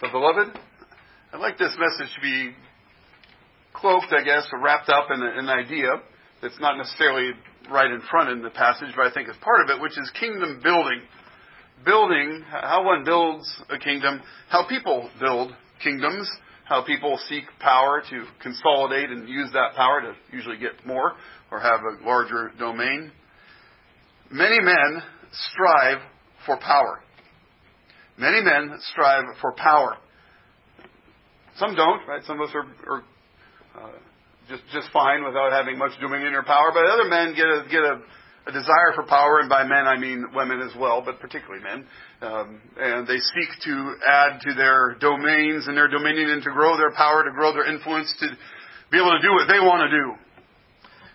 But, 0.00 0.12
beloved, 0.12 0.58
I'd 1.32 1.40
like 1.40 1.58
this 1.58 1.76
message 1.78 2.14
to 2.14 2.20
be 2.22 2.52
cloaked, 3.74 4.12
I 4.12 4.24
guess, 4.24 4.48
or 4.50 4.58
wrapped 4.58 4.88
up 4.88 5.08
in 5.14 5.22
an 5.22 5.50
idea 5.50 5.88
that's 6.40 6.58
not 6.58 6.78
necessarily 6.78 7.32
right 7.70 7.90
in 7.90 8.00
front 8.10 8.30
in 8.30 8.42
the 8.42 8.48
passage, 8.48 8.88
but 8.96 9.06
I 9.06 9.12
think 9.12 9.28
is 9.28 9.36
part 9.42 9.60
of 9.60 9.68
it, 9.68 9.82
which 9.82 9.98
is 9.98 10.10
kingdom 10.18 10.60
building. 10.62 11.02
Building, 11.84 12.42
how 12.48 12.82
one 12.84 13.04
builds 13.04 13.46
a 13.68 13.78
kingdom, 13.78 14.22
how 14.48 14.66
people 14.66 15.10
build 15.20 15.52
kingdoms, 15.82 16.30
how 16.64 16.82
people 16.82 17.18
seek 17.28 17.44
power 17.58 18.02
to 18.08 18.24
consolidate 18.42 19.10
and 19.10 19.28
use 19.28 19.50
that 19.52 19.74
power 19.76 20.00
to 20.00 20.14
usually 20.34 20.56
get 20.56 20.86
more 20.86 21.12
or 21.50 21.60
have 21.60 21.80
a 21.80 22.06
larger 22.06 22.52
domain. 22.58 23.12
Many 24.30 24.60
men 24.60 25.02
strive 25.32 25.98
for 26.46 26.56
power. 26.56 27.02
Many 28.20 28.42
men 28.42 28.76
strive 28.92 29.24
for 29.40 29.52
power. 29.52 29.96
Some 31.56 31.74
don't, 31.74 32.06
right? 32.06 32.22
Some 32.26 32.38
of 32.38 32.50
us 32.50 32.54
are, 32.54 32.68
are 32.92 33.02
uh, 33.80 33.96
just 34.46 34.62
just 34.74 34.92
fine 34.92 35.24
without 35.24 35.52
having 35.52 35.78
much 35.78 35.92
dominion 36.00 36.34
or 36.34 36.42
power. 36.42 36.70
But 36.74 36.84
other 36.84 37.08
men 37.08 37.32
get 37.32 37.46
a 37.48 37.64
get 37.70 37.80
a, 37.80 37.96
a 38.46 38.52
desire 38.52 38.92
for 38.94 39.04
power, 39.08 39.40
and 39.40 39.48
by 39.48 39.64
men 39.64 39.88
I 39.88 39.96
mean 39.96 40.26
women 40.34 40.60
as 40.60 40.76
well, 40.78 41.00
but 41.00 41.18
particularly 41.18 41.64
men. 41.64 41.86
Um, 42.20 42.60
and 42.76 43.06
they 43.08 43.16
seek 43.16 43.48
to 43.64 43.94
add 44.06 44.40
to 44.42 44.52
their 44.52 44.96
domains 45.00 45.66
and 45.66 45.74
their 45.74 45.88
dominion 45.88 46.28
and 46.28 46.42
to 46.42 46.50
grow 46.52 46.76
their 46.76 46.92
power, 46.92 47.24
to 47.24 47.32
grow 47.32 47.54
their 47.54 47.72
influence, 47.72 48.12
to 48.20 48.26
be 48.92 48.98
able 48.98 49.16
to 49.16 49.22
do 49.24 49.32
what 49.32 49.48
they 49.48 49.64
want 49.64 49.88
to 49.88 49.96
do. 49.96 50.06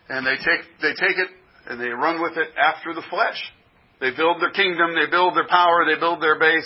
And 0.10 0.26
they 0.26 0.38
take 0.42 0.66
they 0.82 0.94
take 0.98 1.22
it 1.22 1.30
and 1.70 1.80
they 1.80 1.90
run 1.90 2.20
with 2.20 2.36
it 2.36 2.50
after 2.58 2.96
the 2.96 3.06
flesh. 3.12 3.38
They 4.02 4.10
build 4.10 4.42
their 4.42 4.52
kingdom, 4.52 4.96
they 4.98 5.10
build 5.10 5.38
their 5.38 5.48
power, 5.48 5.86
they 5.86 6.00
build 6.00 6.22
their 6.22 6.40
base 6.40 6.66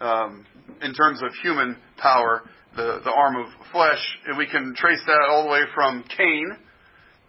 um, 0.00 0.46
in 0.82 0.94
terms 0.94 1.22
of 1.22 1.30
human 1.42 1.76
power, 1.96 2.42
the, 2.76 3.00
the 3.04 3.10
arm 3.10 3.36
of 3.36 3.46
flesh. 3.72 4.02
And 4.26 4.38
we 4.38 4.46
can 4.46 4.74
trace 4.76 5.00
that 5.06 5.26
all 5.28 5.44
the 5.44 5.50
way 5.50 5.62
from 5.74 6.04
Cain. 6.16 6.56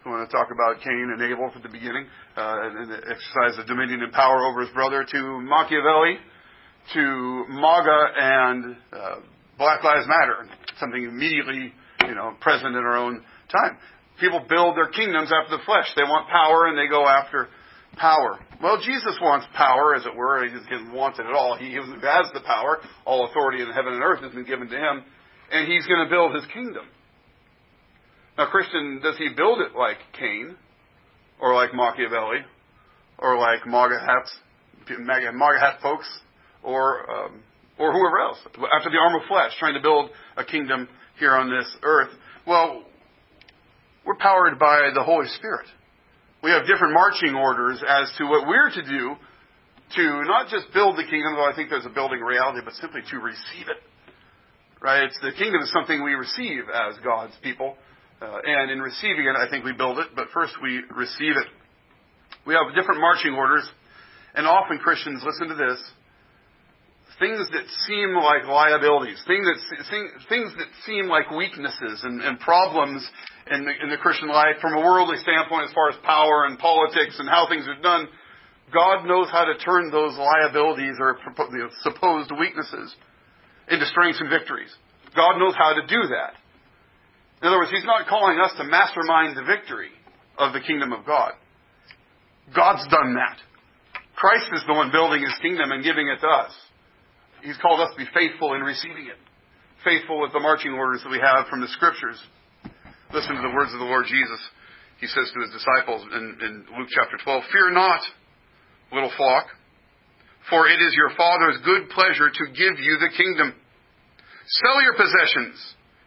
We 0.04 0.10
want 0.10 0.28
to 0.28 0.34
talk 0.34 0.48
about 0.50 0.82
Cain 0.82 1.12
and 1.12 1.20
Abel 1.20 1.50
from 1.52 1.62
the 1.62 1.68
beginning, 1.68 2.06
uh, 2.36 2.56
and 2.62 2.90
the 2.90 2.96
exercise 2.96 3.58
of 3.58 3.66
dominion 3.66 4.02
and 4.02 4.12
power 4.12 4.46
over 4.46 4.62
his 4.62 4.70
brother, 4.70 5.04
to 5.04 5.40
Machiavelli, 5.42 6.16
to 6.94 7.44
MAGA 7.48 8.00
and 8.16 8.76
uh, 8.92 9.16
Black 9.58 9.84
Lives 9.84 10.06
Matter, 10.08 10.48
something 10.78 11.04
immediately, 11.04 11.74
you 12.08 12.14
know, 12.14 12.34
present 12.40 12.74
in 12.74 12.82
our 12.82 12.96
own 12.96 13.22
time. 13.52 13.76
People 14.18 14.44
build 14.48 14.76
their 14.76 14.88
kingdoms 14.88 15.30
after 15.30 15.58
the 15.58 15.62
flesh. 15.64 15.86
They 15.96 16.04
want 16.04 16.28
power 16.28 16.66
and 16.66 16.78
they 16.78 16.88
go 16.88 17.06
after 17.06 17.48
power. 18.00 18.38
Well, 18.62 18.78
Jesus 18.78 19.18
wants 19.20 19.46
power, 19.54 19.94
as 19.94 20.04
it 20.06 20.16
were. 20.16 20.44
He 20.44 20.50
doesn't 20.50 20.92
want 20.92 21.18
it 21.18 21.26
at 21.26 21.32
all. 21.32 21.56
He 21.56 21.72
has 21.74 21.84
the 22.34 22.40
power. 22.46 22.78
All 23.04 23.26
authority 23.26 23.62
in 23.62 23.68
heaven 23.70 23.92
and 23.92 24.02
earth 24.02 24.22
has 24.22 24.32
been 24.32 24.44
given 24.44 24.68
to 24.68 24.76
him. 24.76 25.04
And 25.52 25.70
he's 25.70 25.86
going 25.86 26.04
to 26.04 26.10
build 26.10 26.34
his 26.34 26.44
kingdom. 26.52 26.84
Now, 28.38 28.46
Christian, 28.46 29.00
does 29.02 29.16
he 29.18 29.28
build 29.36 29.60
it 29.60 29.76
like 29.76 29.98
Cain? 30.18 30.56
Or 31.40 31.54
like 31.54 31.74
Machiavelli? 31.74 32.40
Or 33.18 33.38
like 33.38 33.66
MAGA 33.66 33.98
hats, 34.00 34.34
MAGA 34.88 35.60
hat 35.60 35.78
folks? 35.82 36.08
Or, 36.62 37.10
um, 37.10 37.42
or 37.78 37.92
whoever 37.92 38.20
else? 38.20 38.38
After 38.46 38.90
the 38.90 38.98
arm 38.98 39.14
of 39.14 39.26
flesh, 39.28 39.52
trying 39.58 39.74
to 39.74 39.80
build 39.80 40.10
a 40.36 40.44
kingdom 40.44 40.88
here 41.18 41.34
on 41.34 41.50
this 41.50 41.66
earth. 41.82 42.10
Well, 42.46 42.84
we're 44.06 44.16
powered 44.16 44.58
by 44.58 44.90
the 44.94 45.02
Holy 45.02 45.28
Spirit. 45.28 45.66
We 46.42 46.50
have 46.50 46.66
different 46.66 46.94
marching 46.94 47.34
orders 47.34 47.82
as 47.86 48.10
to 48.18 48.24
what 48.24 48.48
we're 48.48 48.70
to 48.70 48.82
do 48.82 49.14
to 49.96 50.22
not 50.24 50.48
just 50.48 50.72
build 50.72 50.96
the 50.96 51.04
kingdom, 51.04 51.34
though 51.34 51.44
I 51.44 51.54
think 51.54 51.68
there's 51.68 51.86
a 51.86 51.92
building 51.92 52.20
reality, 52.20 52.60
but 52.64 52.74
simply 52.74 53.02
to 53.10 53.18
receive 53.18 53.68
it. 53.68 53.76
Right? 54.80 55.04
It's 55.04 55.18
the 55.20 55.32
kingdom 55.32 55.60
is 55.60 55.70
something 55.72 56.02
we 56.02 56.12
receive 56.12 56.64
as 56.72 56.96
God's 57.04 57.34
people. 57.42 57.76
Uh, 58.22 58.38
and 58.44 58.70
in 58.70 58.80
receiving 58.80 59.26
it, 59.26 59.36
I 59.36 59.50
think 59.50 59.64
we 59.64 59.72
build 59.72 59.98
it, 59.98 60.08
but 60.14 60.28
first 60.32 60.54
we 60.62 60.80
receive 60.96 61.36
it. 61.36 61.48
We 62.46 62.54
have 62.54 62.74
different 62.74 63.00
marching 63.00 63.34
orders, 63.34 63.68
and 64.34 64.46
often 64.46 64.78
Christians, 64.78 65.22
listen 65.24 65.48
to 65.48 65.54
this, 65.54 65.80
things 67.18 67.48
that 67.52 67.64
seem 67.86 68.14
like 68.14 68.44
liabilities, 68.48 69.22
things 69.26 69.44
that, 69.44 70.16
things 70.28 70.52
that 70.56 70.68
seem 70.86 71.06
like 71.06 71.30
weaknesses 71.30 72.00
and, 72.02 72.20
and 72.22 72.40
problems 72.40 73.06
in 73.50 73.64
the, 73.64 73.74
in 73.82 73.90
the 73.90 73.98
Christian 73.98 74.28
life 74.28 74.56
from 74.60 74.74
a 74.74 74.80
worldly 74.80 75.16
standpoint 75.18 75.66
as 75.68 75.74
far 75.74 75.90
as 75.90 75.96
power 76.04 76.46
and 76.46 76.58
politics 76.58 77.18
and 77.18 77.28
how 77.28 77.48
things 77.48 77.66
are 77.66 77.80
done, 77.82 78.08
God 78.72 79.04
knows 79.06 79.28
how 79.30 79.44
to 79.44 79.58
turn 79.58 79.90
those 79.90 80.16
liabilities 80.16 80.96
or 80.98 81.18
supposed 81.82 82.30
weaknesses 82.38 82.94
into 83.68 83.86
strengths 83.86 84.20
and 84.20 84.30
victories. 84.30 84.70
God 85.14 85.38
knows 85.38 85.54
how 85.58 85.74
to 85.74 85.82
do 85.86 86.08
that. 86.14 86.38
In 87.42 87.48
other 87.48 87.58
words, 87.58 87.70
He's 87.70 87.84
not 87.84 88.06
calling 88.06 88.38
us 88.38 88.52
to 88.58 88.64
mastermind 88.64 89.36
the 89.36 89.42
victory 89.42 89.90
of 90.38 90.52
the 90.52 90.60
kingdom 90.60 90.92
of 90.92 91.04
God. 91.04 91.32
God's 92.54 92.86
done 92.88 93.14
that. 93.14 93.38
Christ 94.14 94.46
is 94.52 94.62
the 94.66 94.74
one 94.74 94.92
building 94.92 95.22
His 95.22 95.34
kingdom 95.42 95.72
and 95.72 95.82
giving 95.82 96.08
it 96.08 96.20
to 96.20 96.28
us. 96.28 96.52
He's 97.42 97.56
called 97.56 97.80
us 97.80 97.90
to 97.92 97.98
be 97.98 98.10
faithful 98.14 98.54
in 98.54 98.60
receiving 98.60 99.06
it. 99.06 99.18
Faithful 99.82 100.20
with 100.20 100.32
the 100.32 100.40
marching 100.40 100.72
orders 100.72 101.02
that 101.02 101.10
we 101.10 101.18
have 101.18 101.48
from 101.48 101.62
the 101.62 101.68
Scriptures. 101.68 102.20
Listen 103.12 103.34
to 103.34 103.42
the 103.42 103.54
words 103.54 103.74
of 103.74 103.82
the 103.82 103.90
Lord 103.90 104.06
Jesus. 104.06 104.38
He 105.02 105.10
says 105.10 105.26
to 105.34 105.40
his 105.42 105.50
disciples 105.50 106.06
in, 106.14 106.24
in 106.46 106.54
Luke 106.78 106.86
chapter 106.94 107.18
12, 107.18 107.42
Fear 107.50 107.74
not, 107.74 107.98
little 108.94 109.10
flock, 109.16 109.50
for 110.46 110.70
it 110.70 110.78
is 110.78 110.94
your 110.94 111.10
Father's 111.18 111.58
good 111.66 111.90
pleasure 111.90 112.30
to 112.30 112.44
give 112.54 112.78
you 112.78 113.02
the 113.02 113.10
kingdom. 113.10 113.58
Sell 114.62 114.78
your 114.82 114.94
possessions 114.94 115.58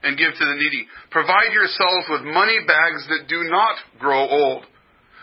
and 0.03 0.15
give 0.15 0.31
to 0.31 0.45
the 0.47 0.55
needy. 0.55 0.87
Provide 1.11 1.51
yourselves 1.51 2.07
with 2.07 2.23
money 2.23 2.63
bags 2.63 3.03
that 3.11 3.27
do 3.27 3.43
not 3.51 3.75
grow 3.99 4.23
old, 4.23 4.63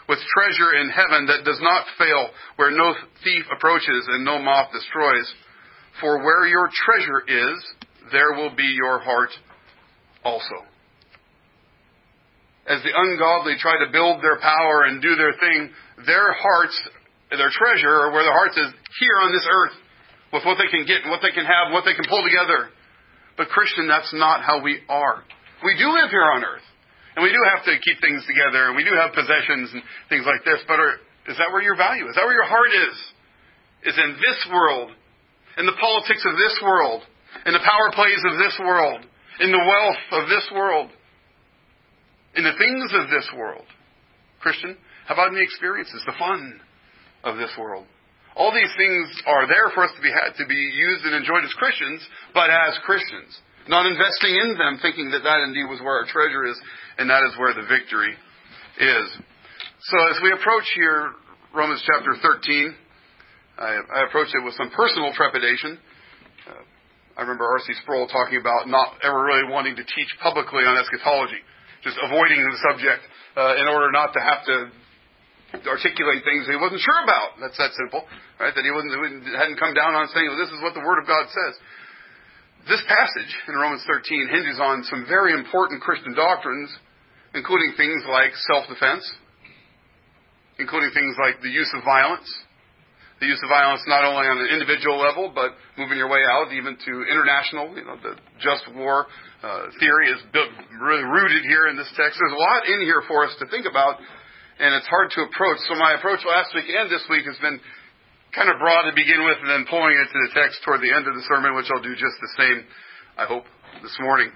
with 0.04 0.20
treasure 0.36 0.76
in 0.84 0.92
heaven 0.92 1.32
that 1.32 1.48
does 1.48 1.60
not 1.64 1.88
fail, 1.96 2.28
where 2.56 2.76
no 2.76 2.92
thief 3.24 3.44
approaches 3.56 4.04
and 4.12 4.24
no 4.24 4.36
moth 4.36 4.68
destroys. 4.72 5.32
For 6.00 6.20
where 6.20 6.44
your 6.44 6.68
treasure 6.68 7.24
is, 7.24 7.56
there 8.12 8.36
will 8.36 8.54
be 8.54 8.68
your 8.68 9.00
heart 9.00 9.30
also 10.24 10.69
as 12.68 12.82
the 12.84 12.92
ungodly 12.92 13.56
try 13.56 13.80
to 13.80 13.88
build 13.92 14.20
their 14.20 14.38
power 14.40 14.84
and 14.84 15.00
do 15.00 15.16
their 15.16 15.32
thing, 15.32 15.70
their 16.04 16.32
hearts, 16.36 16.76
their 17.30 17.50
treasure, 17.50 18.04
or 18.04 18.12
where 18.12 18.24
their 18.24 18.36
hearts 18.36 18.56
is 18.56 18.68
here 19.00 19.18
on 19.22 19.32
this 19.32 19.46
earth 19.48 19.76
with 20.32 20.44
what 20.44 20.58
they 20.60 20.68
can 20.68 20.84
get 20.84 21.02
and 21.02 21.10
what 21.10 21.24
they 21.24 21.32
can 21.32 21.46
have 21.46 21.72
and 21.72 21.74
what 21.74 21.88
they 21.88 21.96
can 21.96 22.06
pull 22.06 22.22
together. 22.22 22.70
But 23.36 23.48
Christian, 23.48 23.88
that's 23.88 24.12
not 24.12 24.44
how 24.44 24.60
we 24.60 24.84
are. 24.88 25.24
We 25.64 25.76
do 25.80 25.88
live 25.88 26.10
here 26.12 26.24
on 26.24 26.44
earth. 26.44 26.66
And 27.16 27.24
we 27.26 27.32
do 27.34 27.42
have 27.52 27.64
to 27.66 27.74
keep 27.82 27.98
things 27.98 28.22
together 28.28 28.70
and 28.70 28.76
we 28.78 28.86
do 28.86 28.94
have 28.94 29.10
possessions 29.16 29.74
and 29.74 29.82
things 30.08 30.22
like 30.28 30.46
this, 30.46 30.62
but 30.68 30.78
are, 30.78 31.02
is 31.26 31.36
that 31.40 31.50
where 31.50 31.62
your 31.62 31.76
value 31.76 32.06
is? 32.06 32.14
Is 32.14 32.16
that 32.16 32.24
where 32.28 32.38
your 32.38 32.46
heart 32.46 32.70
is? 32.70 32.96
Is 33.90 33.96
in 33.98 34.14
this 34.20 34.40
world, 34.52 34.94
in 35.58 35.66
the 35.66 35.74
politics 35.80 36.22
of 36.22 36.36
this 36.38 36.54
world, 36.62 37.02
in 37.46 37.52
the 37.52 37.64
power 37.64 37.90
plays 37.96 38.20
of 38.30 38.38
this 38.38 38.54
world, 38.60 39.00
in 39.40 39.50
the 39.50 39.64
wealth 39.64 40.02
of 40.12 40.28
this 40.28 40.46
world 40.54 40.90
in 42.36 42.44
the 42.44 42.56
things 42.58 42.90
of 42.94 43.10
this 43.10 43.28
world. 43.36 43.66
Christian, 44.40 44.76
how 45.06 45.14
about 45.14 45.28
in 45.28 45.34
the 45.34 45.44
experiences, 45.44 46.02
the 46.06 46.16
fun 46.18 46.60
of 47.24 47.36
this 47.36 47.50
world? 47.58 47.86
All 48.36 48.54
these 48.54 48.70
things 48.78 49.10
are 49.26 49.46
there 49.50 49.68
for 49.74 49.84
us 49.84 49.90
to 49.96 50.02
be 50.02 50.08
had, 50.08 50.38
to 50.38 50.46
be 50.46 50.54
used 50.54 51.04
and 51.04 51.14
enjoyed 51.14 51.44
as 51.44 51.52
Christians, 51.58 52.00
but 52.32 52.48
as 52.48 52.78
Christians, 52.86 53.34
not 53.68 53.84
investing 53.84 54.38
in 54.38 54.56
them, 54.56 54.78
thinking 54.80 55.10
that 55.10 55.26
that 55.26 55.42
indeed 55.42 55.66
was 55.66 55.82
where 55.82 55.98
our 55.98 56.06
treasure 56.06 56.46
is, 56.46 56.56
and 56.96 57.10
that 57.10 57.26
is 57.26 57.34
where 57.36 57.52
the 57.52 57.66
victory 57.66 58.14
is. 58.78 59.06
So 59.82 59.96
as 60.08 60.22
we 60.22 60.30
approach 60.32 60.64
here 60.78 61.12
Romans 61.52 61.82
chapter 61.82 62.14
13, 62.22 62.74
I, 63.58 63.76
I 63.92 64.06
approach 64.06 64.30
it 64.32 64.44
with 64.44 64.54
some 64.54 64.70
personal 64.70 65.12
trepidation. 65.12 65.76
Uh, 66.46 66.64
I 67.18 67.20
remember 67.26 67.44
R.C. 67.44 67.74
Sproul 67.82 68.06
talking 68.06 68.38
about 68.38 68.70
not 68.70 68.94
ever 69.02 69.20
really 69.20 69.50
wanting 69.50 69.74
to 69.76 69.84
teach 69.84 70.10
publicly 70.22 70.62
on 70.64 70.78
eschatology 70.78 71.42
just 71.82 71.96
avoiding 72.02 72.40
the 72.44 72.56
subject 72.70 73.02
uh, 73.36 73.60
in 73.60 73.66
order 73.68 73.90
not 73.92 74.12
to 74.12 74.20
have 74.20 74.44
to 74.46 74.56
articulate 75.66 76.22
things 76.22 76.46
he 76.46 76.54
wasn't 76.54 76.80
sure 76.80 77.00
about. 77.02 77.40
That's 77.42 77.58
that 77.58 77.74
simple, 77.74 78.06
right? 78.38 78.54
That 78.54 78.62
he 78.62 78.70
wasn't 78.70 78.94
hadn't 79.34 79.58
come 79.58 79.74
down 79.74 79.98
on 79.98 80.06
saying, 80.14 80.28
well, 80.28 80.38
"This 80.38 80.52
is 80.54 80.62
what 80.62 80.74
the 80.74 80.84
Word 80.84 81.02
of 81.02 81.06
God 81.06 81.26
says." 81.26 81.58
This 82.68 82.82
passage 82.86 83.32
in 83.48 83.56
Romans 83.56 83.82
13 83.88 84.28
hinges 84.28 84.60
on 84.60 84.84
some 84.84 85.08
very 85.08 85.32
important 85.32 85.80
Christian 85.80 86.12
doctrines, 86.12 86.68
including 87.34 87.72
things 87.76 88.04
like 88.04 88.36
self-defense, 88.52 89.02
including 90.58 90.92
things 90.92 91.16
like 91.16 91.40
the 91.40 91.48
use 91.48 91.72
of 91.74 91.82
violence, 91.84 92.28
the 93.20 93.28
use 93.28 93.40
of 93.44 93.52
violence 93.52 93.84
not 93.84 94.02
only 94.02 94.24
on 94.24 94.40
an 94.40 94.48
individual 94.48 94.96
level, 94.96 95.28
but 95.28 95.52
moving 95.76 96.00
your 96.00 96.08
way 96.08 96.24
out 96.24 96.48
even 96.56 96.74
to 96.80 96.92
international, 97.04 97.68
you 97.76 97.84
know, 97.84 98.00
the 98.00 98.16
just 98.40 98.64
war 98.72 99.06
uh, 99.44 99.68
theory 99.76 100.08
is 100.08 100.20
built, 100.32 100.48
really 100.80 101.04
rooted 101.04 101.44
here 101.44 101.68
in 101.68 101.76
this 101.76 101.88
text. 102.00 102.16
There's 102.16 102.32
a 102.32 102.40
lot 102.40 102.64
in 102.64 102.80
here 102.80 103.04
for 103.04 103.28
us 103.28 103.36
to 103.44 103.46
think 103.52 103.68
about, 103.68 104.00
and 104.56 104.72
it's 104.72 104.88
hard 104.88 105.12
to 105.16 105.28
approach. 105.28 105.60
So 105.68 105.76
my 105.76 106.00
approach 106.00 106.24
last 106.24 106.56
week 106.56 106.68
and 106.72 106.88
this 106.88 107.04
week 107.12 107.28
has 107.28 107.36
been 107.44 107.60
kind 108.32 108.48
of 108.48 108.56
broad 108.56 108.88
to 108.88 108.96
begin 108.96 109.20
with, 109.28 109.36
and 109.44 109.50
then 109.52 109.68
pulling 109.68 109.92
it 110.00 110.08
to 110.08 110.18
the 110.24 110.32
text 110.32 110.64
toward 110.64 110.80
the 110.80 110.92
end 110.92 111.04
of 111.04 111.12
the 111.12 111.24
sermon, 111.28 111.52
which 111.52 111.68
I'll 111.68 111.84
do 111.84 111.92
just 111.92 112.16
the 112.24 112.32
same 112.40 112.64
I 113.20 113.28
hope, 113.28 113.44
this 113.84 113.92
morning. 114.00 114.32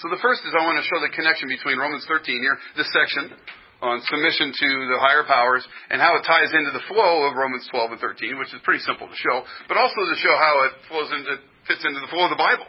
So 0.00 0.08
the 0.08 0.16
first 0.24 0.40
is 0.48 0.56
I 0.56 0.64
want 0.64 0.80
to 0.80 0.86
show 0.88 0.96
the 1.04 1.12
connection 1.12 1.52
between 1.52 1.76
Romans 1.76 2.06
13 2.08 2.40
here, 2.40 2.56
this 2.80 2.88
section 2.96 3.36
on 3.80 4.00
submission 4.04 4.52
to 4.52 4.68
the 4.92 4.98
higher 5.00 5.24
powers, 5.24 5.64
and 5.88 6.00
how 6.00 6.16
it 6.16 6.24
ties 6.24 6.52
into 6.52 6.72
the 6.72 6.84
flow 6.88 7.24
of 7.28 7.36
Romans 7.36 7.64
12 7.72 7.96
and 7.96 8.00
13, 8.00 8.36
which 8.36 8.52
is 8.52 8.60
pretty 8.60 8.84
simple 8.84 9.08
to 9.08 9.16
show, 9.16 9.44
but 9.68 9.80
also 9.80 10.04
to 10.04 10.16
show 10.20 10.36
how 10.36 10.54
it 10.68 10.72
flows 10.88 11.10
into, 11.12 11.40
fits 11.64 11.84
into 11.84 12.00
the 12.00 12.10
flow 12.12 12.28
of 12.28 12.32
the 12.32 12.40
Bible. 12.40 12.68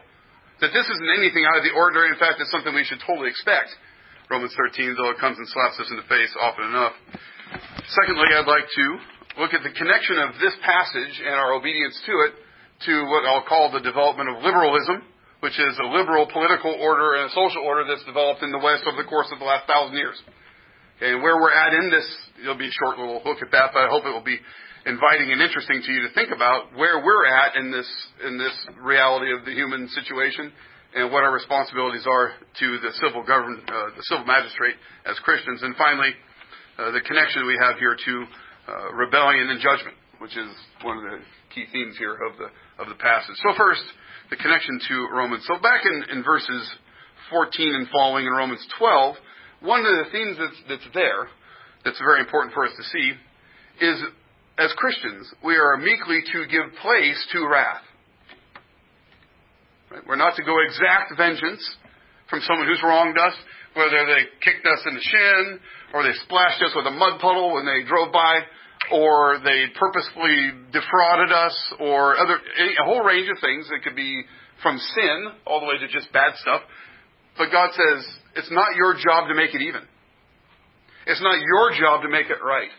That 0.64 0.72
this 0.72 0.88
isn't 0.88 1.12
anything 1.18 1.44
out 1.44 1.58
of 1.58 1.66
the 1.66 1.74
ordinary. 1.74 2.14
In 2.14 2.20
fact, 2.22 2.38
it's 2.40 2.54
something 2.54 2.72
we 2.72 2.86
should 2.86 3.02
totally 3.02 3.28
expect. 3.28 3.74
Romans 4.30 4.54
13, 4.56 4.96
though 4.96 5.12
it 5.12 5.20
comes 5.20 5.36
and 5.36 5.48
slaps 5.50 5.82
us 5.82 5.90
in 5.90 5.98
the 5.98 6.08
face 6.08 6.32
often 6.40 6.70
enough. 6.70 6.96
Secondly, 7.92 8.32
I'd 8.32 8.48
like 8.48 8.70
to 8.70 8.86
look 9.42 9.52
at 9.58 9.66
the 9.66 9.74
connection 9.74 10.22
of 10.22 10.38
this 10.40 10.54
passage 10.64 11.20
and 11.20 11.36
our 11.36 11.52
obedience 11.58 11.98
to 12.06 12.14
it 12.30 12.34
to 12.88 12.94
what 13.10 13.28
I'll 13.28 13.44
call 13.44 13.74
the 13.74 13.84
development 13.84 14.30
of 14.32 14.44
liberalism 14.46 15.04
which 15.42 15.58
is 15.58 15.74
a 15.82 15.88
liberal 15.90 16.30
political 16.30 16.72
order 16.80 17.18
and 17.18 17.26
a 17.26 17.34
social 17.34 17.66
order 17.66 17.84
that's 17.84 18.06
developed 18.06 18.42
in 18.42 18.52
the 18.52 18.62
West 18.62 18.86
over 18.86 19.02
the 19.02 19.10
course 19.10 19.28
of 19.34 19.40
the 19.40 19.46
last 19.46 19.68
thousand 19.68 19.98
years. 19.98 20.22
And 21.02 21.24
where 21.24 21.36
we're 21.42 21.54
at 21.54 21.74
in 21.74 21.90
this, 21.90 22.06
it'll 22.42 22.62
be 22.62 22.70
a 22.70 22.78
short 22.78 23.00
little 23.00 23.22
look 23.26 23.42
at 23.42 23.50
that, 23.50 23.74
but 23.74 23.82
I 23.82 23.90
hope 23.90 24.06
it 24.06 24.14
will 24.14 24.22
be 24.22 24.38
inviting 24.86 25.34
and 25.34 25.42
interesting 25.42 25.82
to 25.82 25.92
you 25.92 26.06
to 26.06 26.14
think 26.14 26.30
about 26.30 26.78
where 26.78 27.02
we're 27.02 27.26
at 27.26 27.58
in 27.58 27.72
this 27.74 27.90
in 28.26 28.38
this 28.38 28.54
reality 28.78 29.34
of 29.34 29.44
the 29.46 29.52
human 29.52 29.90
situation 29.90 30.54
and 30.94 31.12
what 31.12 31.24
our 31.24 31.34
responsibilities 31.34 32.06
are 32.06 32.34
to 32.60 32.78
the 32.86 32.94
civil 33.02 33.26
government, 33.26 33.66
uh, 33.66 33.98
the 33.98 34.06
civil 34.14 34.26
magistrate 34.26 34.76
as 35.10 35.18
Christians, 35.26 35.64
and 35.64 35.76
finally 35.76 36.14
uh, 36.78 36.92
the 36.92 37.02
connection 37.02 37.48
we 37.48 37.58
have 37.58 37.82
here 37.82 37.98
to 37.98 38.14
uh, 38.70 38.94
rebellion 38.94 39.50
and 39.50 39.58
judgment, 39.58 39.98
which 40.20 40.38
is 40.38 40.54
one 40.86 41.02
of 41.02 41.04
the 41.04 41.18
key 41.50 41.66
themes 41.74 41.98
here 41.98 42.14
of 42.14 42.38
the 42.38 42.50
of 42.78 42.94
the 42.94 42.98
passage. 43.02 43.42
So 43.42 43.58
first, 43.58 43.82
the 44.30 44.38
connection 44.38 44.78
to 44.90 45.10
Romans. 45.18 45.50
So 45.50 45.58
back 45.66 45.82
in, 45.82 46.18
in 46.18 46.24
verses 46.24 46.62
14 47.34 47.74
and 47.74 47.88
following 47.90 48.26
in 48.26 48.34
Romans 48.34 48.62
12, 48.78 49.16
one 49.62 49.86
of 49.86 50.06
the 50.06 50.12
themes 50.12 50.38
that's, 50.40 50.62
that's 50.70 50.94
there, 50.94 51.30
that's 51.86 52.00
very 52.00 52.20
important 52.20 52.54
for 52.54 52.66
us 52.66 52.74
to 52.78 52.84
see, 52.84 53.14
is 53.82 53.98
as 54.58 54.74
Christians, 54.78 55.32
we 55.44 55.56
are 55.56 55.78
meekly 55.78 56.22
to 56.34 56.46
give 56.48 56.74
place 56.82 57.28
to 57.34 57.48
wrath. 57.48 57.82
Right? 59.90 60.02
We're 60.08 60.16
not 60.22 60.36
to 60.36 60.44
go 60.44 60.56
exact 60.62 61.14
vengeance 61.18 61.64
from 62.30 62.42
someone 62.42 62.68
who's 62.68 62.82
wronged 62.84 63.18
us, 63.18 63.34
whether 63.74 64.06
they 64.06 64.24
kicked 64.44 64.66
us 64.66 64.82
in 64.88 64.96
the 64.96 65.02
shin, 65.02 65.60
or 65.94 66.04
they 66.04 66.14
splashed 66.24 66.62
us 66.64 66.74
with 66.76 66.86
a 66.88 66.92
mud 66.92 67.20
puddle 67.20 67.54
when 67.54 67.66
they 67.66 67.88
drove 67.88 68.12
by 68.12 68.42
or 68.90 69.38
they 69.44 69.66
purposefully 69.78 70.52
defrauded 70.72 71.32
us, 71.32 71.56
or 71.80 72.18
other 72.18 72.36
a 72.36 72.84
whole 72.86 73.04
range 73.04 73.30
of 73.30 73.38
things. 73.40 73.70
that 73.70 73.84
could 73.84 73.96
be 73.96 74.24
from 74.64 74.78
sin 74.78 75.28
all 75.46 75.60
the 75.60 75.66
way 75.66 75.78
to 75.78 75.88
just 75.88 76.12
bad 76.12 76.34
stuff. 76.38 76.62
But 77.38 77.52
God 77.52 77.72
says 77.72 78.06
it's 78.36 78.52
not 78.52 78.76
your 78.76 78.96
job 78.96 79.28
to 79.28 79.36
make 79.36 79.56
it 79.56 79.62
even. 79.62 79.82
It's 81.08 81.22
not 81.22 81.40
your 81.40 81.74
job 81.80 82.04
to 82.04 82.10
make 82.10 82.30
it 82.30 82.44
right. 82.44 82.70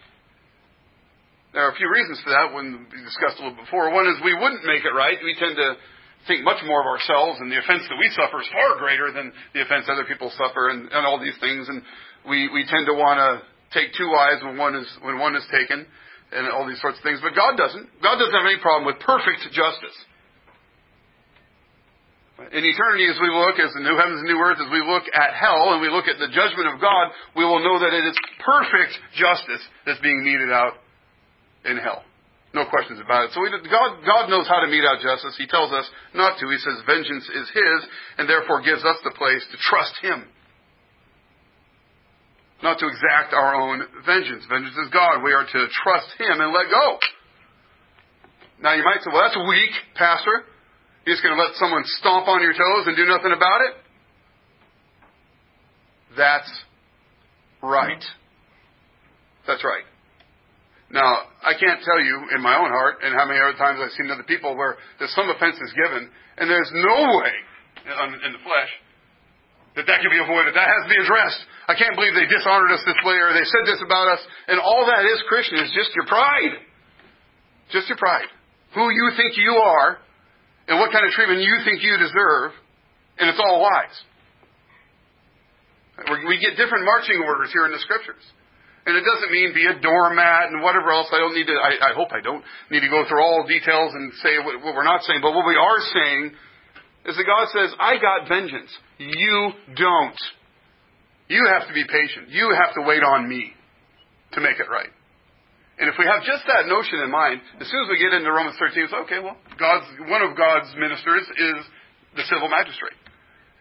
There 1.52 1.68
are 1.68 1.72
a 1.72 1.76
few 1.76 1.90
reasons 1.90 2.16
for 2.24 2.30
that 2.30 2.54
when 2.54 2.88
we 2.88 2.98
discussed 3.04 3.36
a 3.36 3.44
little 3.44 3.60
before. 3.60 3.92
One 3.92 4.08
is 4.08 4.16
we 4.24 4.32
wouldn't 4.32 4.64
make 4.64 4.88
it 4.88 4.94
right. 4.96 5.20
We 5.20 5.36
tend 5.36 5.56
to 5.56 5.76
think 6.24 6.46
much 6.46 6.62
more 6.64 6.80
of 6.80 6.88
ourselves, 6.88 7.42
and 7.42 7.50
the 7.52 7.58
offense 7.60 7.84
that 7.90 7.98
we 7.98 8.08
suffer 8.14 8.40
is 8.40 8.48
far 8.48 8.78
greater 8.78 9.12
than 9.12 9.34
the 9.52 9.60
offense 9.60 9.90
other 9.90 10.06
people 10.08 10.32
suffer, 10.32 10.70
and, 10.70 10.88
and 10.88 11.02
all 11.04 11.20
these 11.20 11.36
things. 11.42 11.68
And 11.68 11.82
we, 12.24 12.48
we 12.48 12.64
tend 12.64 12.86
to 12.86 12.94
want 12.94 13.20
to 13.20 13.44
take 13.76 13.92
two 13.98 14.08
eyes 14.16 14.40
when 14.40 14.56
one 14.56 14.78
is 14.78 14.88
when 15.02 15.18
one 15.18 15.36
is 15.36 15.44
taken, 15.52 15.84
and 16.32 16.48
all 16.48 16.64
these 16.64 16.80
sorts 16.80 16.96
of 16.96 17.04
things. 17.04 17.20
But 17.20 17.36
God 17.36 17.60
doesn't. 17.60 17.84
God 18.00 18.16
doesn't 18.16 18.32
have 18.32 18.48
any 18.48 18.62
problem 18.62 18.88
with 18.88 18.96
perfect 19.02 19.44
justice. 19.52 19.96
In 22.50 22.62
eternity, 22.66 23.06
as 23.06 23.18
we 23.22 23.30
look, 23.30 23.60
as 23.62 23.70
the 23.76 23.84
new 23.86 23.94
heavens 23.94 24.18
and 24.18 24.28
new 24.28 24.40
earth, 24.42 24.58
as 24.58 24.70
we 24.72 24.82
look 24.82 25.06
at 25.14 25.36
hell 25.36 25.76
and 25.76 25.80
we 25.80 25.88
look 25.88 26.10
at 26.10 26.18
the 26.18 26.32
judgment 26.32 26.66
of 26.66 26.80
God, 26.82 27.14
we 27.38 27.44
will 27.46 27.62
know 27.62 27.78
that 27.78 27.94
it 27.94 28.02
is 28.02 28.16
perfect 28.42 28.98
justice 29.14 29.62
that's 29.86 30.02
being 30.02 30.24
meted 30.24 30.50
out 30.50 30.80
in 31.64 31.78
hell. 31.78 32.02
No 32.52 32.66
questions 32.66 33.00
about 33.00 33.28
it. 33.28 33.30
So 33.32 33.40
we, 33.40 33.48
God, 33.48 34.02
God 34.04 34.28
knows 34.28 34.44
how 34.50 34.60
to 34.60 34.68
mete 34.68 34.84
out 34.84 35.00
justice. 35.00 35.38
He 35.38 35.46
tells 35.46 35.72
us 35.72 35.88
not 36.12 36.36
to. 36.42 36.44
He 36.50 36.58
says 36.58 36.82
vengeance 36.84 37.24
is 37.30 37.46
His, 37.48 37.80
and 38.18 38.28
therefore 38.28 38.60
gives 38.60 38.84
us 38.84 38.98
the 39.04 39.14
place 39.16 39.46
to 39.52 39.56
trust 39.62 39.94
Him 40.02 40.26
not 42.62 42.78
to 42.78 42.86
exact 42.86 43.34
our 43.34 43.54
own 43.54 43.82
vengeance. 44.06 44.46
Vengeance 44.48 44.76
is 44.78 44.90
God. 44.94 45.22
We 45.22 45.32
are 45.32 45.44
to 45.44 45.60
trust 45.82 46.08
Him 46.18 46.40
and 46.40 46.54
let 46.54 46.70
go. 46.70 46.98
Now 48.62 48.74
you 48.74 48.84
might 48.84 49.02
say, 49.02 49.10
well, 49.12 49.22
that's 49.26 49.36
weak, 49.48 49.74
Pastor. 49.96 50.46
You're 51.04 51.16
just 51.18 51.24
going 51.24 51.34
to 51.34 51.42
let 51.42 51.54
someone 51.56 51.82
stomp 51.98 52.28
on 52.28 52.42
your 52.42 52.52
toes 52.52 52.86
and 52.86 52.96
do 52.96 53.06
nothing 53.06 53.32
about 53.34 53.60
it? 53.66 53.74
That's 56.16 56.50
right. 57.62 58.04
That's 59.46 59.64
right. 59.64 59.86
Now, 60.92 61.24
I 61.40 61.56
can't 61.56 61.80
tell 61.80 61.98
you 62.04 62.36
in 62.36 62.44
my 62.44 62.54
own 62.54 62.68
heart 62.68 63.00
and 63.02 63.16
how 63.16 63.24
many 63.24 63.40
other 63.40 63.56
times 63.56 63.80
I've 63.80 63.96
seen 63.96 64.12
other 64.12 64.28
people 64.28 64.54
where 64.54 64.76
there's 65.00 65.14
some 65.16 65.26
offense 65.32 65.56
is 65.56 65.72
given 65.72 66.04
and 66.36 66.44
there's 66.46 66.70
no 66.70 66.96
way 67.18 67.32
in 68.28 68.32
the 68.36 68.42
flesh 68.44 68.72
that 69.74 69.88
that 69.88 70.04
can 70.04 70.12
be 70.12 70.20
avoided. 70.20 70.52
That 70.52 70.68
has 70.68 70.84
to 70.84 70.90
be 70.92 71.00
addressed. 71.00 71.40
I 71.64 71.74
can't 71.80 71.96
believe 71.96 72.12
they 72.12 72.28
dishonored 72.28 72.70
us 72.76 72.84
this 72.84 73.00
way 73.08 73.16
or 73.16 73.32
they 73.32 73.48
said 73.48 73.64
this 73.64 73.80
about 73.80 74.12
us. 74.12 74.20
And 74.52 74.60
all 74.60 74.84
that 74.84 75.08
is, 75.08 75.16
Christian, 75.32 75.64
is 75.64 75.72
just 75.72 75.96
your 75.96 76.04
pride. 76.04 76.60
Just 77.72 77.88
your 77.88 77.96
pride. 77.96 78.28
Who 78.76 78.92
you 78.92 79.16
think 79.16 79.40
you 79.40 79.56
are 79.56 79.96
and 80.72 80.80
what 80.80 80.88
kind 80.88 81.04
of 81.04 81.12
treatment 81.12 81.44
you 81.44 81.52
think 81.68 81.84
you 81.84 82.00
deserve. 82.00 82.56
And 83.20 83.28
it's 83.28 83.36
all 83.36 83.60
lies. 83.60 83.92
We 86.24 86.40
get 86.40 86.56
different 86.56 86.88
marching 86.88 87.20
orders 87.20 87.52
here 87.52 87.68
in 87.68 87.76
the 87.76 87.82
scriptures. 87.84 88.24
And 88.88 88.96
it 88.96 89.04
doesn't 89.04 89.30
mean 89.30 89.52
be 89.52 89.68
a 89.68 89.76
doormat 89.78 90.48
and 90.48 90.64
whatever 90.64 90.90
else. 90.90 91.12
I 91.12 91.20
don't 91.20 91.36
need 91.36 91.44
to, 91.46 91.52
I, 91.52 91.92
I 91.92 91.94
hope 91.94 92.08
I 92.10 92.24
don't 92.24 92.42
need 92.72 92.80
to 92.80 92.88
go 92.88 93.04
through 93.04 93.20
all 93.20 93.44
details 93.46 93.92
and 93.92 94.16
say 94.24 94.40
what, 94.40 94.64
what 94.64 94.72
we're 94.72 94.88
not 94.88 95.04
saying. 95.04 95.20
But 95.20 95.36
what 95.36 95.44
we 95.44 95.60
are 95.60 95.80
saying 95.92 96.32
is 97.04 97.20
that 97.20 97.26
God 97.28 97.52
says, 97.52 97.76
I 97.78 98.00
got 98.00 98.26
vengeance. 98.26 98.72
You 98.96 99.52
don't. 99.76 100.20
You 101.28 101.52
have 101.52 101.68
to 101.68 101.74
be 101.76 101.84
patient. 101.84 102.32
You 102.32 102.48
have 102.56 102.72
to 102.80 102.82
wait 102.88 103.04
on 103.04 103.28
me 103.28 103.52
to 104.32 104.40
make 104.40 104.56
it 104.56 104.72
right. 104.72 104.90
And 105.80 105.88
if 105.88 105.96
we 105.96 106.04
have 106.04 106.20
just 106.22 106.44
that 106.46 106.68
notion 106.68 107.00
in 107.00 107.10
mind, 107.10 107.40
as 107.58 107.66
soon 107.66 107.80
as 107.84 107.88
we 107.88 107.96
get 107.96 108.12
into 108.12 108.28
Romans 108.28 108.56
13, 108.60 108.84
it's 108.84 108.98
okay, 109.08 109.20
well, 109.24 109.40
God's, 109.56 109.88
one 110.06 110.20
of 110.20 110.36
God's 110.36 110.68
ministers 110.76 111.24
is 111.24 111.58
the 112.14 112.24
civil 112.28 112.52
magistrate 112.52 112.98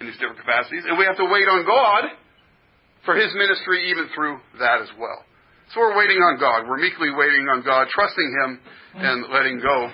in 0.04 0.12
these 0.12 0.20
different 0.20 0.44
capacities, 0.44 0.84
and 0.84 1.00
we 1.00 1.08
have 1.08 1.18
to 1.18 1.28
wait 1.30 1.48
on 1.48 1.64
God 1.64 2.12
for 3.08 3.16
his 3.16 3.32
ministry 3.34 3.90
even 3.90 4.12
through 4.14 4.38
that 4.60 4.84
as 4.84 4.92
well. 5.00 5.24
So 5.74 5.80
we're 5.80 5.98
waiting 5.98 6.20
on 6.20 6.36
God. 6.36 6.68
We're 6.68 6.84
meekly 6.84 7.10
waiting 7.16 7.48
on 7.48 7.64
God, 7.64 7.88
trusting 7.88 8.30
him 8.44 8.60
and 9.00 9.32
letting 9.32 9.64
go 9.64 9.90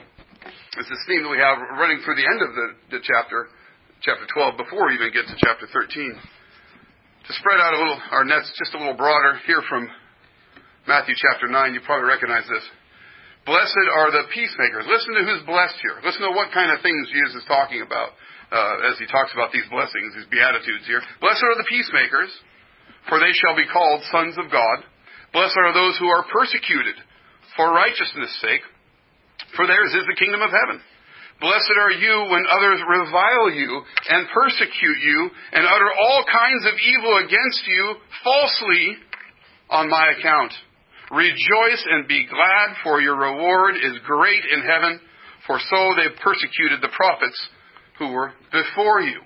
it's 0.77 0.89
this 0.89 1.05
theme 1.09 1.25
that 1.25 1.33
we 1.33 1.41
have 1.41 1.57
running 1.81 2.05
through 2.05 2.21
the 2.21 2.27
end 2.29 2.39
of 2.45 2.53
the, 2.53 2.67
the 2.93 3.01
chapter, 3.01 3.49
chapter 4.05 4.29
12, 4.29 4.61
before 4.61 4.85
we 4.85 4.93
even 4.93 5.09
get 5.09 5.25
to 5.25 5.33
chapter 5.41 5.65
13. 5.65 5.73
To 6.13 7.31
spread 7.33 7.57
out 7.57 7.73
a 7.73 7.79
little, 7.81 7.99
our 8.13 8.21
nets 8.21 8.53
just 8.61 8.77
a 8.77 8.77
little 8.77 8.93
broader, 8.93 9.41
here 9.49 9.65
from 9.65 9.89
Matthew 10.87 11.19
chapter 11.19 11.51
9, 11.51 11.75
you 11.75 11.83
probably 11.83 12.07
recognize 12.07 12.47
this. 12.47 12.63
Blessed 13.43 13.87
are 13.91 14.07
the 14.11 14.31
peacemakers. 14.31 14.87
Listen 14.87 15.19
to 15.19 15.23
who's 15.27 15.43
blessed 15.43 15.75
here. 15.83 15.99
Listen 15.99 16.23
to 16.23 16.31
what 16.31 16.55
kind 16.55 16.71
of 16.71 16.79
things 16.79 17.11
Jesus 17.11 17.43
is 17.43 17.47
talking 17.47 17.83
about 17.83 18.15
uh, 18.51 18.87
as 18.91 18.95
he 18.95 19.07
talks 19.07 19.35
about 19.35 19.51
these 19.51 19.67
blessings, 19.67 20.15
these 20.15 20.31
beatitudes 20.31 20.87
here. 20.87 21.03
Blessed 21.19 21.43
are 21.43 21.59
the 21.59 21.67
peacemakers, 21.67 22.31
for 23.11 23.19
they 23.19 23.35
shall 23.35 23.55
be 23.55 23.67
called 23.67 23.99
sons 24.15 24.39
of 24.39 24.47
God. 24.47 24.87
Blessed 25.35 25.59
are 25.59 25.75
those 25.75 25.99
who 25.99 26.07
are 26.07 26.23
persecuted 26.31 26.95
for 27.59 27.67
righteousness' 27.75 28.31
sake, 28.39 28.63
for 29.59 29.67
theirs 29.67 29.91
is 29.91 30.07
the 30.07 30.15
kingdom 30.15 30.39
of 30.39 30.55
heaven. 30.55 30.79
Blessed 31.43 31.75
are 31.83 31.95
you 31.99 32.31
when 32.31 32.47
others 32.47 32.79
revile 32.79 33.51
you 33.51 33.83
and 34.07 34.31
persecute 34.31 34.99
you 35.03 35.19
and 35.51 35.67
utter 35.67 35.91
all 35.99 36.23
kinds 36.31 36.63
of 36.63 36.79
evil 36.79 37.13
against 37.27 37.63
you 37.67 37.83
falsely 38.23 38.97
on 39.69 39.89
my 39.91 40.15
account. 40.17 40.55
Rejoice 41.11 41.85
and 41.89 42.07
be 42.07 42.27
glad, 42.27 42.75
for 42.83 42.99
your 42.99 43.15
reward 43.15 43.75
is 43.75 43.97
great 44.05 44.43
in 44.51 44.61
heaven, 44.61 44.99
for 45.45 45.59
so 45.69 45.93
they 45.95 46.11
persecuted 46.21 46.81
the 46.81 46.91
prophets 46.95 47.39
who 47.97 48.11
were 48.11 48.33
before 48.51 49.01
you. 49.01 49.21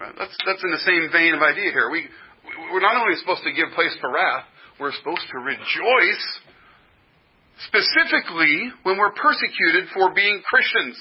Right? 0.00 0.14
That's, 0.18 0.36
that's 0.46 0.64
in 0.64 0.70
the 0.70 0.84
same 0.86 1.08
vein 1.12 1.34
of 1.34 1.42
idea 1.42 1.70
here. 1.70 1.90
We, 1.90 2.06
we're 2.72 2.80
not 2.80 2.96
only 2.96 3.16
supposed 3.20 3.42
to 3.44 3.52
give 3.52 3.74
place 3.74 3.94
to 4.00 4.08
wrath, 4.08 4.44
we're 4.80 4.92
supposed 4.92 5.26
to 5.32 5.38
rejoice 5.38 6.26
specifically 7.66 8.70
when 8.84 8.96
we're 8.96 9.12
persecuted 9.12 9.90
for 9.92 10.14
being 10.14 10.40
Christians. 10.48 10.96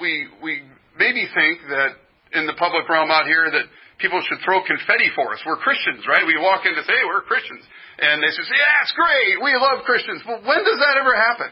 We, 0.00 0.26
we 0.42 0.62
maybe 0.98 1.26
think 1.32 1.60
that 1.70 1.94
in 2.32 2.46
the 2.46 2.54
public 2.58 2.88
realm 2.88 3.10
out 3.10 3.26
here 3.26 3.48
that 3.50 3.64
people 3.98 4.18
should 4.26 4.42
throw 4.42 4.62
confetti 4.66 5.10
for 5.14 5.32
us. 5.32 5.40
We're 5.46 5.60
Christians, 5.60 6.04
right? 6.08 6.26
We 6.26 6.34
walk 6.38 6.66
in 6.66 6.74
to 6.74 6.82
say, 6.82 6.94
hey, 6.94 7.06
we're 7.06 7.22
Christians. 7.22 7.62
And 7.98 8.18
they 8.22 8.30
say, 8.34 8.42
yeah, 8.42 8.82
it's 8.82 8.94
great. 8.94 9.38
We 9.38 9.54
love 9.54 9.86
Christians. 9.86 10.22
But 10.26 10.42
when 10.42 10.60
does 10.66 10.80
that 10.82 10.98
ever 10.98 11.14
happen? 11.14 11.50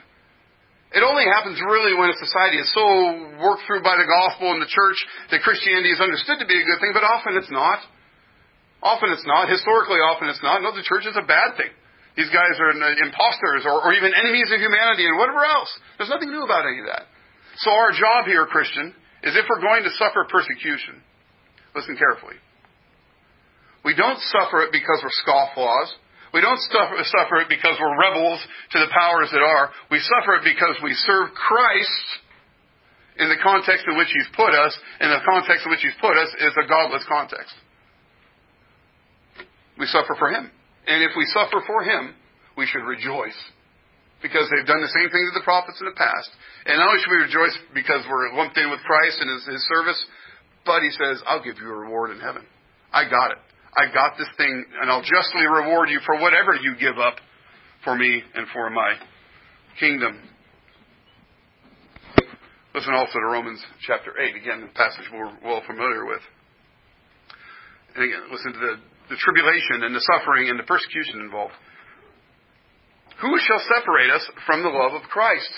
It 0.92 1.00
only 1.00 1.24
happens 1.24 1.56
really 1.64 1.96
when 1.96 2.12
a 2.12 2.18
society 2.20 2.60
is 2.60 2.68
so 2.76 2.84
worked 3.40 3.64
through 3.64 3.80
by 3.80 3.96
the 3.96 4.04
gospel 4.04 4.52
and 4.52 4.60
the 4.60 4.68
church 4.68 4.98
that 5.32 5.40
Christianity 5.40 5.88
is 5.88 6.00
understood 6.04 6.36
to 6.42 6.48
be 6.48 6.58
a 6.58 6.64
good 6.68 6.80
thing, 6.84 6.92
but 6.92 7.00
often 7.00 7.40
it's 7.40 7.48
not. 7.48 7.80
Often 8.84 9.16
it's 9.16 9.24
not. 9.24 9.48
Historically, 9.48 10.04
often 10.04 10.28
it's 10.28 10.42
not. 10.44 10.60
No, 10.60 10.74
the 10.76 10.84
church 10.84 11.08
is 11.08 11.16
a 11.16 11.24
bad 11.24 11.56
thing. 11.56 11.72
These 12.12 12.28
guys 12.28 12.60
are 12.60 12.76
uh, 12.76 13.08
imposters 13.08 13.64
or, 13.64 13.88
or 13.88 13.96
even 13.96 14.12
enemies 14.12 14.52
of 14.52 14.60
humanity 14.60 15.08
and 15.08 15.16
whatever 15.16 15.48
else. 15.48 15.72
There's 15.96 16.12
nothing 16.12 16.28
new 16.28 16.44
about 16.44 16.68
any 16.68 16.84
of 16.84 16.88
that. 16.92 17.08
So 17.64 17.72
our 17.72 17.96
job 17.96 18.28
here, 18.28 18.44
Christian, 18.44 18.92
is 19.24 19.32
if 19.32 19.48
we're 19.48 19.64
going 19.64 19.88
to 19.88 19.92
suffer 19.96 20.28
persecution, 20.28 21.00
listen 21.74 21.96
carefully. 21.96 22.36
We 23.84 23.94
don't 23.94 24.18
suffer 24.30 24.62
it 24.62 24.70
because 24.70 25.02
we're 25.02 25.18
scofflaws. 25.26 25.90
We 26.32 26.40
don't 26.40 26.60
suffer 26.60 27.44
it 27.44 27.48
because 27.48 27.76
we're 27.76 27.98
rebels 27.98 28.40
to 28.72 28.78
the 28.78 28.88
powers 28.88 29.28
that 29.32 29.42
are. 29.42 29.70
We 29.90 30.00
suffer 30.00 30.40
it 30.40 30.44
because 30.44 30.80
we 30.82 30.94
serve 30.94 31.34
Christ 31.36 32.06
in 33.20 33.28
the 33.28 33.36
context 33.42 33.84
in 33.84 33.98
which 33.98 34.08
He's 34.08 34.30
put 34.32 34.56
us, 34.56 34.72
and 35.00 35.12
the 35.12 35.20
context 35.28 35.66
in 35.66 35.70
which 35.70 35.84
He's 35.84 35.98
put 36.00 36.16
us 36.16 36.30
is 36.40 36.54
a 36.56 36.66
godless 36.66 37.04
context. 37.04 37.52
We 39.76 39.84
suffer 39.86 40.16
for 40.16 40.30
Him. 40.30 40.48
And 40.86 41.04
if 41.04 41.12
we 41.16 41.28
suffer 41.36 41.60
for 41.66 41.84
Him, 41.84 42.14
we 42.56 42.64
should 42.64 42.86
rejoice. 42.88 43.36
Because 44.22 44.48
they've 44.48 44.66
done 44.66 44.80
the 44.80 44.94
same 45.02 45.10
thing 45.10 45.24
to 45.28 45.34
the 45.34 45.44
prophets 45.44 45.82
in 45.82 45.86
the 45.90 45.98
past. 45.98 46.30
And 46.64 46.78
not 46.78 46.88
only 46.88 47.02
should 47.02 47.10
we 47.10 47.26
rejoice 47.26 47.56
because 47.74 48.06
we're 48.06 48.32
lumped 48.32 48.56
in 48.56 48.70
with 48.70 48.80
Christ 48.86 49.18
and 49.20 49.28
His, 49.28 49.44
his 49.50 49.62
service, 49.66 49.98
but 50.64 50.82
He 50.82 50.90
says, 50.90 51.22
I'll 51.26 51.42
give 51.42 51.56
you 51.58 51.68
a 51.68 51.76
reward 51.76 52.10
in 52.10 52.20
heaven. 52.20 52.42
I 52.92 53.08
got 53.08 53.32
it. 53.32 53.38
I 53.76 53.92
got 53.92 54.18
this 54.18 54.28
thing, 54.36 54.64
and 54.80 54.90
I'll 54.90 55.02
justly 55.02 55.46
reward 55.46 55.88
you 55.88 56.00
for 56.04 56.20
whatever 56.20 56.54
you 56.54 56.76
give 56.78 56.98
up 56.98 57.16
for 57.84 57.96
me 57.96 58.22
and 58.34 58.46
for 58.52 58.68
my 58.68 58.94
kingdom. 59.80 60.20
Listen 62.74 62.94
also 62.94 63.18
to 63.18 63.26
Romans 63.26 63.60
chapter 63.86 64.12
8. 64.18 64.36
Again, 64.36 64.60
the 64.60 64.72
passage 64.72 65.04
we're 65.12 65.32
well 65.44 65.62
familiar 65.66 66.04
with. 66.06 66.20
And 67.94 68.04
again, 68.04 68.32
listen 68.32 68.52
to 68.52 68.58
the, 68.58 68.74
the 69.10 69.16
tribulation 69.16 69.84
and 69.84 69.94
the 69.94 70.04
suffering 70.08 70.48
and 70.48 70.58
the 70.58 70.64
persecution 70.64 71.20
involved. 71.20 71.52
Who 73.20 73.38
shall 73.38 73.60
separate 73.76 74.10
us 74.10 74.24
from 74.46 74.62
the 74.62 74.72
love 74.72 74.94
of 74.96 75.02
Christ? 75.08 75.52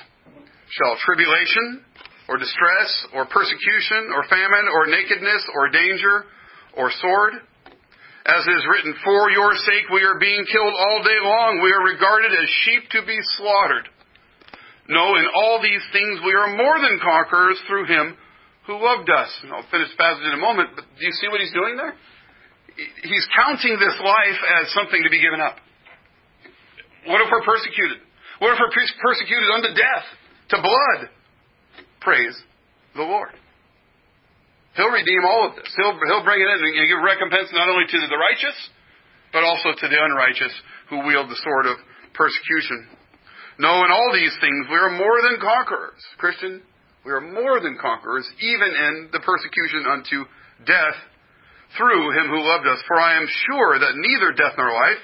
Shall 0.70 0.96
tribulation, 1.06 1.86
or 2.28 2.38
distress, 2.38 2.90
or 3.12 3.26
persecution, 3.26 4.08
or 4.14 4.24
famine, 4.28 4.66
or 4.72 4.86
nakedness, 4.86 5.44
or 5.54 5.68
danger, 5.68 6.24
or 6.76 6.90
sword? 7.00 7.34
As 8.24 8.40
is 8.40 8.64
written, 8.72 8.96
For 9.04 9.30
your 9.30 9.52
sake 9.68 9.92
we 9.92 10.00
are 10.00 10.18
being 10.18 10.44
killed 10.48 10.72
all 10.72 11.04
day 11.04 11.20
long. 11.20 11.60
We 11.60 11.72
are 11.72 11.84
regarded 11.84 12.32
as 12.32 12.48
sheep 12.64 12.88
to 12.96 13.04
be 13.04 13.18
slaughtered. 13.36 13.88
No, 14.88 15.16
in 15.16 15.28
all 15.36 15.60
these 15.60 15.84
things 15.92 16.20
we 16.24 16.32
are 16.32 16.56
more 16.56 16.80
than 16.80 17.00
conquerors 17.04 17.60
through 17.68 17.84
him 17.84 18.16
who 18.66 18.80
loved 18.80 19.08
us. 19.12 19.28
And 19.44 19.52
I'll 19.52 19.68
finish 19.68 19.92
the 19.92 20.00
passage 20.00 20.24
in 20.24 20.32
a 20.32 20.40
moment, 20.40 20.72
but 20.76 20.84
do 20.96 21.04
you 21.04 21.12
see 21.20 21.28
what 21.28 21.40
he's 21.40 21.52
doing 21.52 21.76
there? 21.76 21.92
He's 22.76 23.28
counting 23.36 23.76
this 23.76 23.96
life 24.00 24.40
as 24.60 24.72
something 24.72 25.00
to 25.04 25.12
be 25.12 25.20
given 25.20 25.40
up. 25.40 25.60
What 27.06 27.20
if 27.20 27.28
we're 27.28 27.44
persecuted? 27.44 28.00
What 28.40 28.56
if 28.56 28.58
we're 28.58 28.72
persecuted 28.72 29.48
unto 29.52 29.70
death, 29.76 30.06
to 30.52 30.56
blood? 30.64 31.12
Praise 32.04 32.36
the 32.94 33.02
Lord. 33.02 33.32
He'll 34.76 34.92
redeem 34.92 35.24
all 35.24 35.48
of 35.48 35.56
this. 35.56 35.72
He'll, 35.74 35.96
he'll 35.96 36.26
bring 36.26 36.42
it 36.42 36.50
in 36.50 36.58
and 36.60 36.88
give 36.88 37.00
recompense 37.00 37.48
not 37.56 37.70
only 37.70 37.88
to 37.88 37.98
the 37.98 38.20
righteous, 38.20 38.58
but 39.32 39.42
also 39.42 39.72
to 39.72 39.86
the 39.88 39.98
unrighteous 39.98 40.52
who 40.90 41.06
wield 41.06 41.30
the 41.30 41.40
sword 41.42 41.66
of 41.66 41.78
persecution. 42.12 42.86
No, 43.58 43.84
in 43.86 43.90
all 43.90 44.10
these 44.12 44.34
things 44.40 44.66
we 44.68 44.76
are 44.76 44.90
more 44.90 45.22
than 45.22 45.40
conquerors. 45.40 46.02
Christian, 46.18 46.62
we 47.06 47.12
are 47.12 47.20
more 47.22 47.60
than 47.60 47.78
conquerors, 47.80 48.28
even 48.40 48.68
in 48.68 49.08
the 49.12 49.22
persecution 49.22 49.86
unto 49.86 50.26
death 50.66 50.98
through 51.78 52.04
him 52.18 52.30
who 52.30 52.42
loved 52.42 52.66
us. 52.66 52.82
For 52.86 52.98
I 52.98 53.16
am 53.16 53.26
sure 53.46 53.78
that 53.78 53.94
neither 53.94 54.32
death 54.34 54.58
nor 54.58 54.72
life, 54.72 55.02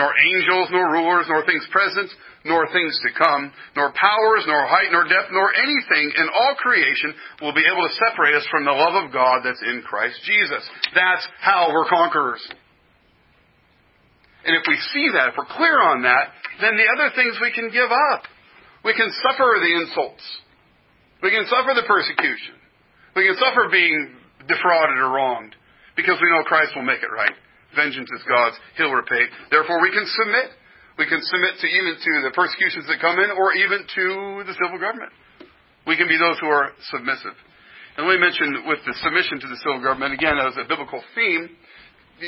nor 0.00 0.16
angels, 0.16 0.72
nor 0.72 0.96
rulers, 0.96 1.28
nor 1.28 1.44
things 1.44 1.60
present, 1.68 2.08
nor 2.48 2.64
things 2.72 2.96
to 3.04 3.12
come, 3.12 3.52
nor 3.76 3.92
powers, 3.92 4.48
nor 4.48 4.64
height, 4.64 4.88
nor 4.88 5.04
depth, 5.04 5.28
nor 5.28 5.52
anything 5.52 6.08
in 6.16 6.26
all 6.32 6.56
creation 6.56 7.12
will 7.44 7.52
be 7.52 7.68
able 7.68 7.84
to 7.84 7.92
separate 8.08 8.32
us 8.32 8.48
from 8.48 8.64
the 8.64 8.72
love 8.72 8.96
of 9.04 9.12
God 9.12 9.44
that's 9.44 9.60
in 9.60 9.84
Christ 9.84 10.16
Jesus. 10.24 10.64
That's 10.96 11.28
how 11.44 11.68
we're 11.68 11.84
conquerors. 11.92 12.40
And 14.48 14.56
if 14.56 14.64
we 14.64 14.80
see 14.96 15.12
that, 15.12 15.28
if 15.28 15.34
we're 15.36 15.52
clear 15.52 15.76
on 15.84 16.00
that, 16.08 16.32
then 16.64 16.80
the 16.80 16.88
other 16.96 17.12
things 17.12 17.36
we 17.44 17.52
can 17.52 17.68
give 17.68 17.92
up. 17.92 18.24
We 18.80 18.96
can 18.96 19.12
suffer 19.20 19.60
the 19.60 19.84
insults. 19.84 20.24
We 21.20 21.28
can 21.28 21.44
suffer 21.44 21.76
the 21.76 21.84
persecution. 21.84 22.56
We 23.12 23.28
can 23.28 23.36
suffer 23.36 23.68
being 23.68 24.16
defrauded 24.48 24.96
or 24.96 25.12
wronged 25.12 25.52
because 25.92 26.16
we 26.16 26.32
know 26.32 26.40
Christ 26.48 26.72
will 26.72 26.88
make 26.88 27.04
it 27.04 27.12
right. 27.12 27.36
Vengeance 27.76 28.10
is 28.10 28.22
God's. 28.26 28.56
He'll 28.76 28.92
repay. 28.92 29.22
Therefore, 29.50 29.80
we 29.80 29.90
can 29.90 30.06
submit 30.06 30.50
we 31.00 31.08
can 31.08 31.24
submit 31.24 31.56
to 31.56 31.66
even 31.66 31.96
to 31.96 32.12
the 32.28 32.32
persecutions 32.36 32.84
that 32.92 33.00
come 33.00 33.16
in 33.16 33.32
or 33.32 33.56
even 33.56 33.88
to 33.88 34.44
the 34.44 34.52
civil 34.52 34.76
government. 34.76 35.08
We 35.88 35.96
can 35.96 36.12
be 36.12 36.20
those 36.20 36.36
who 36.44 36.52
are 36.52 36.76
submissive. 36.92 37.32
And 37.96 38.04
let 38.04 38.20
me 38.20 38.20
mention 38.20 38.68
with 38.68 38.84
the 38.84 38.92
submission 39.00 39.40
to 39.40 39.48
the 39.48 39.56
civil 39.64 39.80
government, 39.80 40.12
again, 40.12 40.36
as 40.36 40.60
a 40.60 40.68
biblical 40.68 41.00
theme, 41.16 41.48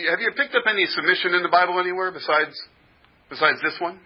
have 0.08 0.24
you 0.24 0.32
picked 0.32 0.56
up 0.56 0.64
any 0.64 0.88
submission 0.88 1.36
in 1.36 1.44
the 1.44 1.52
Bible 1.52 1.76
anywhere 1.84 2.08
besides, 2.16 2.56
besides 3.28 3.60
this 3.60 3.76
one? 3.76 4.00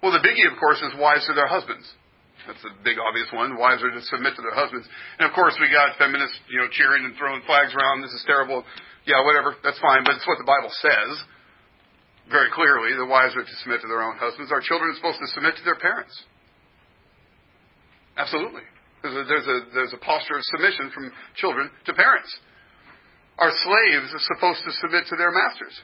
Well, 0.00 0.16
the 0.16 0.24
biggie, 0.24 0.48
of 0.48 0.56
course, 0.56 0.80
is 0.80 0.96
wives 0.96 1.28
to 1.28 1.36
their 1.36 1.48
husbands. 1.48 1.84
That's 2.48 2.64
a 2.64 2.72
big 2.80 2.96
obvious 2.96 3.28
one. 3.36 3.60
Wives 3.60 3.84
are 3.84 3.92
to 3.92 4.00
submit 4.08 4.32
to 4.38 4.42
their 4.42 4.56
husbands. 4.56 4.88
And 5.20 5.28
of 5.28 5.36
course, 5.36 5.52
we 5.60 5.68
got 5.68 5.98
feminists, 6.00 6.40
you 6.48 6.56
know, 6.56 6.72
cheering 6.72 7.04
and 7.04 7.12
throwing 7.20 7.44
flags 7.44 7.76
around. 7.76 8.00
This 8.00 8.16
is 8.16 8.24
terrible. 8.24 8.64
Yeah, 9.06 9.22
whatever. 9.24 9.54
That's 9.62 9.78
fine, 9.78 10.02
but 10.02 10.18
it's 10.18 10.26
what 10.26 10.38
the 10.38 10.48
Bible 10.48 10.70
says 10.82 11.24
very 12.30 12.50
clearly 12.50 12.90
the 12.98 13.06
wives 13.06 13.34
are 13.38 13.46
to 13.46 13.56
submit 13.62 13.80
to 13.82 13.88
their 13.88 14.02
own 14.02 14.18
husbands. 14.18 14.50
Our 14.50 14.60
children 14.60 14.90
are 14.90 14.98
supposed 14.98 15.22
to 15.22 15.30
submit 15.30 15.54
to 15.56 15.64
their 15.64 15.78
parents. 15.78 16.14
Absolutely. 18.18 18.66
There's 19.02 19.14
a, 19.14 19.24
there's 19.28 19.46
a, 19.46 19.58
there's 19.74 19.94
a 19.94 20.02
posture 20.02 20.34
of 20.34 20.44
submission 20.50 20.90
from 20.90 21.12
children 21.38 21.70
to 21.86 21.94
parents. 21.94 22.30
Our 23.38 23.52
slaves 23.52 24.10
are 24.10 24.24
supposed 24.34 24.64
to 24.64 24.72
submit 24.80 25.06
to 25.12 25.16
their 25.16 25.30
masters. 25.30 25.76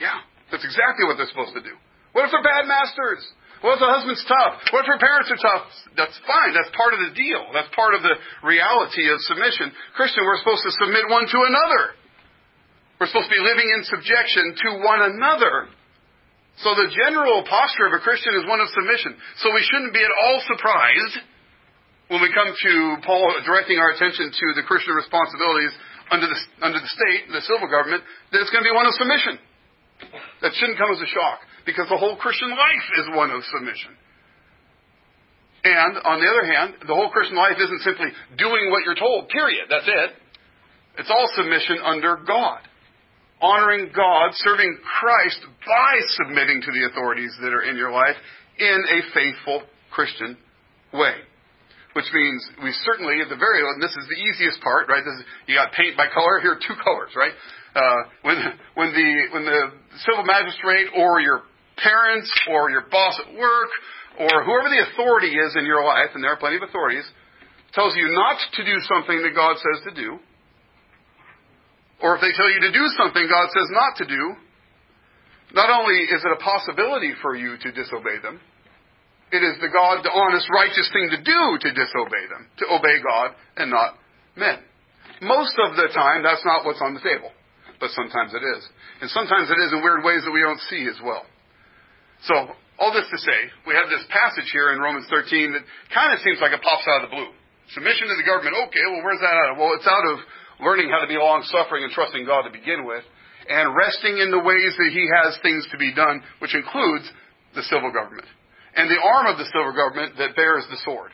Yeah, 0.00 0.24
that's 0.50 0.64
exactly 0.64 1.04
what 1.06 1.20
they're 1.20 1.30
supposed 1.30 1.54
to 1.54 1.62
do. 1.62 1.76
What 2.12 2.24
if 2.26 2.32
they're 2.32 2.42
bad 2.42 2.66
masters? 2.66 3.22
What 3.64 3.76
if 3.76 3.80
the 3.80 3.88
husband's 3.88 4.24
tough? 4.28 4.60
What 4.68 4.84
if 4.84 4.88
her 4.92 5.00
parents 5.00 5.32
are 5.32 5.40
tough? 5.40 5.64
That's 5.96 6.16
fine. 6.28 6.52
That's 6.52 6.68
part 6.76 6.92
of 6.92 7.00
the 7.00 7.12
deal. 7.16 7.40
That's 7.56 7.72
part 7.72 7.96
of 7.96 8.04
the 8.04 8.12
reality 8.44 9.08
of 9.08 9.16
submission. 9.24 9.72
Christian, 9.96 10.20
we're 10.28 10.40
supposed 10.44 10.64
to 10.68 10.72
submit 10.76 11.08
one 11.08 11.24
to 11.24 11.38
another. 11.40 11.96
We're 13.00 13.08
supposed 13.08 13.32
to 13.32 13.36
be 13.36 13.40
living 13.40 13.68
in 13.68 13.80
subjection 13.88 14.44
to 14.60 14.68
one 14.84 15.00
another. 15.08 15.72
So 16.64 16.72
the 16.72 16.88
general 16.92 17.44
posture 17.44 17.88
of 17.88 17.96
a 17.96 18.00
Christian 18.00 18.36
is 18.36 18.44
one 18.48 18.60
of 18.60 18.68
submission. 18.72 19.16
So 19.40 19.52
we 19.52 19.64
shouldn't 19.64 19.92
be 19.92 20.04
at 20.04 20.12
all 20.12 20.40
surprised 20.48 21.16
when 22.08 22.20
we 22.20 22.32
come 22.32 22.52
to 22.52 22.72
Paul 23.04 23.24
directing 23.44 23.80
our 23.80 23.92
attention 23.92 24.32
to 24.32 24.46
the 24.56 24.64
Christian 24.64 24.96
responsibilities 24.96 25.72
under 26.12 26.28
the, 26.28 26.38
under 26.60 26.80
the 26.80 26.92
state, 26.92 27.28
the 27.32 27.44
civil 27.44 27.68
government, 27.68 28.04
that 28.32 28.40
it's 28.40 28.52
going 28.52 28.64
to 28.64 28.68
be 28.68 28.76
one 28.76 28.88
of 28.88 28.94
submission. 28.96 29.40
That 30.44 30.52
shouldn't 30.56 30.76
come 30.76 30.92
as 30.92 31.00
a 31.00 31.08
shock 31.08 31.40
because 31.66 31.88
the 31.90 31.98
whole 31.98 32.16
Christian 32.16 32.50
life 32.50 32.86
is 33.02 33.06
one 33.12 33.30
of 33.30 33.42
submission. 33.52 33.92
And 35.64 35.98
on 35.98 36.22
the 36.22 36.28
other 36.30 36.46
hand, 36.46 36.86
the 36.86 36.94
whole 36.94 37.10
Christian 37.10 37.36
life 37.36 37.58
isn't 37.58 37.82
simply 37.82 38.08
doing 38.38 38.70
what 38.70 38.86
you're 38.86 38.94
told, 38.94 39.28
period. 39.28 39.66
That's 39.68 39.88
it. 39.88 40.10
It's 40.98 41.10
all 41.10 41.28
submission 41.34 41.78
under 41.84 42.16
God 42.24 42.60
honoring 43.40 43.90
God, 43.94 44.32
serving 44.32 44.78
Christ 45.00 45.40
by 45.66 45.92
submitting 46.16 46.62
to 46.62 46.72
the 46.72 46.88
authorities 46.90 47.36
that 47.42 47.52
are 47.52 47.62
in 47.62 47.76
your 47.76 47.92
life 47.92 48.16
in 48.58 48.84
a 48.90 49.00
faithful 49.12 49.62
Christian 49.90 50.36
way. 50.92 51.14
Which 51.92 52.06
means 52.12 52.44
we 52.62 52.72
certainly, 52.84 53.20
at 53.24 53.28
the 53.28 53.40
very 53.40 53.60
end, 53.64 53.80
this 53.80 53.96
is 53.96 54.04
the 54.08 54.20
easiest 54.20 54.60
part, 54.60 54.88
right? 54.88 55.00
Is, 55.00 55.24
you 55.48 55.56
got 55.56 55.72
paint 55.72 55.96
by 55.96 56.08
color. 56.12 56.40
Here 56.40 56.52
are 56.52 56.60
two 56.60 56.76
colors, 56.84 57.12
right? 57.16 57.32
Uh, 57.74 58.08
when 58.20 58.36
when 58.74 58.92
the 58.92 59.08
when 59.32 59.44
the 59.44 59.72
civil 60.04 60.24
magistrate 60.24 60.88
or 60.96 61.20
your 61.20 61.42
parents 61.76 62.32
or 62.50 62.70
your 62.70 62.84
boss 62.90 63.20
at 63.20 63.32
work 63.36 63.70
or 64.18 64.44
whoever 64.44 64.68
the 64.72 64.80
authority 64.92 65.32
is 65.36 65.56
in 65.56 65.66
your 65.66 65.84
life, 65.84 66.10
and 66.14 66.24
there 66.24 66.32
are 66.32 66.40
plenty 66.40 66.56
of 66.56 66.64
authorities, 66.64 67.04
tells 67.74 67.94
you 67.96 68.08
not 68.12 68.40
to 68.56 68.64
do 68.64 68.80
something 68.88 69.20
that 69.22 69.36
God 69.36 69.56
says 69.60 69.84
to 69.84 69.92
do, 69.92 70.16
or 72.00 72.16
if 72.16 72.20
they 72.20 72.32
tell 72.32 72.48
you 72.48 72.60
to 72.60 72.72
do 72.72 72.84
something 72.96 73.28
God 73.28 73.48
says 73.52 73.68
not 73.72 73.96
to 74.00 74.06
do, 74.08 74.36
not 75.52 75.68
only 75.68 76.08
is 76.08 76.24
it 76.24 76.32
a 76.32 76.40
possibility 76.40 77.12
for 77.20 77.36
you 77.36 77.56
to 77.60 77.68
disobey 77.72 78.20
them, 78.22 78.40
it 79.32 79.42
is 79.42 79.58
the 79.60 79.68
God, 79.68 80.04
the 80.04 80.12
honest, 80.12 80.48
righteous 80.48 80.88
thing 80.92 81.10
to 81.12 81.20
do 81.20 81.40
to 81.60 81.68
disobey 81.74 82.24
them, 82.30 82.48
to 82.62 82.64
obey 82.72 83.02
God 83.02 83.34
and 83.56 83.70
not 83.70 83.98
men. 84.36 84.62
Most 85.20 85.56
of 85.58 85.76
the 85.76 85.88
time, 85.92 86.22
that's 86.22 86.44
not 86.44 86.64
what's 86.64 86.80
on 86.80 86.94
the 86.94 87.00
table. 87.00 87.32
But 87.80 87.90
sometimes 87.90 88.32
it 88.32 88.40
is. 88.40 88.62
And 89.02 89.10
sometimes 89.10 89.50
it 89.50 89.60
is 89.60 89.72
in 89.72 89.82
weird 89.82 90.04
ways 90.04 90.24
that 90.24 90.32
we 90.32 90.40
don't 90.40 90.60
see 90.70 90.88
as 90.88 90.96
well. 91.04 91.26
So, 92.24 92.34
all 92.78 92.92
this 92.92 93.08
to 93.08 93.18
say, 93.20 93.38
we 93.68 93.74
have 93.76 93.88
this 93.88 94.04
passage 94.08 94.48
here 94.52 94.72
in 94.72 94.80
Romans 94.80 95.06
13 95.08 95.52
that 95.52 95.64
kind 95.92 96.12
of 96.12 96.20
seems 96.20 96.40
like 96.40 96.52
it 96.52 96.60
pops 96.60 96.84
out 96.88 97.04
of 97.04 97.10
the 97.10 97.14
blue. 97.16 97.32
Submission 97.72 98.08
to 98.08 98.16
the 98.16 98.26
government, 98.26 98.56
okay, 98.68 98.84
well, 98.88 99.02
where's 99.04 99.20
that 99.20 99.36
out 99.36 99.52
of? 99.52 99.54
Well, 99.58 99.74
it's 99.74 99.88
out 99.88 100.06
of 100.06 100.20
learning 100.60 100.88
how 100.88 101.00
to 101.00 101.08
be 101.08 101.18
long 101.18 101.44
suffering 101.50 101.84
and 101.84 101.92
trusting 101.92 102.24
God 102.24 102.48
to 102.48 102.52
begin 102.52 102.86
with, 102.86 103.04
and 103.48 103.74
resting 103.74 104.18
in 104.18 104.30
the 104.30 104.40
ways 104.40 104.72
that 104.76 104.90
He 104.92 105.04
has 105.04 105.36
things 105.42 105.66
to 105.72 105.76
be 105.76 105.92
done, 105.92 106.22
which 106.38 106.54
includes 106.54 107.10
the 107.54 107.64
civil 107.66 107.92
government. 107.92 108.28
And 108.76 108.88
the 108.92 109.00
arm 109.00 109.26
of 109.26 109.40
the 109.40 109.48
civil 109.50 109.72
government 109.72 110.20
that 110.20 110.36
bears 110.36 110.64
the 110.68 110.76
sword, 110.84 111.10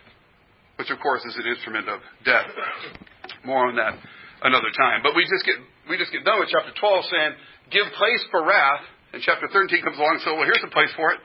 which 0.77 0.91
of 0.91 0.99
course 0.99 1.23
is 1.25 1.39
an 1.39 1.47
instrument 1.47 1.89
of 1.89 2.01
death. 2.27 2.51
More 3.47 3.71
on 3.71 3.77
that 3.77 3.95
another 4.43 4.75
time. 4.75 5.01
But 5.03 5.15
we 5.15 5.23
just 5.25 5.47
get 5.47 5.57
we 5.89 5.99
just 5.99 6.13
get 6.13 6.27
done 6.27 6.39
with 6.39 6.51
chapter 6.51 6.75
12 6.75 7.05
saying, 7.11 7.33
give 7.71 7.87
place 7.99 8.23
for 8.31 8.45
wrath, 8.47 8.83
and 9.13 9.23
chapter 9.23 9.49
13 9.49 9.83
comes 9.83 9.99
along 9.99 10.19
and 10.19 10.23
says, 10.23 10.33
well, 10.35 10.49
here's 10.49 10.65
the 10.65 10.73
place 10.73 10.91
for 10.97 11.13
it. 11.13 11.21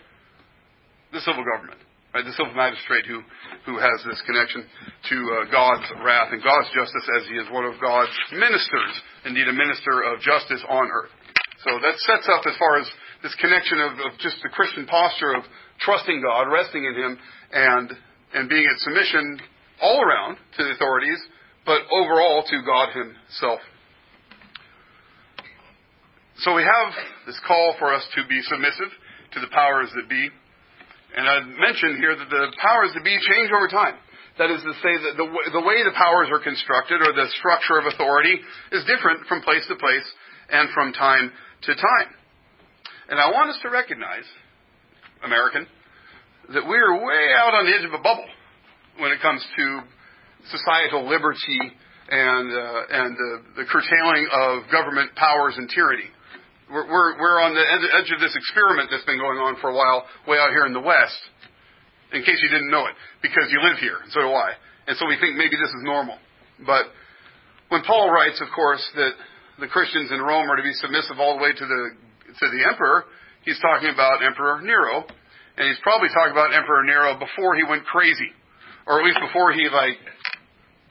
The 1.14 1.22
civil 1.22 1.44
government 1.44 1.80
right? 2.18 2.26
The 2.26 2.34
civil 2.34 2.54
magistrate 2.58 3.06
who, 3.06 3.22
who 3.70 3.78
has 3.78 4.02
this 4.02 4.22
connection 4.26 4.66
to 4.66 5.18
uh, 5.22 5.52
God's 5.54 5.86
wrath 6.02 6.34
and 6.34 6.42
God's 6.42 6.70
justice 6.74 7.06
as 7.22 7.30
he 7.30 7.38
is 7.38 7.46
one 7.54 7.66
of 7.66 7.78
God's 7.78 8.10
ministers, 8.34 8.94
indeed 9.26 9.48
a 9.48 9.54
minister 9.54 10.02
of 10.02 10.18
justice 10.26 10.66
on 10.66 10.90
earth. 10.90 11.14
So 11.62 11.78
that 11.78 11.98
sets 12.10 12.26
up 12.26 12.42
as 12.50 12.58
far 12.58 12.82
as 12.82 12.88
this 13.22 13.36
connection 13.38 13.78
of, 13.82 13.92
of 14.02 14.12
just 14.18 14.42
the 14.42 14.50
Christian 14.50 14.86
posture 14.86 15.38
of 15.38 15.44
trusting 15.82 16.22
God, 16.26 16.50
resting 16.50 16.86
in 16.86 16.96
Him, 16.96 17.20
and, 17.54 17.94
and 18.34 18.50
being 18.50 18.66
in 18.66 18.78
submission 18.78 19.40
all 19.82 20.02
around 20.02 20.38
to 20.58 20.64
the 20.64 20.72
authorities, 20.74 21.22
but 21.66 21.82
overall 21.92 22.44
to 22.50 22.58
God 22.66 22.90
Himself. 22.94 23.60
So 26.46 26.54
we 26.54 26.62
have 26.62 26.94
this 27.26 27.40
call 27.48 27.74
for 27.80 27.94
us 27.94 28.06
to 28.14 28.22
be 28.30 28.42
submissive 28.46 28.94
to 29.34 29.40
the 29.42 29.50
powers 29.50 29.90
that 29.96 30.06
be. 30.06 30.30
And 31.18 31.26
I 31.26 31.42
mentioned 31.42 31.98
here 31.98 32.14
that 32.14 32.30
the 32.30 32.54
powers 32.62 32.94
that 32.94 33.04
be 33.04 33.18
change 33.18 33.50
over 33.50 33.68
time. 33.68 33.98
That 34.38 34.54
is 34.54 34.62
to 34.62 34.74
say 34.86 34.94
that 35.02 35.18
the, 35.18 35.26
the 35.26 35.66
way 35.66 35.82
the 35.82 35.98
powers 35.98 36.30
are 36.30 36.38
constructed 36.38 37.02
or 37.02 37.10
the 37.10 37.26
structure 37.42 37.82
of 37.82 37.90
authority 37.90 38.38
is 38.72 38.86
different 38.86 39.26
from 39.26 39.42
place 39.42 39.66
to 39.66 39.76
place 39.82 40.06
and 40.54 40.70
from 40.78 40.94
time 40.94 41.34
to 41.66 41.74
time. 41.74 42.10
And 43.10 43.18
I 43.18 43.34
want 43.34 43.50
us 43.50 43.58
to 43.64 43.74
recognize, 43.74 44.30
American, 45.26 45.66
that 46.54 46.70
we 46.70 46.78
are 46.78 46.94
way 47.02 47.24
out 47.34 47.58
on 47.58 47.66
the 47.66 47.74
edge 47.74 47.86
of 47.86 47.98
a 47.98 48.04
bubble 48.04 48.30
when 49.02 49.10
it 49.10 49.26
comes 49.26 49.42
to 49.42 49.66
societal 50.54 51.10
liberty 51.10 51.74
and, 52.14 52.48
uh, 52.54 52.82
and 52.94 53.18
the, 53.18 53.64
the 53.64 53.66
curtailing 53.66 54.28
of 54.32 54.70
government 54.70 55.16
powers 55.16 55.56
and 55.58 55.68
tyranny. 55.74 56.14
We're, 56.68 56.88
we're, 56.88 57.16
we're 57.16 57.40
on 57.40 57.56
the 57.56 57.64
edge 57.64 58.12
of 58.12 58.20
this 58.20 58.36
experiment 58.36 58.90
that's 58.92 59.06
been 59.06 59.20
going 59.20 59.40
on 59.40 59.56
for 59.64 59.72
a 59.72 59.76
while, 59.76 60.04
way 60.28 60.38
out 60.38 60.52
here 60.52 60.68
in 60.68 60.74
the 60.74 60.84
West, 60.84 61.20
in 62.12 62.24
case 62.24 62.40
you 62.44 62.50
didn't 62.52 62.70
know 62.72 62.86
it, 62.88 62.96
because 63.22 63.48
you 63.52 63.64
live 63.64 63.80
here, 63.80 64.04
and 64.04 64.12
so 64.12 64.22
do 64.22 64.32
I. 64.32 64.52
And 64.88 64.96
so 65.00 65.08
we 65.08 65.16
think 65.20 65.36
maybe 65.36 65.56
this 65.56 65.72
is 65.72 65.84
normal. 65.84 66.20
But 66.66 66.92
when 67.70 67.84
Paul 67.84 68.12
writes, 68.12 68.40
of 68.40 68.48
course, 68.56 68.84
that 68.96 69.12
the 69.60 69.68
Christians 69.68 70.12
in 70.12 70.20
Rome 70.20 70.50
are 70.50 70.56
to 70.56 70.64
be 70.64 70.74
submissive 70.74 71.20
all 71.20 71.38
the 71.38 71.44
way 71.44 71.52
to 71.52 71.66
the, 71.66 71.82
to 72.36 72.46
the 72.52 72.62
emperor, 72.68 73.04
he's 73.44 73.60
talking 73.60 73.90
about 73.90 74.24
Emperor 74.24 74.62
Nero. 74.62 75.04
And 75.58 75.68
he's 75.68 75.80
probably 75.82 76.08
talking 76.14 76.32
about 76.32 76.54
Emperor 76.54 76.84
Nero 76.84 77.18
before 77.18 77.56
he 77.56 77.64
went 77.64 77.84
crazy. 77.86 78.30
Or 78.86 79.00
at 79.00 79.06
least 79.06 79.20
before 79.20 79.52
he, 79.52 79.68
like, 79.68 79.98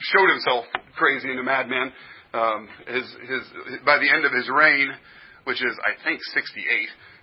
showed 0.01 0.29
himself 0.29 0.65
crazy 0.97 1.31
and 1.31 1.39
a 1.39 1.43
madman. 1.43 1.93
Um, 2.35 2.69
his, 2.89 3.07
his, 3.31 3.43
by 3.87 3.99
the 3.99 4.11
end 4.11 4.27
of 4.27 4.33
his 4.33 4.51
reign, 4.53 4.91
which 5.47 5.63
is, 5.63 5.75
I 5.87 5.95
think, 6.03 6.19
68, 6.35 6.59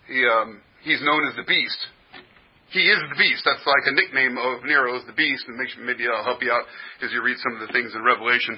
he, 0.08 0.24
um, 0.24 0.64
he's 0.82 1.04
known 1.04 1.28
as 1.28 1.36
the 1.36 1.44
Beast. 1.44 1.78
He 2.72 2.88
is 2.88 2.98
the 3.12 3.20
Beast. 3.20 3.44
That's 3.46 3.62
like 3.68 3.86
a 3.86 3.94
nickname 3.94 4.40
of 4.40 4.64
Nero 4.64 4.96
is 4.98 5.06
the 5.06 5.14
Beast, 5.14 5.46
and 5.46 5.60
maybe 5.86 6.08
I'll 6.08 6.24
help 6.24 6.42
you 6.42 6.50
out 6.50 6.66
as 7.04 7.12
you 7.12 7.22
read 7.22 7.38
some 7.44 7.60
of 7.60 7.68
the 7.68 7.72
things 7.76 7.92
in 7.94 8.02
Revelation 8.02 8.58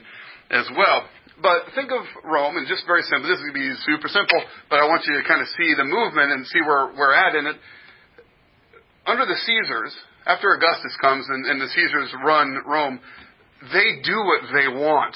as 0.53 0.69
well. 0.77 1.09
But 1.41 1.73
think 1.75 1.91
of 1.91 2.05
Rome, 2.23 2.55
and 2.55 2.69
just 2.69 2.87
very 2.87 3.03
simple. 3.03 3.27
This 3.27 3.41
is 3.41 3.51
going 3.51 3.59
to 3.59 3.63
be 3.67 3.75
super 3.83 4.07
simple, 4.07 4.39
but 4.69 4.79
I 4.79 4.87
want 4.87 5.03
you 5.03 5.19
to 5.19 5.23
kind 5.27 5.41
of 5.41 5.49
see 5.51 5.73
the 5.75 5.83
movement 5.83 6.31
and 6.31 6.47
see 6.47 6.61
where 6.63 6.95
we're 6.95 7.17
at 7.17 7.35
in 7.35 7.43
it. 7.49 7.57
Under 9.03 9.25
the 9.25 9.35
Caesars, 9.35 9.93
after 10.25 10.53
Augustus 10.53 10.95
comes 11.01 11.27
and, 11.27 11.45
and 11.45 11.59
the 11.59 11.67
Caesars 11.67 12.13
run 12.23 12.63
Rome, 12.65 13.01
they 13.73 13.99
do 13.99 14.15
what 14.15 14.41
they 14.53 14.67
want. 14.71 15.15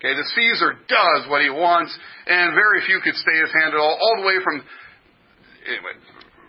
Okay, 0.00 0.16
the 0.16 0.24
Caesar 0.32 0.80
does 0.88 1.28
what 1.28 1.44
he 1.44 1.52
wants, 1.52 1.92
and 2.24 2.56
very 2.56 2.80
few 2.88 3.04
could 3.04 3.16
stay 3.20 3.36
his 3.36 3.52
hand 3.52 3.76
at 3.76 3.80
all, 3.80 4.00
all 4.00 4.16
the 4.16 4.26
way 4.26 4.40
from 4.40 4.64
anyway, 5.68 5.92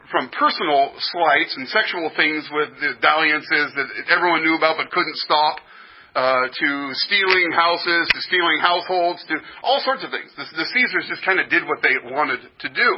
from 0.08 0.32
personal 0.32 0.96
slights 1.12 1.52
and 1.60 1.68
sexual 1.68 2.08
things 2.16 2.48
with 2.56 2.72
the 2.80 2.96
dalliances 3.04 3.76
that 3.76 3.88
everyone 4.08 4.48
knew 4.48 4.56
about 4.56 4.80
but 4.80 4.88
couldn't 4.96 5.20
stop, 5.20 5.60
uh, 6.16 6.48
to 6.48 6.70
stealing 7.08 7.52
houses, 7.52 8.08
to 8.16 8.20
stealing 8.24 8.60
households, 8.60 9.20
to 9.28 9.36
all 9.64 9.84
sorts 9.84 10.04
of 10.04 10.12
things. 10.12 10.32
The, 10.40 10.48
the 10.56 10.68
Caesars 10.72 11.12
just 11.12 11.24
kind 11.28 11.40
of 11.40 11.52
did 11.52 11.68
what 11.68 11.84
they 11.84 11.96
wanted 12.08 12.40
to 12.40 12.70
do. 12.72 12.90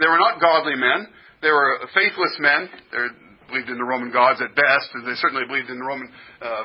They 0.00 0.08
were 0.08 0.20
not 0.20 0.40
godly 0.40 0.76
men. 0.76 1.08
They 1.40 1.52
were 1.52 1.80
faithless 1.92 2.36
men. 2.40 2.68
They 2.92 3.08
believed 3.48 3.68
in 3.68 3.76
the 3.76 3.84
Roman 3.84 4.12
gods 4.12 4.40
at 4.40 4.56
best. 4.56 4.88
And 4.94 5.04
they 5.04 5.16
certainly 5.16 5.44
believed 5.48 5.68
in 5.68 5.78
the 5.80 5.84
Roman 5.84 6.12
uh, 6.40 6.64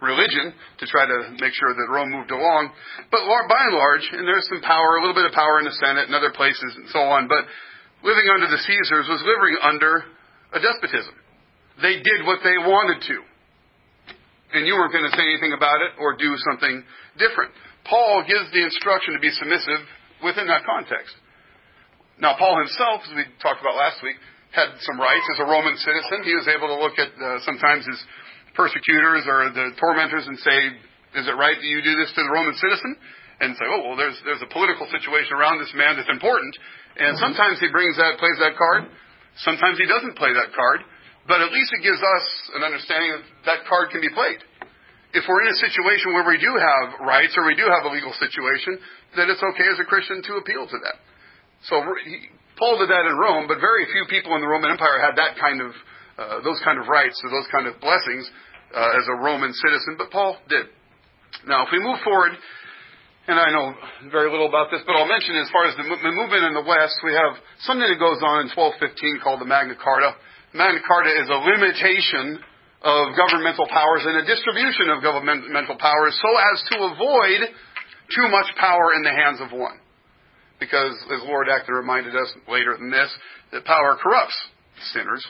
religion 0.00 0.54
to 0.78 0.84
try 0.86 1.06
to 1.06 1.18
make 1.38 1.54
sure 1.54 1.74
that 1.74 1.86
Rome 1.90 2.10
moved 2.10 2.30
along. 2.30 2.70
But 3.10 3.26
by 3.26 3.62
and 3.66 3.74
large, 3.74 4.06
and 4.12 4.22
there's 4.26 4.46
some 4.48 4.62
power, 4.62 4.98
a 4.98 5.00
little 5.02 5.16
bit 5.16 5.26
of 5.26 5.34
power 5.34 5.58
in 5.58 5.66
the 5.66 5.76
Senate 5.78 6.06
and 6.06 6.14
other 6.14 6.30
places 6.30 6.70
and 6.78 6.86
so 6.90 7.02
on, 7.02 7.26
but 7.26 7.46
living 8.06 8.30
under 8.30 8.46
the 8.46 8.62
Caesars 8.62 9.06
was 9.10 9.22
living 9.26 9.54
under 9.62 10.06
a 10.54 10.60
despotism. 10.62 11.14
They 11.82 11.98
did 11.98 12.26
what 12.26 12.42
they 12.42 12.58
wanted 12.58 13.02
to. 13.10 13.18
And 14.54 14.64
you 14.64 14.74
weren't 14.74 14.94
going 14.94 15.04
to 15.04 15.14
say 15.14 15.28
anything 15.28 15.52
about 15.52 15.82
it 15.84 16.00
or 16.00 16.16
do 16.16 16.32
something 16.50 16.82
different. 17.20 17.52
Paul 17.84 18.24
gives 18.24 18.48
the 18.50 18.64
instruction 18.64 19.14
to 19.14 19.20
be 19.20 19.30
submissive 19.30 19.84
within 20.24 20.48
that 20.48 20.64
context. 20.64 21.14
Now, 22.18 22.34
Paul 22.34 22.58
himself, 22.58 23.06
as 23.06 23.14
we 23.14 23.24
talked 23.38 23.60
about 23.60 23.76
last 23.76 24.02
week, 24.02 24.16
had 24.50 24.74
some 24.82 24.98
rights 24.98 25.26
as 25.36 25.44
a 25.44 25.46
Roman 25.46 25.76
citizen. 25.76 26.24
He 26.24 26.34
was 26.34 26.48
able 26.48 26.72
to 26.72 26.78
look 26.80 26.96
at 26.98 27.12
uh, 27.14 27.38
sometimes 27.44 27.84
his 27.84 28.00
persecutors 28.54 29.24
or 29.26 29.50
the 29.52 29.74
tormentors 29.80 30.26
and 30.26 30.38
say, 30.40 30.58
is 31.16 31.24
it 31.26 31.36
right 31.36 31.56
that 31.56 31.68
you 31.68 31.80
do 31.80 31.96
this 31.96 32.12
to 32.14 32.20
the 32.22 32.32
Roman 32.32 32.54
citizen? 32.56 32.96
And 33.38 33.54
say, 33.54 33.66
oh, 33.70 33.80
well, 33.86 33.96
there's, 33.96 34.18
there's 34.26 34.42
a 34.42 34.50
political 34.50 34.90
situation 34.90 35.38
around 35.38 35.62
this 35.62 35.70
man 35.72 35.94
that's 35.94 36.10
important. 36.10 36.50
And 36.98 37.14
mm-hmm. 37.14 37.22
sometimes 37.22 37.62
he 37.62 37.70
brings 37.70 37.94
that, 37.94 38.18
plays 38.18 38.38
that 38.42 38.58
card. 38.58 38.90
Sometimes 39.46 39.78
he 39.78 39.86
doesn't 39.86 40.18
play 40.18 40.34
that 40.34 40.50
card. 40.50 40.82
But 41.30 41.44
at 41.44 41.54
least 41.54 41.70
it 41.76 41.84
gives 41.84 42.02
us 42.02 42.24
an 42.58 42.66
understanding 42.66 43.14
that 43.14 43.24
that 43.46 43.60
card 43.70 43.94
can 43.94 44.02
be 44.02 44.10
played. 44.10 44.42
If 45.14 45.24
we're 45.28 45.44
in 45.46 45.54
a 45.54 45.60
situation 45.60 46.12
where 46.12 46.26
we 46.26 46.36
do 46.40 46.50
have 46.50 47.06
rights 47.06 47.38
or 47.38 47.46
we 47.46 47.54
do 47.54 47.64
have 47.64 47.86
a 47.86 47.92
legal 47.94 48.12
situation, 48.18 48.76
then 49.16 49.30
it's 49.30 49.40
okay 49.40 49.68
as 49.70 49.78
a 49.80 49.86
Christian 49.86 50.20
to 50.24 50.40
appeal 50.42 50.66
to 50.66 50.78
that. 50.84 50.98
So 51.68 51.80
he, 52.04 52.28
Paul 52.58 52.82
did 52.82 52.90
that 52.90 53.06
in 53.06 53.14
Rome, 53.14 53.46
but 53.46 53.62
very 53.62 53.86
few 53.88 54.04
people 54.10 54.34
in 54.34 54.42
the 54.42 54.50
Roman 54.50 54.74
Empire 54.74 54.98
had 54.98 55.14
that 55.16 55.38
kind 55.38 55.62
of, 55.62 55.72
uh, 56.18 56.42
those 56.42 56.60
kind 56.66 56.82
of 56.82 56.90
rights 56.90 57.16
or 57.22 57.30
those 57.30 57.46
kind 57.54 57.70
of 57.70 57.78
blessings 57.80 58.26
uh, 58.74 58.98
as 58.98 59.06
a 59.08 59.16
Roman 59.22 59.54
citizen, 59.54 59.94
but 59.96 60.10
Paul 60.10 60.36
did. 60.50 60.66
Now, 61.46 61.64
if 61.64 61.70
we 61.70 61.78
move 61.78 62.02
forward, 62.02 62.34
and 63.28 63.36
I 63.38 63.52
know 63.52 63.76
very 64.10 64.32
little 64.32 64.48
about 64.48 64.72
this, 64.72 64.80
but 64.88 64.96
I'll 64.96 65.08
mention 65.08 65.36
as 65.36 65.52
far 65.52 65.68
as 65.68 65.76
the 65.76 65.84
movement 65.84 66.48
in 66.48 66.56
the 66.56 66.64
West, 66.64 66.96
we 67.04 67.12
have 67.12 67.36
something 67.62 67.84
that 67.84 68.00
goes 68.00 68.24
on 68.24 68.44
in 68.44 68.48
1215 68.50 69.20
called 69.20 69.44
the 69.44 69.48
Magna 69.48 69.76
Carta. 69.76 70.16
Magna 70.56 70.80
Carta 70.80 71.12
is 71.12 71.28
a 71.28 71.38
limitation 71.44 72.40
of 72.80 73.12
governmental 73.12 73.68
powers 73.68 74.08
and 74.08 74.22
a 74.22 74.24
distribution 74.24 74.88
of 74.88 75.04
governmental 75.04 75.76
powers 75.76 76.16
so 76.16 76.30
as 76.54 76.56
to 76.72 76.76
avoid 76.88 77.52
too 78.16 78.28
much 78.32 78.48
power 78.56 78.96
in 78.96 79.04
the 79.04 79.12
hands 79.12 79.44
of 79.44 79.52
one. 79.52 79.76
Because, 80.58 80.96
as 81.12 81.20
Lord 81.28 81.52
Acton 81.52 81.74
reminded 81.74 82.16
us 82.16 82.32
later 82.48 82.76
than 82.80 82.90
this, 82.90 83.12
that 83.52 83.64
power 83.64 83.96
corrupts 84.00 84.34
sinners, 84.92 85.22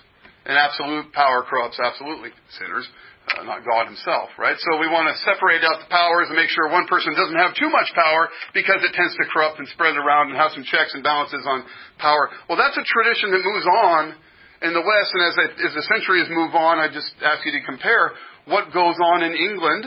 and 0.48 0.56
absolute 0.56 1.12
power 1.12 1.44
corrupts 1.44 1.78
absolutely 1.78 2.30
sinners 2.58 2.88
uh, 3.36 3.44
not 3.44 3.60
God 3.64 3.84
Himself, 3.84 4.32
right? 4.40 4.56
So 4.56 4.80
we 4.80 4.88
want 4.88 5.10
to 5.12 5.16
separate 5.20 5.60
out 5.60 5.84
the 5.84 5.90
powers 5.92 6.32
and 6.32 6.36
make 6.36 6.48
sure 6.48 6.64
one 6.72 6.88
person 6.88 7.12
doesn't 7.12 7.36
have 7.36 7.52
too 7.52 7.68
much 7.68 7.92
power 7.92 8.32
because 8.56 8.80
it 8.80 8.96
tends 8.96 9.12
to 9.20 9.24
corrupt 9.28 9.60
and 9.60 9.68
spread 9.68 10.00
around 10.00 10.32
and 10.32 10.36
have 10.40 10.56
some 10.56 10.64
checks 10.64 10.96
and 10.96 11.04
balances 11.04 11.44
on 11.44 11.64
power. 12.00 12.32
Well, 12.48 12.56
that's 12.56 12.78
a 12.80 12.86
tradition 12.86 13.28
that 13.36 13.42
moves 13.44 13.68
on 13.68 14.16
in 14.64 14.72
the 14.74 14.82
West, 14.82 15.10
and 15.14 15.22
as, 15.22 15.34
as 15.70 15.72
the 15.76 15.86
centuries 15.86 16.26
move 16.32 16.56
on, 16.56 16.80
I 16.80 16.88
just 16.90 17.12
ask 17.22 17.44
you 17.46 17.52
to 17.52 17.62
compare 17.62 18.16
what 18.48 18.72
goes 18.72 18.96
on 18.96 19.22
in 19.22 19.36
England 19.36 19.86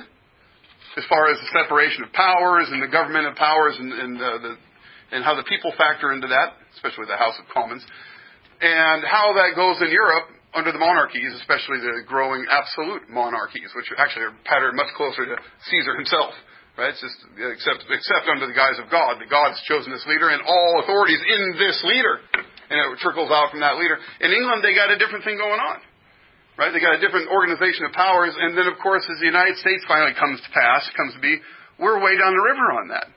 as 0.95 1.03
far 1.09 1.27
as 1.31 1.39
the 1.39 1.49
separation 1.51 2.03
of 2.03 2.13
powers 2.13 2.69
and 2.69 2.79
the 2.79 2.87
government 2.87 3.25
of 3.27 3.35
powers 3.35 3.75
and, 3.79 3.91
and, 3.91 4.15
uh, 4.21 4.37
the, 4.37 4.53
and 5.11 5.23
how 5.23 5.35
the 5.35 5.43
people 5.43 5.73
factor 5.75 6.13
into 6.13 6.27
that, 6.27 6.55
especially 6.75 7.03
the 7.07 7.17
House 7.19 7.35
of 7.41 7.49
Commons, 7.51 7.83
and 8.61 9.03
how 9.03 9.33
that 9.33 9.55
goes 9.55 9.81
in 9.81 9.89
Europe 9.89 10.29
under 10.53 10.71
the 10.71 10.79
monarchies, 10.79 11.31
especially 11.39 11.79
the 11.79 12.03
growing 12.03 12.43
absolute 12.51 13.07
monarchies, 13.07 13.71
which 13.75 13.87
actually 13.97 14.27
are 14.27 14.35
patterned 14.43 14.75
much 14.75 14.91
closer 14.99 15.25
to 15.25 15.35
Caesar 15.71 15.95
himself. 15.95 16.35
Right? 16.77 16.91
It's 16.91 17.03
just 17.03 17.19
except 17.35 17.83
except 17.87 18.25
under 18.31 18.47
the 18.47 18.55
guise 18.55 18.79
of 18.79 18.87
God. 18.87 19.19
The 19.19 19.27
God's 19.27 19.59
chosen 19.67 19.91
this 19.91 20.07
leader, 20.07 20.31
and 20.31 20.39
all 20.43 20.79
authorities 20.83 21.19
in 21.19 21.59
this 21.59 21.79
leader. 21.83 22.19
and 22.71 22.79
it 22.79 22.99
trickles 23.03 23.27
out 23.27 23.51
from 23.51 23.59
that 23.59 23.75
leader. 23.75 23.99
In 24.23 24.31
England, 24.31 24.63
they 24.63 24.71
got 24.71 24.87
a 24.87 24.95
different 24.95 25.27
thing 25.27 25.35
going 25.35 25.59
on. 25.59 25.83
Right? 26.55 26.71
They 26.71 26.79
got 26.79 26.95
a 26.95 27.01
different 27.03 27.27
organization 27.27 27.87
of 27.87 27.91
powers, 27.91 28.35
and 28.39 28.55
then 28.55 28.67
of 28.67 28.79
course, 28.79 29.03
as 29.11 29.19
the 29.19 29.27
United 29.27 29.59
States 29.59 29.83
finally 29.87 30.15
comes 30.15 30.39
to 30.39 30.49
pass, 30.51 30.87
comes 30.95 31.15
to 31.15 31.21
be, 31.23 31.39
we're 31.79 31.99
way 31.99 32.15
down 32.15 32.31
the 32.31 32.45
river 32.47 32.67
on 32.79 32.85
that. 32.95 33.07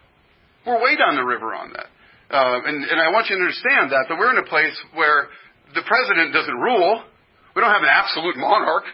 We're 0.66 0.82
way 0.82 0.96
down 0.96 1.14
the 1.14 1.26
river 1.26 1.54
on 1.54 1.70
that. 1.74 1.88
Uh, 2.34 2.66
and, 2.66 2.82
and 2.82 2.98
I 2.98 3.12
want 3.12 3.28
you 3.28 3.36
to 3.36 3.42
understand 3.42 3.92
that, 3.92 4.08
that 4.08 4.16
we're 4.18 4.32
in 4.32 4.40
a 4.42 4.48
place 4.48 4.74
where 4.94 5.28
the 5.74 5.82
president 5.86 6.32
doesn't 6.32 6.56
rule. 6.56 7.04
We 7.54 7.62
don't 7.62 7.70
have 7.70 7.86
an 7.86 7.94
absolute 7.94 8.36
monarch. 8.36 8.84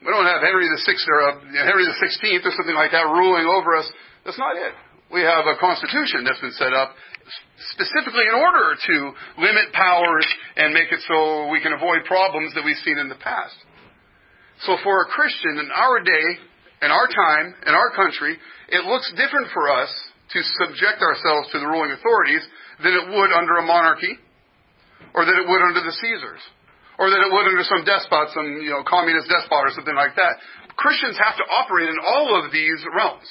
We 0.00 0.10
don't 0.14 0.26
have 0.26 0.40
Henry 0.40 0.70
the 0.70 0.82
Sixth 0.86 1.06
or 1.10 1.18
uh, 1.18 1.40
Henry 1.66 1.82
the 1.82 1.98
Sixteenth 1.98 2.46
or 2.46 2.54
something 2.54 2.78
like 2.78 2.94
that 2.94 3.10
ruling 3.10 3.46
over 3.46 3.74
us. 3.74 3.90
That's 4.24 4.38
not 4.38 4.54
it. 4.54 4.72
We 5.10 5.22
have 5.22 5.46
a 5.46 5.58
constitution 5.58 6.22
that's 6.26 6.40
been 6.40 6.54
set 6.54 6.74
up 6.74 6.94
specifically 7.74 8.26
in 8.26 8.34
order 8.34 8.74
to 8.74 8.96
limit 9.38 9.72
powers 9.72 10.26
and 10.56 10.74
make 10.74 10.90
it 10.90 11.02
so 11.06 11.48
we 11.50 11.62
can 11.62 11.72
avoid 11.72 12.04
problems 12.06 12.54
that 12.54 12.62
we've 12.62 12.78
seen 12.82 12.98
in 12.98 13.08
the 13.08 13.18
past. 13.18 13.54
So 14.62 14.76
for 14.82 15.02
a 15.02 15.06
Christian 15.06 15.58
in 15.58 15.70
our 15.74 16.00
day, 16.00 16.28
in 16.82 16.90
our 16.90 17.06
time, 17.06 17.54
in 17.66 17.74
our 17.74 17.90
country, 17.94 18.38
it 18.68 18.84
looks 18.84 19.10
different 19.16 19.50
for 19.52 19.70
us 19.70 19.90
to 20.32 20.38
subject 20.58 21.02
ourselves 21.02 21.50
to 21.52 21.58
the 21.58 21.66
ruling 21.66 21.92
authorities 21.92 22.42
than 22.82 22.94
it 22.94 23.06
would 23.08 23.30
under 23.32 23.56
a 23.58 23.66
monarchy, 23.66 24.18
or 25.14 25.24
than 25.24 25.34
it 25.34 25.46
would 25.48 25.62
under 25.62 25.80
the 25.80 25.92
Caesars, 25.92 26.42
or 26.98 27.12
than 27.12 27.20
it 27.20 27.30
would 27.30 27.46
under 27.46 27.66
some 27.66 27.84
despot, 27.84 28.32
some 28.32 28.60
you 28.60 28.72
know 28.72 28.82
communist 28.84 29.28
despot 29.28 29.62
or 29.68 29.72
something 29.76 29.96
like 29.96 30.16
that. 30.16 30.40
Christians 30.76 31.16
have 31.16 31.36
to 31.40 31.46
operate 31.48 31.88
in 31.88 31.96
all 32.00 32.36
of 32.36 32.52
these 32.52 32.80
realms. 32.92 33.28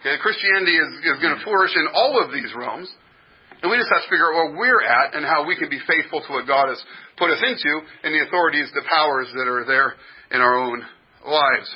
Okay, 0.00 0.16
Christianity 0.20 0.76
is, 0.76 0.90
is 1.04 1.18
going 1.20 1.36
to 1.36 1.42
flourish 1.44 1.74
in 1.76 1.88
all 1.92 2.22
of 2.22 2.32
these 2.32 2.52
realms. 2.56 2.88
And 3.62 3.72
we 3.72 3.80
just 3.80 3.88
have 3.88 4.04
to 4.04 4.10
figure 4.12 4.28
out 4.28 4.52
where 4.52 4.80
we're 4.80 4.84
at 4.84 5.16
and 5.16 5.24
how 5.24 5.48
we 5.48 5.56
can 5.56 5.68
be 5.72 5.80
faithful 5.88 6.20
to 6.20 6.30
what 6.30 6.46
God 6.46 6.68
has 6.68 6.80
put 7.16 7.32
us 7.32 7.40
into 7.40 7.72
and 8.04 8.12
the 8.12 8.22
authorities, 8.28 8.70
the 8.74 8.84
powers 8.84 9.28
that 9.32 9.48
are 9.48 9.64
there 9.64 9.96
in 10.30 10.40
our 10.40 10.54
own 10.56 10.84
lives. 11.24 11.68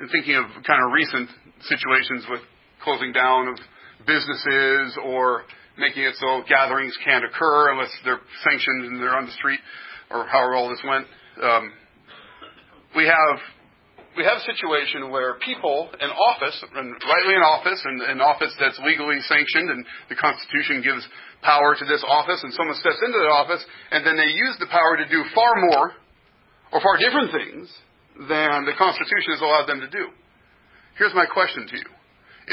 And 0.00 0.10
thinking 0.10 0.34
of 0.34 0.44
kind 0.64 0.80
of 0.80 0.92
recent 0.92 1.28
situations 1.68 2.24
with 2.28 2.40
closing 2.82 3.12
down 3.12 3.48
of 3.48 3.56
businesses 4.04 4.98
or 5.04 5.44
making 5.78 6.02
it 6.02 6.14
so 6.18 6.42
gatherings 6.48 6.96
can't 7.04 7.24
occur 7.24 7.72
unless 7.72 7.92
they're 8.04 8.20
sanctioned 8.44 8.84
and 8.86 9.00
they're 9.00 9.16
on 9.16 9.26
the 9.26 9.32
street, 9.32 9.60
or 10.10 10.26
however 10.26 10.54
all 10.54 10.68
this 10.68 10.82
went. 10.84 11.06
Um, 11.42 11.72
we 12.96 13.04
have 13.04 13.38
we 14.16 14.24
have 14.24 14.40
a 14.40 14.46
situation 14.48 15.12
where 15.12 15.36
people 15.44 15.92
in 16.00 16.08
office, 16.08 16.56
and 16.64 16.88
rightly 17.04 17.34
in 17.36 17.44
office, 17.44 17.80
and 17.84 18.00
an 18.16 18.20
office 18.24 18.54
that's 18.58 18.80
legally 18.80 19.20
sanctioned, 19.28 19.68
and 19.68 19.84
the 20.08 20.16
Constitution 20.16 20.80
gives 20.80 21.04
power 21.44 21.76
to 21.76 21.84
this 21.84 22.02
office, 22.08 22.40
and 22.42 22.52
someone 22.56 22.80
steps 22.80 22.96
into 23.04 23.18
that 23.20 23.28
office, 23.28 23.60
and 23.92 24.06
then 24.06 24.16
they 24.16 24.32
use 24.32 24.56
the 24.58 24.72
power 24.72 24.96
to 24.96 25.04
do 25.12 25.20
far 25.36 25.52
more 25.68 25.92
or 26.72 26.80
far 26.80 26.96
different 26.96 27.28
things 27.28 27.68
than 28.24 28.64
the 28.64 28.72
Constitution 28.80 29.36
has 29.36 29.44
allowed 29.44 29.68
them 29.68 29.84
to 29.84 29.90
do. 29.92 30.08
Here's 30.96 31.12
my 31.12 31.28
question 31.28 31.68
to 31.68 31.76
you. 31.76 31.90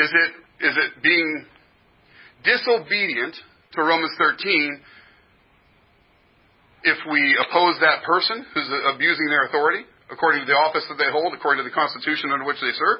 Is 0.04 0.12
it, 0.12 0.32
is 0.62 0.76
it 0.78 1.02
being 1.02 1.46
disobedient 2.44 3.36
to 3.74 3.82
Romans 3.82 4.12
13 4.18 4.82
if 6.84 7.00
we 7.10 7.24
oppose 7.48 7.80
that 7.80 8.04
person 8.04 8.46
who's 8.54 8.70
abusing 8.94 9.28
their 9.32 9.48
authority, 9.48 9.88
according 10.12 10.44
to 10.44 10.48
the 10.48 10.58
office 10.58 10.84
that 10.90 11.00
they 11.00 11.10
hold, 11.10 11.34
according 11.34 11.64
to 11.64 11.68
the 11.68 11.74
Constitution 11.74 12.32
under 12.32 12.46
which 12.46 12.60
they 12.60 12.76
serve? 12.76 13.00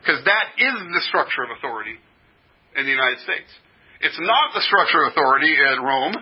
Because 0.00 0.24
that 0.24 0.56
is 0.58 0.74
the 0.74 1.02
structure 1.06 1.44
of 1.44 1.54
authority 1.60 1.94
in 2.74 2.88
the 2.88 2.90
United 2.90 3.20
States. 3.22 3.46
It's 4.00 4.18
not 4.18 4.50
the 4.56 4.64
structure 4.66 5.06
of 5.06 5.12
authority 5.14 5.54
at 5.54 5.78
Rome. 5.78 6.16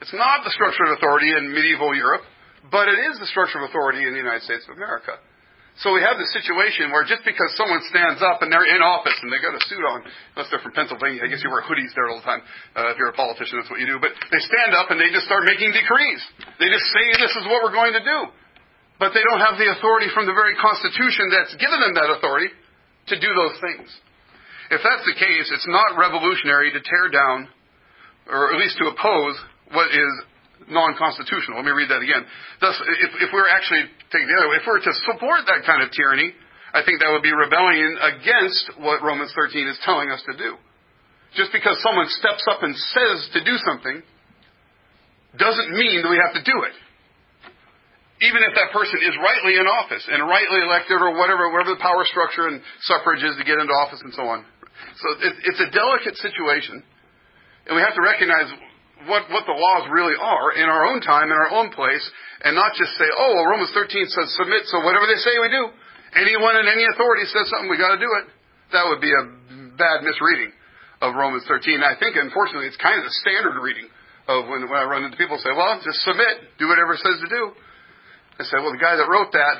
It's 0.00 0.14
not 0.14 0.40
the 0.46 0.54
structure 0.54 0.88
of 0.88 0.96
authority 0.96 1.34
in 1.34 1.52
medieval 1.52 1.92
Europe, 1.92 2.24
but 2.70 2.88
it 2.88 2.96
is 2.96 3.20
the 3.20 3.28
structure 3.28 3.60
of 3.60 3.68
authority 3.68 4.06
in 4.06 4.16
the 4.16 4.22
United 4.22 4.42
States 4.42 4.64
of 4.70 4.76
America. 4.76 5.20
So 5.84 5.92
we 5.92 6.00
have 6.00 6.16
this 6.16 6.32
situation 6.32 6.88
where 6.88 7.04
just 7.04 7.20
because 7.20 7.52
someone 7.52 7.84
stands 7.92 8.24
up 8.24 8.40
and 8.40 8.48
they're 8.48 8.64
in 8.64 8.80
office 8.80 9.16
and 9.20 9.28
they 9.28 9.36
got 9.44 9.52
a 9.52 9.60
suit 9.68 9.84
on, 9.84 10.08
unless 10.32 10.48
they're 10.48 10.64
from 10.64 10.72
Pennsylvania, 10.72 11.20
I 11.20 11.28
guess 11.28 11.44
you 11.44 11.52
wear 11.52 11.60
hoodies 11.60 11.92
there 11.92 12.08
all 12.08 12.16
the 12.16 12.24
time. 12.24 12.40
Uh, 12.72 12.88
if 12.92 12.96
you're 12.96 13.12
a 13.12 13.18
politician, 13.18 13.60
that's 13.60 13.68
what 13.68 13.76
you 13.76 13.84
do. 13.84 14.00
But 14.00 14.16
they 14.32 14.40
stand 14.40 14.72
up 14.72 14.88
and 14.88 14.96
they 14.96 15.12
just 15.12 15.28
start 15.28 15.44
making 15.44 15.76
decrees. 15.76 16.20
They 16.56 16.72
just 16.72 16.88
say 16.96 17.20
this 17.20 17.34
is 17.36 17.44
what 17.44 17.60
we're 17.60 17.76
going 17.76 17.92
to 17.92 18.00
do. 18.00 18.18
But 18.96 19.12
they 19.12 19.20
don't 19.20 19.44
have 19.44 19.60
the 19.60 19.68
authority 19.76 20.08
from 20.16 20.24
the 20.24 20.32
very 20.32 20.56
Constitution 20.56 21.28
that's 21.28 21.52
given 21.60 21.76
them 21.76 21.92
that 22.00 22.08
authority 22.08 22.48
to 23.12 23.14
do 23.20 23.28
those 23.36 23.60
things. 23.60 23.92
If 24.72 24.80
that's 24.80 25.04
the 25.04 25.12
case, 25.12 25.52
it's 25.52 25.68
not 25.68 26.00
revolutionary 26.00 26.72
to 26.72 26.80
tear 26.80 27.12
down, 27.12 27.52
or 28.26 28.56
at 28.56 28.58
least 28.58 28.80
to 28.80 28.88
oppose, 28.88 29.36
what 29.76 29.92
is 29.92 30.12
non-constitutional. 30.68 31.58
Let 31.58 31.66
me 31.66 31.74
read 31.74 31.90
that 31.90 32.02
again. 32.02 32.26
Thus, 32.60 32.74
if, 32.74 33.28
if 33.28 33.30
we're 33.30 33.48
actually 33.48 33.86
taking 34.10 34.26
the 34.26 34.36
other 34.38 34.50
way, 34.50 34.58
if 34.58 34.66
we're 34.66 34.82
to 34.82 34.94
support 35.06 35.46
that 35.46 35.62
kind 35.66 35.82
of 35.82 35.90
tyranny, 35.94 36.34
I 36.74 36.82
think 36.82 37.00
that 37.00 37.10
would 37.14 37.22
be 37.22 37.32
rebellion 37.32 37.96
against 38.02 38.82
what 38.82 39.00
Romans 39.00 39.32
13 39.32 39.66
is 39.68 39.78
telling 39.86 40.10
us 40.10 40.20
to 40.26 40.34
do. 40.36 40.58
Just 41.38 41.52
because 41.52 41.78
someone 41.80 42.08
steps 42.20 42.44
up 42.50 42.62
and 42.62 42.74
says 42.74 43.16
to 43.38 43.40
do 43.44 43.56
something 43.62 44.02
doesn't 45.36 45.70
mean 45.72 46.02
that 46.02 46.10
we 46.10 46.20
have 46.20 46.34
to 46.36 46.44
do 46.44 46.56
it. 46.64 46.76
Even 48.24 48.40
if 48.40 48.56
that 48.56 48.72
person 48.72 48.96
is 49.04 49.12
rightly 49.20 49.60
in 49.60 49.68
office 49.68 50.00
and 50.08 50.24
rightly 50.24 50.64
elected 50.64 50.96
or 50.96 51.12
whatever, 51.20 51.52
whatever 51.52 51.76
the 51.76 51.84
power 51.84 52.00
structure 52.08 52.48
and 52.48 52.64
suffrage 52.88 53.20
is 53.20 53.36
to 53.36 53.44
get 53.44 53.60
into 53.60 53.72
office 53.76 54.00
and 54.00 54.12
so 54.16 54.24
on. 54.24 54.40
So 54.96 55.06
it's 55.20 55.60
a 55.60 55.68
delicate 55.68 56.16
situation. 56.16 56.80
And 57.68 57.76
we 57.76 57.82
have 57.84 57.92
to 57.92 58.00
recognize 58.00 58.48
what, 59.04 59.28
what 59.28 59.44
the 59.44 59.52
laws 59.52 59.84
really 59.92 60.16
are 60.16 60.56
in 60.56 60.64
our 60.64 60.88
own 60.88 61.04
time, 61.04 61.28
in 61.28 61.36
our 61.36 61.52
own 61.52 61.68
place, 61.68 62.02
and 62.40 62.56
not 62.56 62.72
just 62.72 62.96
say, 62.96 63.04
oh, 63.04 63.36
well, 63.36 63.52
Romans 63.52 63.68
13 63.76 63.92
says 64.08 64.32
submit, 64.40 64.64
so 64.72 64.80
whatever 64.80 65.04
they 65.04 65.20
say 65.20 65.36
we 65.36 65.52
do. 65.52 65.68
Anyone 66.16 66.56
in 66.56 66.64
any 66.64 66.88
authority 66.88 67.28
says 67.28 67.44
something, 67.52 67.68
we 67.68 67.76
got 67.76 67.92
to 67.92 68.00
do 68.00 68.08
it. 68.24 68.32
That 68.72 68.88
would 68.88 69.04
be 69.04 69.12
a 69.12 69.22
bad 69.76 70.00
misreading 70.00 70.56
of 71.04 71.12
Romans 71.12 71.44
13. 71.44 71.84
I 71.84 71.92
think, 72.00 72.16
unfortunately, 72.16 72.72
it's 72.72 72.80
kind 72.80 72.96
of 72.96 73.04
the 73.04 73.14
standard 73.20 73.60
reading 73.60 73.92
of 74.26 74.48
when, 74.48 74.64
when 74.64 74.78
I 74.80 74.88
run 74.88 75.04
into 75.04 75.20
people 75.20 75.36
say, 75.38 75.52
well, 75.52 75.76
just 75.84 76.00
submit, 76.02 76.56
do 76.56 76.66
whatever 76.72 76.96
it 76.96 77.04
says 77.04 77.20
to 77.20 77.28
do. 77.28 77.52
I 78.40 78.48
say, 78.48 78.56
well, 78.64 78.72
the 78.72 78.80
guy 78.80 78.96
that 78.96 79.04
wrote 79.04 79.30
that 79.36 79.56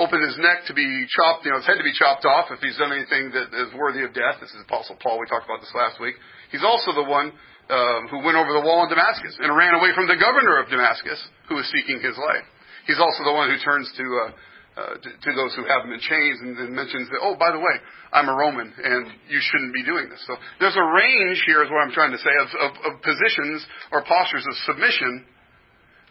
opened 0.00 0.24
his 0.24 0.38
neck 0.40 0.64
to 0.66 0.74
be 0.74 0.86
chopped, 1.12 1.44
you 1.44 1.52
know, 1.52 1.60
his 1.60 1.68
head 1.68 1.76
to 1.76 1.84
be 1.84 1.92
chopped 1.92 2.24
off 2.24 2.48
if 2.48 2.58
he's 2.64 2.78
done 2.80 2.88
anything 2.88 3.36
that 3.36 3.52
is 3.52 3.68
worthy 3.76 4.00
of 4.00 4.16
death. 4.16 4.40
This 4.40 4.48
is 4.56 4.64
Apostle 4.64 4.96
Paul. 4.96 5.20
We 5.20 5.28
talked 5.28 5.44
about 5.44 5.60
this 5.60 5.74
last 5.76 6.00
week. 6.00 6.16
He's 6.50 6.64
also 6.64 6.92
the 6.92 7.06
one 7.06 7.32
uh, 7.70 8.10
who 8.10 8.22
went 8.26 8.36
over 8.36 8.52
the 8.52 8.64
wall 8.66 8.82
in 8.84 8.90
Damascus 8.90 9.38
and 9.38 9.54
ran 9.54 9.74
away 9.74 9.94
from 9.94 10.10
the 10.10 10.18
governor 10.18 10.58
of 10.58 10.68
Damascus 10.68 11.18
who 11.48 11.56
was 11.56 11.66
seeking 11.70 12.02
his 12.02 12.18
life. 12.18 12.46
He's 12.86 12.98
also 12.98 13.22
the 13.22 13.32
one 13.32 13.50
who 13.50 13.58
turns 13.62 13.86
to, 13.94 14.04
uh, 14.04 14.80
uh, 14.80 14.94
to, 14.98 15.08
to, 15.08 15.28
those 15.36 15.54
who 15.54 15.62
have 15.68 15.86
him 15.86 15.94
in 15.94 16.02
chains 16.02 16.42
and, 16.42 16.58
and 16.58 16.74
mentions 16.74 17.06
that, 17.14 17.22
oh, 17.22 17.38
by 17.38 17.52
the 17.54 17.62
way, 17.62 17.74
I'm 18.10 18.26
a 18.26 18.34
Roman 18.34 18.74
and 18.74 19.06
you 19.30 19.38
shouldn't 19.38 19.74
be 19.74 19.86
doing 19.86 20.10
this. 20.10 20.18
So 20.26 20.34
there's 20.58 20.74
a 20.74 20.88
range 20.90 21.38
here, 21.46 21.62
is 21.62 21.70
what 21.70 21.86
I'm 21.86 21.94
trying 21.94 22.10
to 22.10 22.18
say, 22.18 22.34
of, 22.42 22.48
of, 22.58 22.72
of 22.90 22.92
positions 23.06 23.62
or 23.94 24.02
postures 24.02 24.42
of 24.42 24.54
submission 24.66 25.30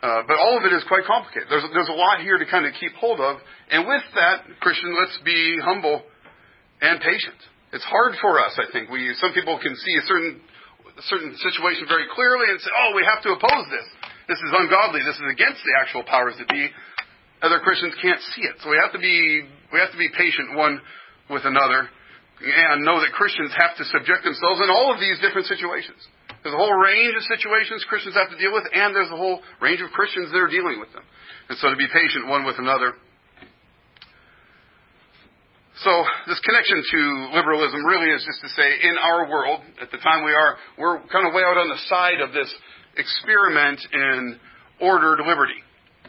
uh, 0.02 0.24
but 0.28 0.40
all 0.40 0.58
of 0.58 0.64
it 0.64 0.72
is 0.72 0.84
quite 0.88 1.04
complicated. 1.04 1.48
There's, 1.50 1.64
there's 1.74 1.90
a 1.90 2.00
lot 2.00 2.22
here 2.22 2.38
to 2.38 2.46
kind 2.46 2.66
of 2.66 2.74
keep 2.80 2.94
hold 2.96 3.20
of. 3.20 3.38
And 3.70 3.86
with 3.88 4.04
that, 4.16 4.44
Christian, 4.62 4.96
let's 4.96 5.18
be 5.26 5.60
humble 5.62 6.04
and 6.82 7.02
patient. 7.02 7.36
It's 7.72 7.86
hard 7.86 8.18
for 8.18 8.42
us, 8.42 8.58
I 8.58 8.66
think. 8.74 8.90
We, 8.90 9.14
some 9.22 9.34
people 9.34 9.60
can 9.62 9.76
see 9.78 9.96
a 9.98 10.06
certain, 10.10 10.42
a 10.98 11.06
certain 11.06 11.34
situation 11.38 11.86
very 11.86 12.10
clearly 12.10 12.50
and 12.50 12.58
say, 12.62 12.72
oh, 12.74 12.98
we 12.98 13.06
have 13.06 13.22
to 13.24 13.38
oppose 13.38 13.66
this. 13.70 13.88
This 14.26 14.42
is 14.42 14.52
ungodly. 14.54 15.02
This 15.06 15.18
is 15.18 15.28
against 15.30 15.62
the 15.62 15.74
actual 15.78 16.02
powers 16.06 16.34
that 16.42 16.50
be. 16.50 16.70
Other 17.42 17.62
Christians 17.62 17.94
can't 18.02 18.20
see 18.34 18.44
it. 18.44 18.58
So 18.62 18.70
we 18.70 18.78
have 18.82 18.92
to 18.94 19.02
be, 19.02 19.46
we 19.72 19.78
have 19.80 19.94
to 19.94 20.02
be 20.02 20.10
patient 20.10 20.58
one 20.58 20.82
with 21.30 21.46
another 21.46 21.88
and 22.42 22.86
know 22.88 23.00
that 23.04 23.12
Christians 23.12 23.52
have 23.54 23.76
to 23.78 23.84
subject 23.92 24.24
themselves 24.24 24.64
in 24.64 24.72
all 24.72 24.94
of 24.96 25.00
these 25.00 25.20
different 25.20 25.48
situations. 25.48 26.00
There's 26.42 26.56
a 26.56 26.62
whole 26.62 26.74
range 26.74 27.12
of 27.16 27.24
situations 27.28 27.84
Christians 27.92 28.16
have 28.16 28.32
to 28.32 28.40
deal 28.40 28.56
with, 28.56 28.64
and 28.72 28.96
there's 28.96 29.12
a 29.12 29.20
whole 29.20 29.44
range 29.60 29.84
of 29.84 29.92
Christians 29.92 30.32
that 30.32 30.40
are 30.40 30.48
dealing 30.48 30.80
with 30.80 30.92
them. 30.96 31.04
And 31.52 31.60
so 31.60 31.70
to 31.70 31.76
be 31.76 31.88
patient 31.92 32.32
one 32.32 32.48
with 32.48 32.56
another. 32.58 32.96
So 35.84 35.92
this 36.28 36.40
connection 36.44 36.84
to 36.84 37.02
liberalism 37.40 37.86
really 37.88 38.12
is 38.12 38.20
just 38.28 38.42
to 38.44 38.50
say, 38.52 38.68
in 38.84 38.96
our 39.00 39.32
world, 39.32 39.64
at 39.82 39.92
the 39.92 39.98
time 40.04 40.26
we 40.26 40.36
are, 40.36 40.60
we're 40.78 41.00
kind 41.08 41.24
of 41.24 41.34
way 41.34 41.44
out 41.44 41.56
on 41.56 41.70
the 41.72 41.80
side 41.88 42.20
of 42.20 42.36
this 42.36 42.52
experiment 42.98 43.80
in 43.94 44.40
ordered 44.82 45.24
liberty. 45.24 45.56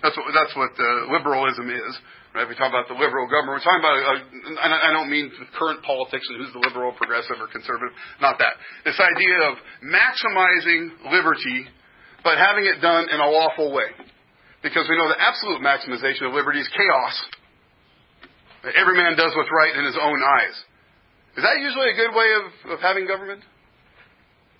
That's 0.02 0.16
what, 0.16 0.26
that's 0.34 0.54
what 0.58 0.74
uh, 0.74 1.12
liberalism 1.14 1.70
is. 1.70 1.92
Right? 2.34 2.46
We 2.46 2.54
talk 2.54 2.70
about 2.70 2.86
the 2.86 2.98
liberal 2.98 3.26
government. 3.26 3.58
We're 3.58 3.66
talking 3.66 3.82
about, 3.82 3.94
uh, 3.98 4.62
and 4.62 4.70
I 4.74 4.90
don't 4.90 5.10
mean 5.10 5.30
current 5.58 5.82
politics 5.82 6.26
and 6.30 6.38
who's 6.38 6.54
the 6.54 6.62
liberal, 6.62 6.90
progressive, 6.94 7.38
or 7.38 7.46
conservative. 7.50 7.94
Not 8.22 8.38
that. 8.38 8.54
This 8.82 8.98
idea 8.98 9.50
of 9.50 9.58
maximizing 9.82 11.10
liberty, 11.10 11.66
but 12.22 12.38
having 12.38 12.66
it 12.66 12.82
done 12.82 13.06
in 13.10 13.18
a 13.18 13.28
lawful 13.30 13.70
way. 13.74 13.90
Because 14.62 14.86
we 14.90 14.98
know 14.98 15.10
the 15.10 15.18
absolute 15.18 15.62
maximization 15.62 16.26
of 16.26 16.34
liberty 16.34 16.58
is 16.58 16.70
chaos. 16.70 17.14
Every 18.64 18.96
man 18.96 19.16
does 19.16 19.32
what's 19.32 19.48
right 19.48 19.72
in 19.72 19.84
his 19.84 19.96
own 19.96 20.20
eyes. 20.20 20.56
Is 21.36 21.42
that 21.46 21.56
usually 21.62 21.94
a 21.94 21.96
good 21.96 22.12
way 22.12 22.28
of, 22.36 22.76
of 22.76 22.78
having 22.80 23.06
government? 23.06 23.40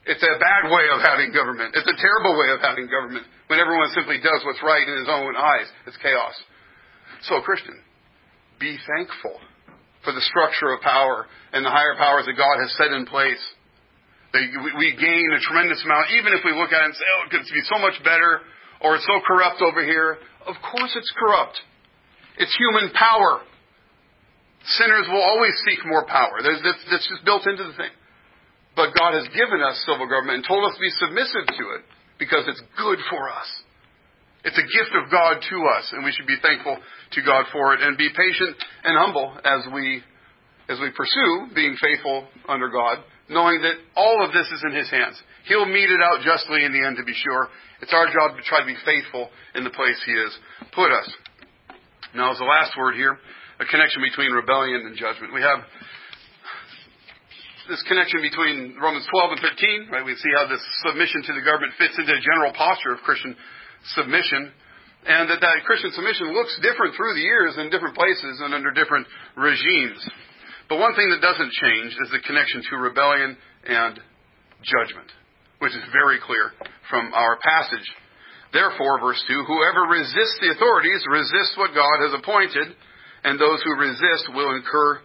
It's 0.09 0.23
a 0.25 0.35
bad 0.41 0.73
way 0.73 0.89
of 0.89 1.05
having 1.05 1.29
government. 1.37 1.77
It's 1.77 1.87
a 1.87 1.99
terrible 2.01 2.33
way 2.41 2.49
of 2.57 2.65
having 2.65 2.89
government 2.89 3.29
when 3.53 3.61
everyone 3.61 3.93
simply 3.93 4.17
does 4.17 4.41
what's 4.49 4.63
right 4.65 4.87
in 4.87 4.97
his 4.97 5.11
own 5.11 5.37
eyes. 5.37 5.69
It's 5.85 6.01
chaos. 6.01 6.33
So, 7.29 7.45
Christian, 7.45 7.77
be 8.57 8.81
thankful 8.89 9.37
for 10.01 10.17
the 10.17 10.25
structure 10.25 10.73
of 10.73 10.81
power 10.81 11.29
and 11.53 11.61
the 11.61 11.69
higher 11.69 11.93
powers 12.01 12.25
that 12.25 12.41
God 12.41 12.57
has 12.65 12.73
set 12.81 12.97
in 12.97 13.05
place. 13.05 13.43
We 14.33 14.97
gain 14.97 15.29
a 15.37 15.41
tremendous 15.45 15.85
amount, 15.85 16.09
even 16.17 16.33
if 16.33 16.41
we 16.49 16.57
look 16.57 16.73
at 16.73 16.81
it 16.81 16.85
and 16.89 16.97
say, 16.97 17.05
oh, 17.05 17.27
it 17.27 17.31
could 17.37 17.45
be 17.53 17.67
so 17.69 17.77
much 17.77 18.01
better, 18.01 18.41
or 18.81 18.97
it's 18.97 19.05
so 19.05 19.21
corrupt 19.27 19.61
over 19.61 19.85
here. 19.85 20.17
Of 20.47 20.57
course 20.65 20.97
it's 20.97 21.13
corrupt. 21.19 21.61
It's 22.39 22.57
human 22.57 22.95
power. 22.97 23.45
Sinners 24.65 25.09
will 25.09 25.23
always 25.23 25.55
seek 25.65 25.81
more 25.87 26.05
power. 26.05 26.41
That's, 26.43 26.61
that's 26.91 27.09
just 27.09 27.25
built 27.25 27.47
into 27.49 27.65
the 27.65 27.77
thing. 27.77 27.93
But 28.77 28.95
God 28.95 29.15
has 29.17 29.27
given 29.33 29.61
us 29.61 29.83
civil 29.89 30.07
government 30.07 30.45
and 30.45 30.47
told 30.47 30.65
us 30.69 30.77
to 30.77 30.81
be 30.81 30.93
submissive 31.01 31.47
to 31.49 31.65
it 31.81 31.83
because 32.19 32.45
it's 32.47 32.63
good 32.77 33.01
for 33.09 33.29
us. 33.29 33.49
It's 34.45 34.57
a 34.57 34.69
gift 34.69 34.93
of 34.97 35.11
God 35.11 35.41
to 35.41 35.59
us, 35.77 35.93
and 35.93 36.05
we 36.05 36.13
should 36.13 36.27
be 36.27 36.41
thankful 36.41 36.77
to 36.77 37.21
God 37.21 37.45
for 37.53 37.75
it 37.75 37.83
and 37.83 37.97
be 37.99 38.09
patient 38.09 38.57
and 38.85 38.97
humble 38.97 39.37
as 39.45 39.69
we 39.73 40.03
as 40.71 40.79
we 40.79 40.89
pursue 40.95 41.51
being 41.53 41.75
faithful 41.83 42.29
under 42.49 42.71
God, 42.71 43.03
knowing 43.29 43.61
that 43.63 43.75
all 43.97 44.25
of 44.25 44.33
this 44.33 44.47
is 44.47 44.63
in 44.65 44.73
His 44.73 44.89
hands. 44.89 45.21
He'll 45.47 45.67
mete 45.67 45.91
it 45.91 46.01
out 46.01 46.23
justly 46.23 46.65
in 46.65 46.73
the 46.73 46.87
end, 46.87 46.97
to 46.97 47.03
be 47.03 47.13
sure. 47.13 47.49
It's 47.83 47.93
our 47.93 48.07
job 48.07 48.37
to 48.39 48.43
try 48.45 48.61
to 48.61 48.67
be 48.67 48.79
faithful 48.87 49.31
in 49.57 49.65
the 49.65 49.71
place 49.71 50.01
He 50.07 50.13
has 50.13 50.31
put 50.73 50.93
us. 50.93 51.11
Now, 52.15 52.31
as 52.31 52.39
the 52.39 52.45
last 52.45 52.79
word 52.79 52.95
here, 52.95 53.19
a 53.61 53.67
connection 53.69 54.01
between 54.01 54.33
rebellion 54.33 54.89
and 54.89 54.97
judgment. 54.97 55.37
We 55.37 55.45
have 55.45 55.61
this 57.69 57.85
connection 57.85 58.25
between 58.25 58.81
Romans 58.81 59.05
12 59.13 59.37
and 59.37 59.41
13, 59.45 59.93
right? 59.93 60.03
We 60.03 60.17
see 60.17 60.33
how 60.33 60.49
this 60.49 60.65
submission 60.89 61.23
to 61.29 61.33
the 61.37 61.45
government 61.45 61.77
fits 61.77 61.95
into 62.01 62.09
the 62.09 62.25
general 62.25 62.57
posture 62.57 62.97
of 62.97 63.05
Christian 63.05 63.37
submission, 63.95 64.51
and 65.07 65.29
that 65.29 65.45
that 65.45 65.61
Christian 65.69 65.93
submission 65.93 66.33
looks 66.33 66.57
different 66.65 66.97
through 66.97 67.15
the 67.15 67.25
years 67.25 67.61
in 67.61 67.69
different 67.69 67.95
places 67.95 68.41
and 68.41 68.57
under 68.57 68.73
different 68.73 69.07
regimes. 69.37 70.01
But 70.73 70.81
one 70.81 70.97
thing 70.97 71.13
that 71.13 71.21
doesn't 71.21 71.53
change 71.53 71.93
is 72.01 72.09
the 72.11 72.25
connection 72.25 72.65
to 72.65 72.81
rebellion 72.81 73.37
and 73.69 74.01
judgment, 74.65 75.09
which 75.61 75.77
is 75.77 75.85
very 75.93 76.17
clear 76.17 76.57
from 76.89 77.13
our 77.13 77.37
passage. 77.45 77.87
Therefore, 78.53 78.99
verse 78.99 79.21
2, 79.29 79.45
whoever 79.47 79.87
resists 79.87 80.39
the 80.41 80.53
authorities 80.57 81.05
resists 81.07 81.55
what 81.55 81.77
God 81.77 82.03
has 82.03 82.19
appointed, 82.19 82.75
and 83.25 83.41
those 83.41 83.61
who 83.63 83.73
resist 83.77 84.33
will 84.35 84.55
incur 84.57 85.01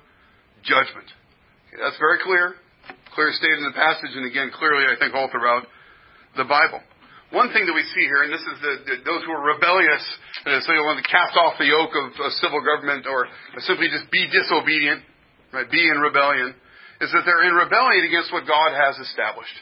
judgment. 0.63 1.07
That's 1.75 1.99
very 1.99 2.19
clear. 2.23 2.55
Clear 3.13 3.31
stated 3.31 3.59
in 3.59 3.67
the 3.71 3.77
passage, 3.77 4.11
and 4.15 4.25
again, 4.27 4.51
clearly, 4.55 4.87
I 4.87 4.99
think, 4.99 5.15
all 5.15 5.31
throughout 5.31 5.67
the 6.35 6.43
Bible. 6.43 6.83
One 7.31 7.51
thing 7.51 7.65
that 7.65 7.73
we 7.73 7.83
see 7.83 8.05
here, 8.05 8.23
and 8.23 8.31
this 8.31 8.43
is 8.43 8.57
the, 8.61 8.73
the 8.85 8.95
those 9.03 9.23
who 9.25 9.33
are 9.33 9.43
rebellious, 9.55 10.03
and 10.45 10.61
so 10.63 10.71
you 10.71 10.83
want 10.85 11.01
to 11.01 11.07
cast 11.09 11.33
off 11.35 11.57
the 11.57 11.65
yoke 11.67 11.91
of, 11.91 12.13
of 12.15 12.31
civil 12.39 12.61
government 12.61 13.09
or 13.09 13.27
simply 13.65 13.89
just 13.89 14.07
be 14.11 14.29
disobedient, 14.29 15.01
right? 15.51 15.67
Be 15.67 15.81
in 15.83 15.97
rebellion, 15.99 16.53
is 17.01 17.09
that 17.11 17.23
they're 17.25 17.49
in 17.49 17.55
rebellion 17.55 18.05
against 18.05 18.31
what 18.31 18.45
God 18.45 18.71
has 18.77 18.95
established. 19.03 19.57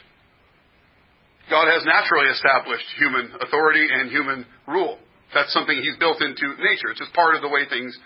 God 1.50 1.66
has 1.66 1.84
naturally 1.84 2.30
established 2.30 2.86
human 3.00 3.32
authority 3.40 3.86
and 3.90 4.10
human 4.10 4.46
rule. 4.68 4.98
That's 5.32 5.52
something 5.52 5.74
He's 5.74 5.96
built 5.96 6.20
into 6.20 6.46
nature. 6.60 6.92
It's 6.92 7.00
just 7.00 7.12
part 7.12 7.34
of 7.34 7.42
the 7.42 7.50
way 7.50 7.64
things 7.68 7.96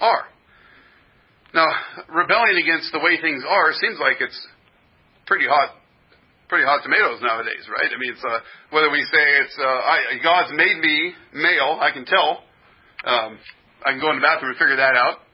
are. 0.00 0.24
Now, 1.54 1.68
rebelling 2.08 2.60
against 2.60 2.92
the 2.92 3.00
way 3.00 3.20
things 3.20 3.42
are 3.48 3.72
seems 3.72 3.98
like 3.98 4.20
it's 4.20 4.36
pretty 5.26 5.46
hot, 5.48 5.72
pretty 6.48 6.64
hot 6.68 6.82
tomatoes 6.82 7.22
nowadays, 7.22 7.64
right? 7.70 7.88
I 7.88 7.96
mean, 7.98 8.12
it's 8.12 8.24
uh, 8.24 8.40
whether 8.70 8.90
we 8.90 9.00
say 9.08 9.24
it's 9.40 9.56
uh, 9.56 9.64
I, 9.64 10.20
God's 10.22 10.52
made 10.52 10.78
me 10.78 11.14
male, 11.32 11.78
I 11.80 11.90
can 11.92 12.04
tell. 12.04 12.44
Um, 13.04 13.38
I 13.84 13.92
can 13.92 14.00
go 14.00 14.10
in 14.10 14.20
the 14.20 14.26
bathroom 14.26 14.52
and 14.52 14.58
figure 14.58 14.76
that 14.76 14.96
out. 14.96 15.24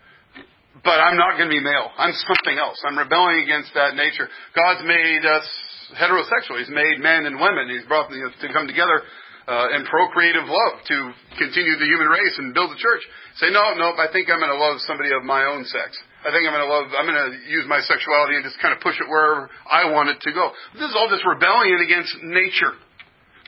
But 0.85 0.99
I'm 0.99 1.17
not 1.17 1.37
going 1.37 1.47
to 1.47 1.55
be 1.55 1.63
male. 1.63 1.93
I'm 1.99 2.13
something 2.27 2.59
else. 2.59 2.81
I'm 2.83 2.99
rebelling 2.99 3.45
against 3.45 3.71
that 3.75 3.95
nature. 3.95 4.27
God's 4.57 4.83
made 4.83 5.23
us 5.23 5.47
heterosexual. 5.95 6.59
He's 6.59 6.73
made 6.73 6.99
men 6.99 7.27
and 7.27 7.39
women. 7.39 7.69
He's 7.69 7.87
brought 7.87 8.09
them 8.09 8.19
to 8.19 8.49
come 8.53 8.67
together 8.67 9.05
uh, 9.49 9.75
and 9.75 9.87
procreative 9.87 10.47
love 10.47 10.75
to 10.87 10.97
continue 11.39 11.75
the 11.79 11.89
human 11.89 12.07
race 12.07 12.35
and 12.39 12.55
build 12.55 12.71
the 12.71 12.81
church. 12.81 13.03
Say, 13.43 13.51
no, 13.51 13.75
no, 13.75 13.95
I 13.99 14.07
think 14.13 14.31
I'm 14.31 14.39
going 14.39 14.55
to 14.55 14.61
love 14.61 14.79
somebody 14.87 15.11
of 15.11 15.27
my 15.27 15.45
own 15.51 15.65
sex. 15.67 15.99
I 16.23 16.31
think 16.31 16.47
I'm 16.47 16.55
going 16.55 16.67
to 16.67 16.73
love, 16.73 16.87
I'm 16.95 17.07
going 17.07 17.19
to 17.19 17.33
use 17.51 17.67
my 17.67 17.83
sexuality 17.83 18.39
and 18.39 18.47
just 18.47 18.59
kind 18.63 18.71
of 18.71 18.79
push 18.79 18.95
it 19.03 19.07
wherever 19.11 19.51
I 19.67 19.91
want 19.91 20.15
it 20.15 20.23
to 20.23 20.31
go. 20.31 20.55
This 20.79 20.87
is 20.87 20.95
all 20.95 21.11
just 21.11 21.27
rebellion 21.27 21.83
against 21.83 22.15
nature. 22.23 22.79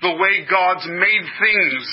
The 0.02 0.18
way 0.18 0.42
God's 0.50 0.84
made 0.90 1.24
things. 1.38 1.84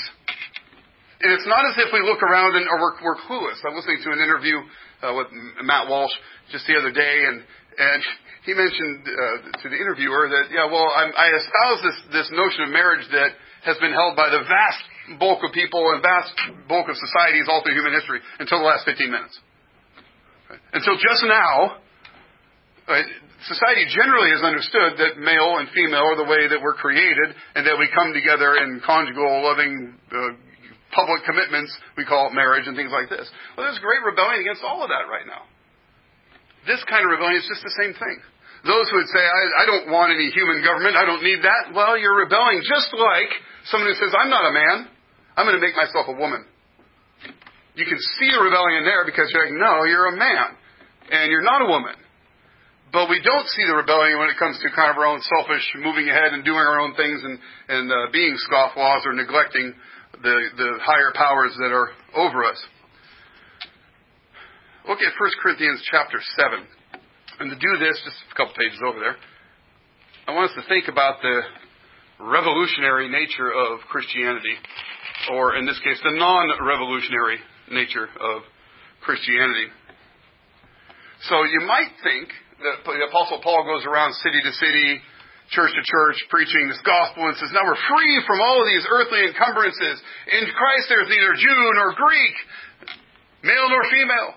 And 1.22 1.30
it's 1.38 1.46
not 1.46 1.62
as 1.70 1.78
if 1.78 1.94
we 1.94 2.02
look 2.02 2.18
around 2.18 2.58
and 2.58 2.66
we're, 2.66 2.98
we're 2.98 3.20
clueless. 3.30 3.62
I'm 3.62 3.78
listening 3.78 4.02
to 4.02 4.10
an 4.10 4.18
interview 4.18 4.58
uh, 5.06 5.14
with 5.14 5.30
Matt 5.62 5.86
Walsh 5.86 6.10
just 6.50 6.66
the 6.66 6.74
other 6.74 6.90
day, 6.90 7.24
and 7.30 7.42
and 7.78 8.02
he 8.44 8.54
mentioned 8.54 9.06
uh, 9.06 9.62
to 9.62 9.66
the 9.70 9.78
interviewer 9.78 10.28
that 10.28 10.50
yeah, 10.50 10.66
well, 10.66 10.90
I'm, 10.94 11.12
I 11.16 11.30
espouse 11.30 11.80
this 11.82 11.98
this 12.12 12.28
notion 12.34 12.66
of 12.66 12.70
marriage 12.70 13.06
that 13.12 13.30
has 13.64 13.78
been 13.78 13.92
held 13.92 14.18
by 14.18 14.28
the 14.30 14.42
vast 14.42 14.82
bulk 15.18 15.42
of 15.42 15.52
people 15.52 15.82
and 15.94 16.02
vast 16.02 16.34
bulk 16.68 16.88
of 16.88 16.96
societies 16.96 17.46
all 17.50 17.62
through 17.62 17.74
human 17.74 17.94
history 17.94 18.20
until 18.38 18.58
the 18.58 18.66
last 18.66 18.84
15 18.84 19.10
minutes. 19.10 19.38
Until 20.72 20.98
just 20.98 21.22
now, 21.24 21.80
right, 22.88 23.06
society 23.46 23.86
generally 23.88 24.30
has 24.30 24.42
understood 24.42 24.98
that 24.98 25.18
male 25.18 25.58
and 25.58 25.70
female 25.70 26.06
are 26.12 26.18
the 26.18 26.28
way 26.28 26.46
that 26.50 26.60
we're 26.60 26.76
created 26.76 27.34
and 27.54 27.66
that 27.66 27.78
we 27.78 27.88
come 27.94 28.12
together 28.12 28.58
in 28.60 28.82
conjugal, 28.84 29.42
loving, 29.42 29.94
uh, 30.12 30.36
public 30.92 31.24
commitments. 31.24 31.72
We 31.96 32.04
call 32.04 32.28
it 32.28 32.34
marriage 32.34 32.68
and 32.68 32.76
things 32.76 32.92
like 32.92 33.08
this. 33.08 33.24
Well, 33.56 33.66
there's 33.66 33.80
great 33.80 34.04
rebellion 34.04 34.44
against 34.44 34.62
all 34.62 34.84
of 34.84 34.90
that 34.92 35.08
right 35.08 35.26
now. 35.26 35.48
This 36.66 36.82
kind 36.86 37.02
of 37.02 37.10
rebellion 37.10 37.40
is 37.40 37.48
just 37.48 37.64
the 37.64 37.74
same 37.80 37.94
thing. 37.96 38.18
Those 38.62 38.86
who 38.90 38.96
would 39.02 39.10
say, 39.10 39.18
I, 39.18 39.42
I 39.62 39.64
don't 39.66 39.90
want 39.90 40.14
any 40.14 40.30
human 40.30 40.62
government, 40.62 40.94
I 40.94 41.02
don't 41.02 41.22
need 41.22 41.42
that, 41.42 41.74
well, 41.74 41.98
you're 41.98 42.14
rebelling 42.14 42.62
just 42.62 42.94
like 42.94 43.30
someone 43.66 43.90
who 43.90 43.98
says, 43.98 44.14
I'm 44.14 44.30
not 44.30 44.46
a 44.46 44.54
man, 44.54 44.86
I'm 45.34 45.50
going 45.50 45.58
to 45.58 45.64
make 45.64 45.74
myself 45.74 46.06
a 46.06 46.14
woman. 46.14 46.46
You 47.74 47.86
can 47.88 47.98
see 47.98 48.30
a 48.30 48.38
rebellion 48.38 48.86
there 48.86 49.02
because 49.02 49.32
you're 49.34 49.50
like, 49.50 49.58
no, 49.58 49.82
you're 49.82 50.14
a 50.14 50.16
man, 50.16 50.54
and 51.10 51.32
you're 51.32 51.42
not 51.42 51.66
a 51.66 51.68
woman. 51.68 51.98
But 52.92 53.08
we 53.08 53.18
don't 53.24 53.48
see 53.48 53.64
the 53.64 53.74
rebellion 53.74 54.20
when 54.20 54.28
it 54.28 54.36
comes 54.36 54.60
to 54.60 54.68
kind 54.76 54.92
of 54.92 55.00
our 55.00 55.08
own 55.08 55.24
selfish 55.24 55.64
moving 55.80 56.06
ahead 56.12 56.36
and 56.36 56.44
doing 56.44 56.60
our 56.60 56.78
own 56.78 56.94
things 56.94 57.24
and, 57.24 57.40
and 57.66 57.90
uh, 57.90 58.12
being 58.12 58.36
scofflaws 58.46 59.06
or 59.06 59.14
neglecting 59.16 59.74
the, 60.22 60.36
the 60.56 60.78
higher 60.84 61.10
powers 61.16 61.56
that 61.58 61.72
are 61.72 61.90
over 62.14 62.44
us. 62.44 62.60
Look 64.86 65.00
at 65.00 65.12
1 65.18 65.30
Corinthians 65.42 65.82
chapter 65.90 66.20
7. 66.36 66.66
And 67.42 67.50
to 67.50 67.58
do 67.58 67.74
this, 67.82 67.98
just 68.06 68.22
a 68.30 68.34
couple 68.38 68.54
pages 68.54 68.78
over 68.86 69.02
there, 69.02 69.18
I 70.30 70.30
want 70.30 70.54
us 70.54 70.56
to 70.62 70.62
think 70.70 70.86
about 70.86 71.18
the 71.26 71.42
revolutionary 72.22 73.10
nature 73.10 73.50
of 73.50 73.82
Christianity, 73.90 74.54
or 75.34 75.58
in 75.58 75.66
this 75.66 75.74
case, 75.82 75.98
the 76.06 76.14
non 76.14 76.46
revolutionary 76.62 77.42
nature 77.66 78.06
of 78.06 78.46
Christianity. 79.02 79.74
So 81.26 81.42
you 81.42 81.66
might 81.66 81.90
think 82.06 82.30
that 82.62 82.86
the 82.86 83.10
Apostle 83.10 83.42
Paul 83.42 83.66
goes 83.66 83.90
around 83.90 84.14
city 84.22 84.38
to 84.38 84.52
city, 84.62 85.02
church 85.50 85.74
to 85.74 85.82
church, 85.82 86.22
preaching 86.30 86.70
this 86.70 86.78
gospel 86.86 87.26
and 87.26 87.34
says, 87.42 87.50
Now 87.50 87.66
we're 87.66 87.86
free 87.90 88.22
from 88.22 88.38
all 88.38 88.62
of 88.62 88.70
these 88.70 88.86
earthly 88.86 89.26
encumbrances. 89.26 89.98
In 90.30 90.46
Christ 90.46 90.86
there's 90.94 91.10
neither 91.10 91.34
Jew 91.34 91.58
nor 91.74 91.90
Greek, 91.98 92.36
male 93.42 93.66
nor 93.66 93.82
female, 93.90 94.30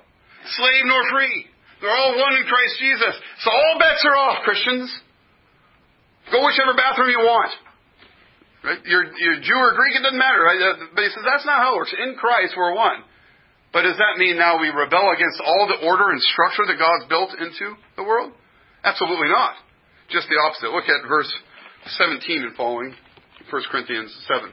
slave 0.58 0.90
nor 0.90 1.06
free. 1.14 1.54
They're 1.82 1.92
all 1.92 2.16
one 2.16 2.34
in 2.40 2.46
Christ 2.48 2.76
Jesus. 2.80 3.14
So 3.44 3.52
all 3.52 3.76
bets 3.80 4.04
are 4.08 4.16
off, 4.16 4.44
Christians. 4.44 4.88
Go 6.32 6.42
whichever 6.42 6.74
bathroom 6.74 7.12
you 7.12 7.22
want. 7.22 7.52
Right? 8.66 8.82
You're, 8.86 9.14
you're 9.14 9.40
Jew 9.46 9.60
or 9.62 9.78
Greek, 9.78 9.94
it 9.94 10.02
doesn't 10.02 10.18
matter. 10.18 10.42
Right? 10.42 10.58
Uh, 10.58 10.90
but 10.96 11.04
he 11.06 11.10
says 11.14 11.22
that's 11.22 11.46
not 11.46 11.62
how 11.62 11.76
it 11.76 11.78
works. 11.78 11.94
In 11.94 12.16
Christ, 12.18 12.58
we're 12.58 12.74
one. 12.74 13.06
But 13.76 13.84
does 13.84 14.00
that 14.00 14.18
mean 14.18 14.40
now 14.40 14.58
we 14.58 14.72
rebel 14.72 15.12
against 15.12 15.38
all 15.44 15.68
the 15.68 15.86
order 15.86 16.10
and 16.10 16.22
structure 16.32 16.64
that 16.66 16.80
God's 16.80 17.06
built 17.12 17.36
into 17.38 17.76
the 18.00 18.08
world? 18.08 18.32
Absolutely 18.84 19.28
not. 19.28 19.60
Just 20.10 20.32
the 20.32 20.40
opposite. 20.40 20.72
Look 20.72 20.88
at 20.88 21.04
verse 21.08 21.30
17 22.00 22.44
and 22.44 22.56
following, 22.56 22.96
1 23.52 23.64
Corinthians 23.70 24.16
7. 24.32 24.50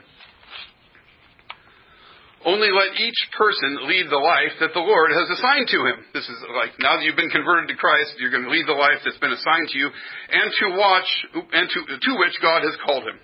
Only 2.42 2.74
let 2.74 2.98
each 2.98 3.20
person 3.38 3.86
lead 3.86 4.10
the 4.10 4.18
life 4.18 4.58
that 4.58 4.74
the 4.74 4.82
Lord 4.82 5.14
has 5.14 5.30
assigned 5.30 5.68
to 5.70 5.80
him. 5.86 5.98
This 6.10 6.26
is 6.26 6.38
like 6.58 6.74
now 6.82 6.98
that 6.98 7.06
you've 7.06 7.18
been 7.18 7.30
converted 7.30 7.70
to 7.70 7.78
Christ, 7.78 8.18
you're 8.18 8.34
going 8.34 8.42
to 8.42 8.50
lead 8.50 8.66
the 8.66 8.74
life 8.74 8.98
that's 9.06 9.18
been 9.22 9.30
assigned 9.30 9.70
to 9.70 9.78
you, 9.78 9.86
and 9.86 10.50
to 10.50 10.66
watch 10.74 11.08
and 11.54 11.70
to, 11.70 11.78
to 11.86 12.12
which 12.18 12.34
God 12.42 12.66
has 12.66 12.74
called 12.82 13.06
him. 13.06 13.14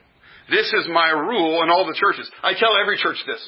This 0.50 0.70
is 0.70 0.86
my 0.86 1.10
rule 1.10 1.62
in 1.66 1.68
all 1.68 1.84
the 1.84 1.98
churches. 1.98 2.30
I 2.42 2.54
tell 2.54 2.78
every 2.78 2.96
church 2.96 3.18
this. 3.26 3.42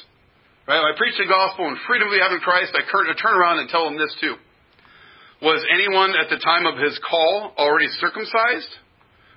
Right? 0.67 0.83
I 0.83 0.91
preach 0.97 1.15
the 1.17 1.25
gospel 1.25 1.67
and 1.67 1.77
freedom 1.87 2.11
we 2.11 2.19
have 2.19 2.31
in 2.31 2.43
Christ. 2.43 2.75
I 2.75 2.83
turn 2.85 3.33
around 3.35 3.59
and 3.59 3.69
tell 3.69 3.85
them 3.85 3.97
this 3.97 4.13
too. 4.19 4.35
Was 5.41 5.65
anyone 5.73 6.13
at 6.13 6.29
the 6.29 6.37
time 6.37 6.67
of 6.67 6.77
his 6.77 6.99
call 7.01 7.53
already 7.57 7.87
circumcised? 7.97 8.69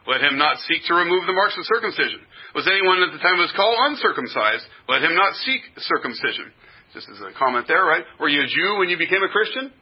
Let 0.04 0.20
him 0.20 0.36
not 0.36 0.60
seek 0.68 0.84
to 0.88 0.94
remove 0.94 1.24
the 1.24 1.32
marks 1.32 1.56
of 1.56 1.64
circumcision. 1.64 2.20
Was 2.52 2.68
anyone 2.68 3.00
at 3.00 3.12
the 3.16 3.24
time 3.24 3.40
of 3.40 3.48
his 3.48 3.56
call 3.56 3.72
uncircumcised? 3.88 4.64
Let 4.88 5.00
him 5.00 5.16
not 5.16 5.32
seek 5.48 5.64
circumcision. 5.80 6.52
Just 6.92 7.08
as 7.08 7.18
a 7.24 7.32
comment 7.34 7.66
there, 7.66 7.82
right? 7.82 8.04
Were 8.20 8.28
you 8.28 8.44
a 8.44 8.46
Jew 8.46 8.78
when 8.78 8.92
you 8.92 9.00
became 9.00 9.24
a 9.24 9.32
Christian? 9.32 9.72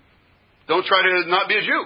Don't 0.71 0.87
try 0.87 1.03
to 1.03 1.29
not 1.29 1.51
be 1.51 1.59
a 1.59 1.65
Jew. 1.67 1.85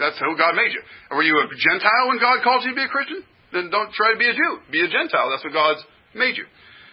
That's 0.00 0.16
who 0.18 0.36
God 0.36 0.56
made 0.56 0.72
you. 0.72 0.82
Were 1.12 1.22
you 1.22 1.36
a 1.36 1.46
Gentile 1.52 2.08
when 2.08 2.18
God 2.18 2.40
called 2.42 2.64
you 2.64 2.72
to 2.72 2.78
be 2.80 2.84
a 2.84 2.92
Christian? 2.92 3.22
Then 3.52 3.70
don't 3.70 3.92
try 3.92 4.12
to 4.12 4.18
be 4.18 4.28
a 4.28 4.34
Jew. 4.34 4.52
Be 4.72 4.80
a 4.80 4.88
Gentile. 4.88 5.30
That's 5.30 5.44
what 5.44 5.52
God's 5.52 5.84
made 6.16 6.36
you. 6.36 6.44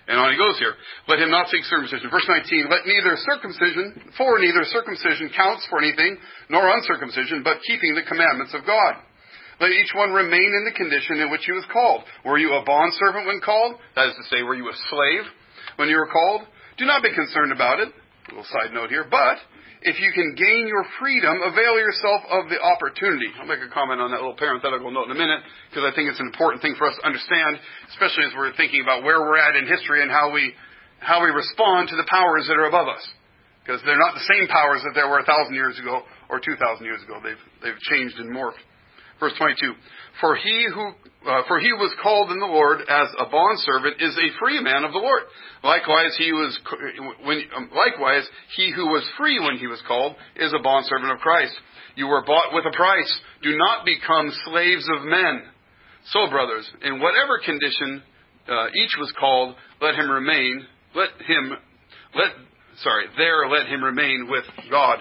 And 0.07 0.19
on 0.19 0.31
he 0.31 0.37
goes 0.37 0.59
here. 0.59 0.75
Let 1.07 1.19
him 1.19 1.31
not 1.31 1.47
seek 1.47 1.63
circumcision. 1.63 2.11
Verse 2.11 2.27
19, 2.27 2.67
let 2.67 2.83
neither 2.83 3.15
circumcision, 3.23 4.11
for 4.19 4.35
neither 4.39 4.67
circumcision 4.67 5.31
counts 5.31 5.63
for 5.71 5.79
anything, 5.79 6.19
nor 6.51 6.67
uncircumcision, 6.67 7.41
but 7.41 7.63
keeping 7.63 7.95
the 7.95 8.03
commandments 8.03 8.51
of 8.51 8.67
God. 8.67 8.99
Let 9.59 9.71
each 9.71 9.93
one 9.93 10.11
remain 10.11 10.49
in 10.49 10.65
the 10.65 10.75
condition 10.75 11.19
in 11.21 11.29
which 11.29 11.45
he 11.45 11.51
was 11.51 11.65
called. 11.71 12.03
Were 12.25 12.37
you 12.37 12.53
a 12.53 12.65
bondservant 12.65 13.27
when 13.27 13.41
called? 13.41 13.75
That 13.95 14.09
is 14.09 14.15
to 14.15 14.25
say, 14.29 14.41
were 14.41 14.55
you 14.55 14.69
a 14.69 14.77
slave 14.89 15.25
when 15.77 15.89
you 15.89 15.97
were 15.97 16.09
called? 16.09 16.47
Do 16.77 16.85
not 16.85 17.03
be 17.03 17.13
concerned 17.13 17.51
about 17.51 17.79
it. 17.79 17.89
A 17.89 18.29
little 18.33 18.49
side 18.49 18.73
note 18.73 18.89
here. 18.89 19.05
But 19.09 19.37
if 19.83 19.99
you 19.99 20.11
can 20.15 20.33
gain 20.33 20.65
your 20.65 20.87
freedom, 20.97 21.43
avail 21.43 21.75
yourself 21.75 22.23
of 22.31 22.47
the 22.47 22.55
opportunity. 22.55 23.27
I'll 23.35 23.45
make 23.45 23.59
a 23.59 23.67
comment 23.67 23.99
on 23.99 24.09
that 24.15 24.23
little 24.23 24.39
parenthetical 24.39 24.89
note 24.89 25.11
in 25.11 25.13
a 25.13 25.19
minute 25.19 25.43
because 25.69 25.83
I 25.83 25.91
think 25.93 26.07
it's 26.07 26.23
an 26.23 26.31
important 26.31 26.63
thing 26.63 26.75
for 26.79 26.87
us 26.87 26.95
to 26.97 27.03
understand, 27.05 27.59
especially 27.91 28.25
as 28.25 28.33
we're 28.33 28.55
thinking 28.55 28.81
about 28.81 29.03
where 29.03 29.19
we're 29.19 29.37
at 29.37 29.59
in 29.59 29.67
history 29.67 30.01
and 30.01 30.09
how 30.09 30.31
we 30.31 30.55
how 31.03 31.19
we 31.19 31.35
respond 31.35 31.91
to 31.91 31.99
the 31.99 32.07
powers 32.07 32.47
that 32.47 32.55
are 32.55 32.71
above 32.71 32.87
us. 32.87 33.03
Because 33.59 33.83
they're 33.83 33.99
not 33.99 34.15
the 34.15 34.23
same 34.23 34.47
powers 34.47 34.79
that 34.87 34.95
there 34.95 35.07
were 35.07 35.19
a 35.19 35.27
thousand 35.27 35.55
years 35.55 35.75
ago 35.79 36.03
or 36.31 36.39
two 36.39 36.55
thousand 36.55 36.87
years 36.87 37.03
ago. 37.03 37.19
They've 37.19 37.43
they've 37.59 37.79
changed 37.91 38.17
and 38.23 38.31
morphed. 38.31 38.63
Verse 39.23 39.38
22. 39.38 39.73
For 40.19 40.36
he 40.36 40.67
who, 40.73 40.91
uh, 41.31 41.43
for 41.47 41.59
he 41.59 41.71
was 41.71 41.95
called 42.03 42.29
in 42.31 42.39
the 42.39 42.45
Lord 42.45 42.81
as 42.81 43.07
a 43.17 43.25
bondservant 43.31 44.01
is 44.01 44.12
a 44.19 44.38
free 44.38 44.62
man 44.62 44.83
of 44.83 44.91
the 44.91 44.99
Lord. 44.99 45.23
Likewise, 45.63 46.12
he 46.17 46.33
was, 46.33 46.59
when, 47.23 47.41
um, 47.55 47.71
likewise, 47.71 48.27
he 48.57 48.71
who 48.75 48.88
was 48.88 49.07
free 49.17 49.39
when 49.39 49.57
he 49.57 49.67
was 49.67 49.81
called 49.88 50.15
is 50.36 50.51
a 50.51 50.62
bondservant 50.62 51.12
of 51.12 51.19
Christ. 51.19 51.53
You 51.95 52.07
were 52.07 52.25
bought 52.25 52.51
with 52.51 52.65
a 52.67 52.75
price. 52.75 53.07
Do 53.41 53.55
not 53.55 53.86
become 53.86 54.27
slaves 54.45 54.86
of 54.97 55.05
men. 55.07 55.43
So, 56.12 56.27
brothers, 56.29 56.69
in 56.83 56.99
whatever 56.99 57.39
condition 57.39 58.03
uh, 58.49 58.67
each 58.75 58.97
was 58.99 59.13
called, 59.17 59.55
let 59.79 59.95
him 59.95 60.12
remain. 60.12 60.67
Let 60.95 61.09
him, 61.25 61.55
let, 62.13 62.31
sorry, 62.83 63.05
there 63.15 63.47
let 63.47 63.67
him 63.67 63.83
remain 63.83 64.27
with 64.29 64.43
God. 64.69 64.99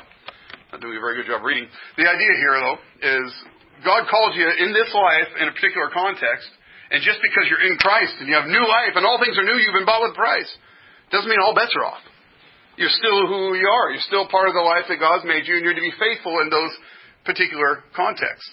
Not 0.71 0.81
doing 0.81 0.97
a 0.97 1.01
very 1.01 1.17
good 1.17 1.27
job 1.27 1.43
reading. 1.43 1.67
The 1.99 2.09
idea 2.09 2.33
here, 2.39 2.57
though, 2.61 2.79
is 3.03 3.33
God 3.81 4.07
calls 4.07 4.37
you 4.37 4.45
in 4.45 4.77
this 4.77 4.93
life 4.93 5.31
in 5.41 5.49
a 5.49 5.53
particular 5.57 5.89
context, 5.91 6.49
and 6.93 7.01
just 7.01 7.25
because 7.25 7.49
you're 7.49 7.65
in 7.65 7.81
Christ 7.81 8.21
and 8.21 8.29
you 8.29 8.37
have 8.37 8.47
new 8.47 8.63
life 8.63 8.95
and 8.95 9.03
all 9.09 9.17
things 9.17 9.35
are 9.41 9.47
new, 9.49 9.57
you've 9.57 9.75
been 9.75 9.89
bought 9.89 10.05
with 10.05 10.13
price, 10.13 10.49
doesn't 11.09 11.29
mean 11.29 11.41
all 11.41 11.57
bets 11.57 11.73
are 11.75 11.89
off. 11.89 12.05
You're 12.77 12.93
still 12.93 13.29
who 13.29 13.53
you 13.57 13.69
are. 13.69 13.93
You're 13.93 14.07
still 14.09 14.29
part 14.29 14.49
of 14.49 14.55
the 14.55 14.65
life 14.65 14.89
that 14.89 14.97
God's 15.01 15.25
made 15.25 15.49
you, 15.49 15.61
and 15.61 15.65
you're 15.65 15.77
to 15.77 15.85
be 15.85 15.93
faithful 16.01 16.41
in 16.41 16.49
those 16.49 16.73
particular 17.25 17.85
contexts. 17.93 18.53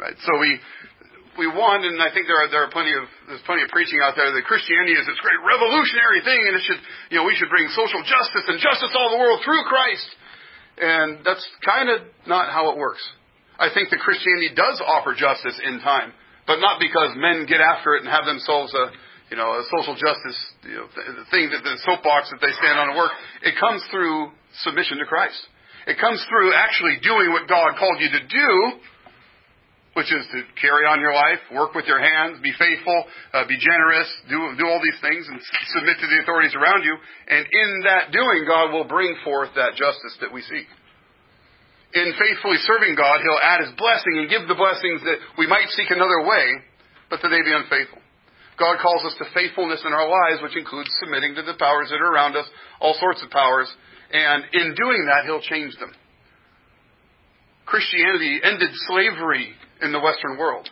Right? 0.00 0.16
So 0.24 0.40
we 0.40 0.60
we 1.36 1.46
want, 1.50 1.82
and 1.84 1.98
I 1.98 2.14
think 2.14 2.30
there 2.30 2.38
are 2.38 2.48
there 2.48 2.64
are 2.64 2.72
plenty 2.72 2.94
of 2.94 3.04
there's 3.26 3.42
plenty 3.44 3.62
of 3.66 3.70
preaching 3.70 3.98
out 4.00 4.14
there 4.16 4.30
that 4.32 4.44
Christianity 4.46 4.94
is 4.94 5.04
this 5.04 5.20
great 5.20 5.40
revolutionary 5.42 6.22
thing, 6.22 6.40
and 6.40 6.52
it 6.56 6.62
should 6.64 6.80
you 7.12 7.16
know 7.20 7.24
we 7.28 7.36
should 7.36 7.50
bring 7.50 7.68
social 7.74 8.00
justice 8.00 8.46
and 8.48 8.56
justice 8.62 8.92
all 8.96 9.12
the 9.12 9.20
world 9.20 9.42
through 9.44 9.62
Christ, 9.68 10.08
and 10.78 11.08
that's 11.26 11.44
kind 11.64 11.90
of 11.90 12.06
not 12.24 12.48
how 12.48 12.70
it 12.72 12.76
works. 12.78 13.02
I 13.58 13.70
think 13.70 13.90
that 13.90 14.02
Christianity 14.02 14.50
does 14.54 14.82
offer 14.82 15.14
justice 15.14 15.54
in 15.62 15.78
time, 15.80 16.12
but 16.46 16.58
not 16.58 16.82
because 16.82 17.14
men 17.14 17.46
get 17.46 17.62
after 17.62 17.94
it 17.94 18.02
and 18.02 18.10
have 18.10 18.26
themselves 18.26 18.74
a, 18.74 18.90
you 19.30 19.36
know, 19.38 19.46
a 19.54 19.62
social 19.70 19.94
justice 19.94 20.38
you 20.66 20.82
know, 20.82 20.86
thing 21.30 21.54
that 21.54 21.62
the 21.62 21.78
soapbox 21.86 22.30
that 22.34 22.42
they 22.42 22.52
stand 22.58 22.78
on 22.78 22.90
and 22.90 22.96
work. 22.98 23.14
It 23.46 23.54
comes 23.58 23.82
through 23.90 24.34
submission 24.66 24.98
to 24.98 25.06
Christ. 25.06 25.38
It 25.86 26.00
comes 26.00 26.18
through 26.26 26.54
actually 26.54 26.98
doing 27.04 27.30
what 27.30 27.46
God 27.46 27.76
called 27.78 28.00
you 28.00 28.10
to 28.10 28.22
do, 28.26 28.50
which 29.94 30.10
is 30.10 30.26
to 30.34 30.42
carry 30.58 30.90
on 30.90 30.98
your 30.98 31.14
life, 31.14 31.38
work 31.54 31.76
with 31.78 31.86
your 31.86 32.02
hands, 32.02 32.42
be 32.42 32.50
faithful, 32.58 33.04
uh, 33.32 33.46
be 33.46 33.54
generous, 33.54 34.10
do 34.26 34.58
do 34.58 34.66
all 34.66 34.82
these 34.82 34.98
things, 34.98 35.22
and 35.30 35.38
submit 35.70 35.94
to 36.02 36.06
the 36.10 36.18
authorities 36.26 36.56
around 36.58 36.82
you. 36.82 36.96
And 37.30 37.46
in 37.46 37.70
that 37.86 38.10
doing, 38.10 38.42
God 38.48 38.74
will 38.74 38.88
bring 38.90 39.14
forth 39.22 39.54
that 39.54 39.78
justice 39.78 40.18
that 40.20 40.32
we 40.32 40.42
seek 40.42 40.66
in 41.94 42.10
faithfully 42.18 42.58
serving 42.66 42.98
God, 42.98 43.22
He'll 43.22 43.42
add 43.42 43.62
His 43.62 43.74
blessing 43.78 44.18
and 44.18 44.26
give 44.26 44.50
the 44.50 44.58
blessings 44.58 45.00
that 45.06 45.22
we 45.38 45.46
might 45.46 45.70
seek 45.78 45.94
another 45.94 46.26
way, 46.26 46.58
but 47.08 47.22
that 47.22 47.30
they 47.30 47.42
be 47.46 47.54
unfaithful. 47.54 48.02
God 48.58 48.82
calls 48.82 49.06
us 49.06 49.14
to 49.18 49.30
faithfulness 49.34 49.82
in 49.86 49.94
our 49.94 50.06
lives, 50.06 50.42
which 50.42 50.58
includes 50.58 50.90
submitting 50.98 51.34
to 51.38 51.42
the 51.42 51.58
powers 51.58 51.90
that 51.90 52.02
are 52.02 52.10
around 52.10 52.34
us, 52.34 52.46
all 52.82 52.94
sorts 52.98 53.22
of 53.22 53.30
powers, 53.30 53.70
and 54.10 54.44
in 54.52 54.74
doing 54.74 55.06
that, 55.06 55.26
He'll 55.26 55.42
change 55.42 55.74
them. 55.78 55.94
Christianity 57.66 58.42
ended 58.42 58.70
slavery 58.90 59.54
in 59.80 59.90
the 59.94 60.02
Western 60.02 60.36
world. 60.36 60.68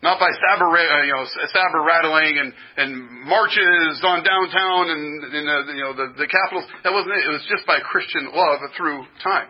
Not 0.00 0.20
by 0.20 0.30
saber, 0.30 0.70
uh, 0.70 1.02
you 1.02 1.12
know, 1.12 1.26
saber 1.26 1.82
rattling 1.82 2.38
and, 2.38 2.52
and 2.76 3.26
marches 3.26 3.98
on 4.06 4.22
downtown 4.22 4.94
and, 4.94 5.24
and 5.26 5.44
uh, 5.48 5.72
you 5.74 5.82
know, 5.82 5.92
the, 5.92 6.14
the 6.14 6.28
capitals. 6.30 6.70
That 6.84 6.92
wasn't 6.92 7.18
it. 7.18 7.26
It 7.26 7.32
was 7.34 7.44
just 7.50 7.66
by 7.66 7.80
Christian 7.82 8.30
love 8.30 8.60
through 8.76 9.04
time 9.24 9.48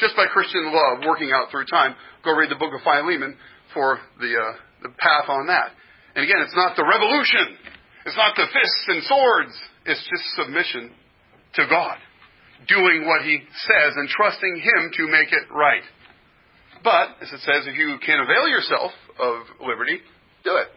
just 0.00 0.16
by 0.16 0.26
Christian 0.32 0.72
love 0.72 1.04
working 1.06 1.30
out 1.30 1.52
through 1.52 1.68
time. 1.68 1.94
Go 2.24 2.32
read 2.32 2.50
the 2.50 2.58
book 2.58 2.72
of 2.72 2.80
Philemon 2.82 3.36
for 3.72 4.00
the, 4.18 4.32
uh, 4.32 4.52
the 4.82 4.92
path 4.96 5.28
on 5.28 5.46
that. 5.46 5.76
And 6.16 6.24
again, 6.24 6.40
it's 6.42 6.56
not 6.56 6.74
the 6.74 6.82
revolution. 6.82 7.54
It's 8.08 8.16
not 8.16 8.34
the 8.34 8.48
fists 8.48 8.84
and 8.88 9.04
swords. 9.04 9.54
It's 9.86 10.00
just 10.00 10.24
submission 10.40 10.90
to 11.60 11.62
God. 11.68 12.00
Doing 12.66 13.06
what 13.06 13.22
He 13.22 13.38
says 13.68 13.92
and 13.96 14.08
trusting 14.08 14.56
Him 14.56 14.90
to 14.96 15.02
make 15.06 15.30
it 15.30 15.46
right. 15.52 15.84
But, 16.82 17.20
as 17.20 17.28
it 17.28 17.44
says, 17.44 17.68
if 17.68 17.76
you 17.76 18.00
can 18.04 18.24
avail 18.24 18.48
yourself 18.48 18.92
of 19.20 19.44
liberty, 19.60 20.00
do 20.44 20.56
it. 20.56 20.68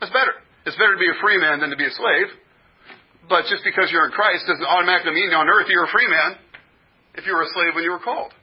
That's 0.00 0.12
better. 0.12 0.36
It's 0.68 0.76
better 0.76 0.92
to 0.92 1.00
be 1.00 1.08
a 1.08 1.16
free 1.20 1.40
man 1.40 1.60
than 1.60 1.70
to 1.70 1.80
be 1.80 1.88
a 1.88 1.96
slave. 1.96 2.28
But 3.28 3.48
just 3.48 3.64
because 3.64 3.88
you're 3.90 4.04
in 4.04 4.12
Christ 4.12 4.44
doesn't 4.46 4.64
automatically 4.64 5.16
mean 5.16 5.32
on 5.32 5.48
earth 5.48 5.66
you're 5.68 5.88
a 5.88 5.92
free 5.92 6.08
man 6.08 6.36
if 7.16 7.24
you 7.26 7.32
were 7.32 7.42
a 7.42 7.52
slave 7.56 7.74
when 7.74 7.82
you 7.82 7.90
were 7.90 8.04
called. 8.04 8.35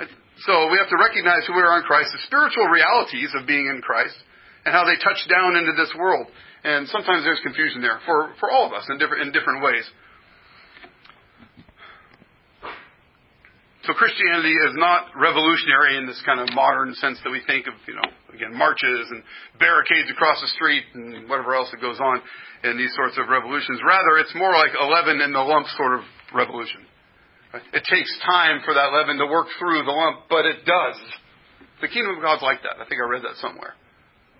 Right? 0.00 0.08
So 0.48 0.72
we 0.72 0.80
have 0.80 0.88
to 0.88 0.96
recognize 0.96 1.44
who 1.44 1.52
we 1.52 1.60
are 1.60 1.76
in 1.76 1.84
Christ, 1.84 2.08
the 2.16 2.24
spiritual 2.24 2.72
realities 2.72 3.28
of 3.36 3.44
being 3.44 3.68
in 3.68 3.84
Christ, 3.84 4.16
and 4.64 4.72
how 4.72 4.88
they 4.88 4.96
touch 4.96 5.20
down 5.28 5.60
into 5.60 5.76
this 5.76 5.92
world. 5.92 6.24
And 6.64 6.88
sometimes 6.88 7.24
there's 7.24 7.40
confusion 7.44 7.84
there 7.84 8.00
for, 8.08 8.32
for 8.40 8.48
all 8.48 8.64
of 8.64 8.72
us 8.72 8.88
in 8.88 8.96
different, 8.96 9.28
in 9.28 9.32
different 9.32 9.60
ways. 9.60 9.84
So 13.84 13.92
Christianity 13.92 14.52
is 14.52 14.72
not 14.76 15.12
revolutionary 15.16 15.96
in 15.96 16.06
this 16.06 16.20
kind 16.24 16.40
of 16.40 16.48
modern 16.56 16.94
sense 16.96 17.20
that 17.24 17.32
we 17.32 17.40
think 17.44 17.66
of, 17.66 17.76
you 17.88 17.96
know, 17.96 18.08
again, 18.32 18.56
marches 18.56 19.08
and 19.12 19.20
barricades 19.60 20.08
across 20.12 20.40
the 20.40 20.48
street 20.56 20.84
and 20.94 21.28
whatever 21.28 21.56
else 21.56 21.68
that 21.72 21.80
goes 21.80 22.00
on 22.00 22.20
in 22.64 22.76
these 22.76 22.92
sorts 22.96 23.16
of 23.20 23.28
revolutions. 23.28 23.80
Rather, 23.84 24.16
it's 24.20 24.32
more 24.36 24.52
like 24.52 24.72
a 24.80 24.84
leaven 24.84 25.20
in 25.20 25.32
the 25.32 25.40
lump 25.40 25.66
sort 25.76 25.96
of 25.96 26.04
revolution. 26.32 26.88
It 27.54 27.82
takes 27.90 28.10
time 28.22 28.62
for 28.64 28.74
that 28.74 28.94
leaven 28.94 29.18
to 29.18 29.26
work 29.26 29.48
through 29.58 29.82
the 29.82 29.90
lump, 29.90 30.30
but 30.30 30.46
it 30.46 30.62
does. 30.64 30.98
The 31.82 31.88
kingdom 31.88 32.16
of 32.16 32.22
God's 32.22 32.42
like 32.42 32.62
that. 32.62 32.78
I 32.78 32.86
think 32.86 33.02
I 33.02 33.08
read 33.10 33.26
that 33.26 33.40
somewhere. 33.42 33.74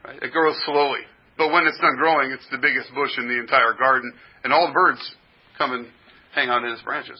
Right? 0.05 0.23
It 0.23 0.31
grows 0.31 0.55
slowly. 0.65 1.03
But 1.37 1.51
when 1.51 1.67
it's 1.67 1.81
done 1.81 1.97
growing, 1.97 2.31
it's 2.31 2.47
the 2.53 2.61
biggest 2.61 2.93
bush 2.95 3.17
in 3.19 3.27
the 3.27 3.41
entire 3.41 3.75
garden, 3.75 4.13
and 4.45 4.53
all 4.53 4.69
the 4.69 4.77
birds 4.77 5.01
come 5.59 5.73
and 5.73 5.89
hang 6.35 6.51
on 6.51 6.65
in 6.65 6.71
its 6.71 6.83
branches. 6.83 7.19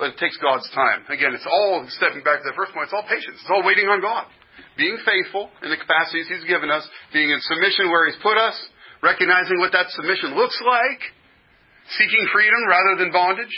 But 0.00 0.16
it 0.16 0.18
takes 0.18 0.40
God's 0.40 0.66
time. 0.74 1.04
Again, 1.12 1.36
it's 1.36 1.46
all 1.46 1.84
stepping 1.94 2.24
back 2.24 2.42
to 2.42 2.48
the 2.48 2.56
first 2.56 2.72
point, 2.72 2.88
it's 2.90 2.96
all 2.96 3.06
patience. 3.06 3.38
It's 3.38 3.52
all 3.52 3.62
waiting 3.62 3.86
on 3.86 4.00
God. 4.00 4.26
Being 4.74 4.96
faithful 5.04 5.52
in 5.62 5.68
the 5.70 5.76
capacities 5.76 6.26
He's 6.26 6.48
given 6.48 6.72
us, 6.72 6.82
being 7.12 7.30
in 7.30 7.38
submission 7.44 7.92
where 7.92 8.08
He's 8.08 8.18
put 8.24 8.40
us, 8.40 8.56
recognizing 9.04 9.60
what 9.60 9.70
that 9.76 9.92
submission 9.92 10.34
looks 10.34 10.56
like, 10.64 11.00
seeking 12.00 12.24
freedom 12.32 12.64
rather 12.64 12.96
than 12.96 13.12
bondage, 13.12 13.52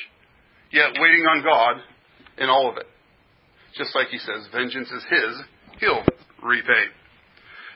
yet 0.74 0.90
waiting 0.98 1.22
on 1.30 1.46
God 1.46 1.78
in 2.42 2.50
all 2.50 2.66
of 2.68 2.76
it. 2.76 2.90
Just 3.78 3.94
like 3.94 4.10
he 4.10 4.18
says, 4.18 4.50
vengeance 4.50 4.90
is 4.90 5.02
his, 5.06 5.32
he'll 5.78 6.02
repay. 6.42 6.84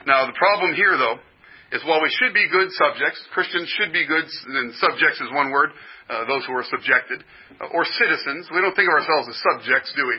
Now, 0.06 0.26
the 0.26 0.34
problem 0.34 0.74
here, 0.74 0.98
though, 0.98 1.18
is 1.70 1.82
while 1.86 2.02
we 2.02 2.10
should 2.18 2.34
be 2.34 2.50
good 2.50 2.70
subjects, 2.74 3.22
Christians 3.30 3.70
should 3.78 3.92
be 3.94 4.06
good, 4.06 4.26
and 4.26 4.74
subjects 4.82 5.22
is 5.22 5.30
one 5.30 5.50
word, 5.50 5.70
uh, 6.10 6.26
those 6.26 6.42
who 6.46 6.54
are 6.58 6.66
subjected, 6.66 7.22
uh, 7.62 7.70
or 7.70 7.86
citizens. 7.86 8.50
We 8.50 8.62
don't 8.62 8.74
think 8.74 8.90
of 8.90 8.98
ourselves 8.98 9.30
as 9.30 9.38
subjects, 9.54 9.94
do 9.94 10.06
we? 10.06 10.18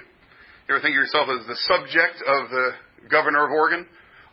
You 0.68 0.78
ever 0.78 0.82
think 0.84 0.94
of 0.94 1.02
yourself 1.04 1.28
as 1.34 1.44
the 1.48 1.60
subject 1.68 2.22
of 2.22 2.42
the 2.54 2.68
governor 3.10 3.44
of 3.44 3.52
Oregon? 3.52 3.88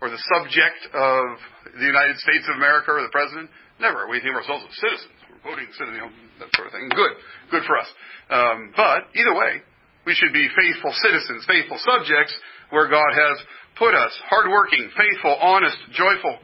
Or 0.05 0.12
the 0.12 0.20
subject 0.36 0.92
of 0.92 1.24
the 1.72 1.88
United 1.88 2.20
States 2.20 2.44
of 2.53 2.61
America 2.61 2.92
or 2.92 3.01
the 3.01 3.09
president? 3.09 3.49
Never. 3.80 4.05
We 4.12 4.20
think 4.20 4.36
of 4.36 4.44
ourselves 4.44 4.68
as 4.68 4.76
citizens. 4.76 5.16
Voting 5.47 5.70
know, 5.94 6.11
that 6.42 6.51
sort 6.59 6.66
of 6.66 6.72
thing. 6.74 6.90
Good. 6.90 7.14
Good 7.55 7.62
for 7.70 7.78
us. 7.78 7.86
Um, 8.34 8.74
but 8.74 9.07
either 9.14 9.30
way, 9.30 9.62
we 10.03 10.14
should 10.18 10.34
be 10.34 10.51
faithful 10.51 10.90
citizens, 11.07 11.47
faithful 11.47 11.78
subjects, 11.86 12.34
where 12.74 12.90
God 12.90 13.14
has 13.14 13.38
put 13.78 13.94
us. 13.94 14.11
Hardworking, 14.26 14.90
faithful, 14.99 15.38
honest, 15.38 15.78
joyful, 15.94 16.42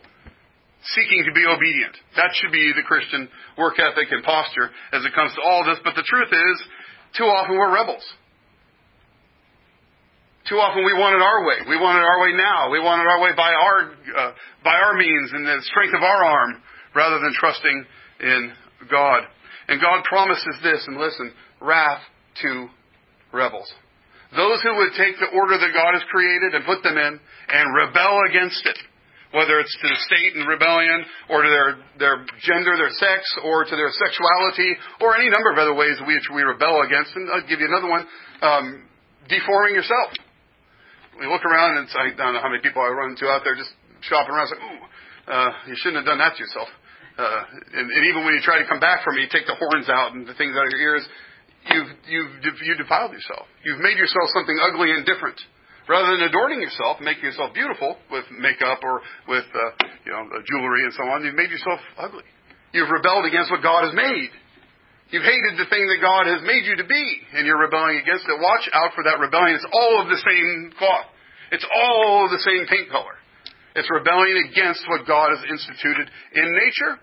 seeking 0.95 1.27
to 1.27 1.35
be 1.35 1.43
obedient. 1.43 1.99
That 2.15 2.31
should 2.39 2.55
be 2.55 2.71
the 2.79 2.87
Christian 2.87 3.27
work 3.59 3.83
ethic 3.83 4.07
and 4.15 4.23
posture 4.23 4.71
as 4.95 5.03
it 5.03 5.11
comes 5.19 5.35
to 5.35 5.43
all 5.43 5.67
this. 5.67 5.83
But 5.83 5.99
the 5.99 6.07
truth 6.07 6.31
is, 6.31 6.57
too 7.19 7.27
often 7.27 7.59
we're 7.59 7.75
rebels. 7.75 8.07
Too 10.47 10.63
often 10.63 10.87
we 10.87 10.95
want 10.95 11.19
it 11.19 11.23
our 11.23 11.43
way. 11.43 11.59
We 11.67 11.79
want 11.79 11.99
it 11.99 12.07
our 12.07 12.19
way 12.23 12.39
now. 12.39 12.71
We 12.71 12.79
want 12.79 13.03
it 13.03 13.07
our 13.11 13.19
way 13.23 13.31
by 13.35 13.51
our 13.51 13.79
uh, 13.91 14.33
by 14.63 14.75
our 14.75 14.95
means 14.95 15.31
and 15.35 15.47
the 15.47 15.59
strength 15.63 15.95
of 15.95 16.03
our 16.03 16.23
arm, 16.23 16.63
rather 16.95 17.19
than 17.19 17.33
trusting 17.35 17.87
in 18.21 18.53
God. 18.91 19.25
And 19.69 19.81
God 19.81 20.05
promises 20.05 20.59
this, 20.63 20.85
and 20.87 20.99
listen, 20.99 21.33
wrath 21.61 22.03
to 22.43 22.69
rebels. 23.33 23.71
Those 24.35 24.63
who 24.63 24.75
would 24.77 24.97
take 24.97 25.21
the 25.21 25.29
order 25.37 25.59
that 25.61 25.77
God 25.77 25.93
has 25.93 26.03
created 26.09 26.55
and 26.55 26.65
put 26.65 26.83
them 26.83 26.97
in 26.97 27.21
and 27.21 27.77
rebel 27.77 28.17
against 28.29 28.65
it, 28.65 28.79
whether 29.33 29.61
it's 29.61 29.77
to 29.77 29.89
the 29.89 30.01
state 30.09 30.37
and 30.37 30.49
rebellion 30.49 31.05
or 31.29 31.43
to 31.45 31.49
their, 31.49 31.71
their 32.01 32.17
gender, 32.41 32.73
their 32.81 32.93
sex, 32.97 33.21
or 33.45 33.65
to 33.65 33.75
their 33.77 33.93
sexuality, 33.93 34.73
or 35.01 35.17
any 35.17 35.29
number 35.29 35.53
of 35.53 35.59
other 35.61 35.75
ways 35.77 36.01
which 36.09 36.33
we 36.33 36.43
rebel 36.43 36.81
against. 36.81 37.13
And 37.15 37.29
I'll 37.29 37.45
give 37.45 37.61
you 37.61 37.69
another 37.69 37.89
one, 37.89 38.09
um, 38.41 38.89
deforming 39.29 39.77
yourself. 39.77 40.17
We 41.21 41.29
look 41.29 41.45
around 41.45 41.77
and 41.77 41.89
I 41.93 42.17
don't 42.17 42.33
know 42.33 42.41
how 42.41 42.49
many 42.49 42.63
people 42.65 42.81
I 42.81 42.89
run 42.89 43.13
into 43.13 43.29
out 43.29 43.45
there 43.45 43.55
just 43.55 43.71
shopping 44.01 44.33
around. 44.33 44.49
It's 44.49 44.57
like, 44.57 44.65
ooh, 44.65 44.81
uh, 45.29 45.51
you 45.69 45.77
shouldn't 45.77 46.01
have 46.03 46.09
done 46.09 46.19
that 46.19 46.35
to 46.37 46.41
yourself. 46.41 46.73
Uh, 47.19 47.45
and, 47.77 47.87
and 47.93 48.03
even 48.09 48.25
when 48.25 48.33
you 48.33 48.41
try 48.41 48.59
to 48.59 48.69
come 48.69 48.81
back 48.81 49.05
from 49.05 49.19
it, 49.19 49.29
you 49.29 49.31
take 49.31 49.47
the 49.47 49.59
horns 49.59 49.89
out 49.89 50.17
and 50.17 50.27
the 50.27 50.35
things 50.35 50.57
out 50.57 50.65
of 50.65 50.73
your 50.73 50.81
ears 50.81 51.05
you've, 51.71 51.91
you've, 52.09 52.59
you 52.65 52.75
defiled 52.75 53.13
yourself. 53.13 53.47
You've 53.63 53.79
made 53.79 53.99
yourself 53.99 54.33
something 54.35 54.59
ugly 54.59 54.91
and 54.91 55.07
different. 55.07 55.39
Rather 55.89 56.15
than 56.15 56.31
adorning 56.31 56.63
yourself, 56.63 57.03
making 57.03 57.27
yourself 57.27 57.55
beautiful 57.55 57.99
with 58.11 58.25
makeup 58.39 58.79
or 58.83 59.03
with, 59.27 59.47
uh, 59.51 59.71
you 60.07 60.13
know, 60.15 60.23
jewelry 60.47 60.87
and 60.87 60.95
so 60.95 61.03
on, 61.11 61.27
you've 61.27 61.35
made 61.35 61.51
yourself 61.51 61.81
ugly. 61.99 62.27
You've 62.73 62.91
rebelled 62.91 63.27
against 63.27 63.51
what 63.51 63.63
God 63.63 63.85
has 63.85 63.95
made. 63.95 64.31
You've 65.11 65.27
hated 65.27 65.61
the 65.61 65.69
thing 65.69 65.85
that 65.93 66.01
God 66.01 66.25
has 66.25 66.41
made 66.47 66.65
you 66.65 66.79
to 66.81 66.87
be, 66.89 67.05
and 67.35 67.45
you're 67.45 67.61
rebelling 67.61 68.01
against 68.01 68.25
it. 68.25 68.39
Watch 68.41 68.65
out 68.73 68.95
for 68.95 69.05
that 69.05 69.21
rebellion. 69.21 69.59
It's 69.59 69.69
all 69.69 70.01
of 70.01 70.09
the 70.09 70.17
same 70.23 70.73
cloth. 70.79 71.11
It's 71.51 71.67
all 71.69 72.31
the 72.33 72.41
same 72.41 72.65
paint 72.65 72.89
color. 72.89 73.13
It's 73.75 73.89
rebellion 73.91 74.51
against 74.53 74.85
what 74.89 75.07
God 75.07 75.33
has 75.33 75.43
instituted 75.49 76.11
in 76.35 76.47
nature, 76.53 77.01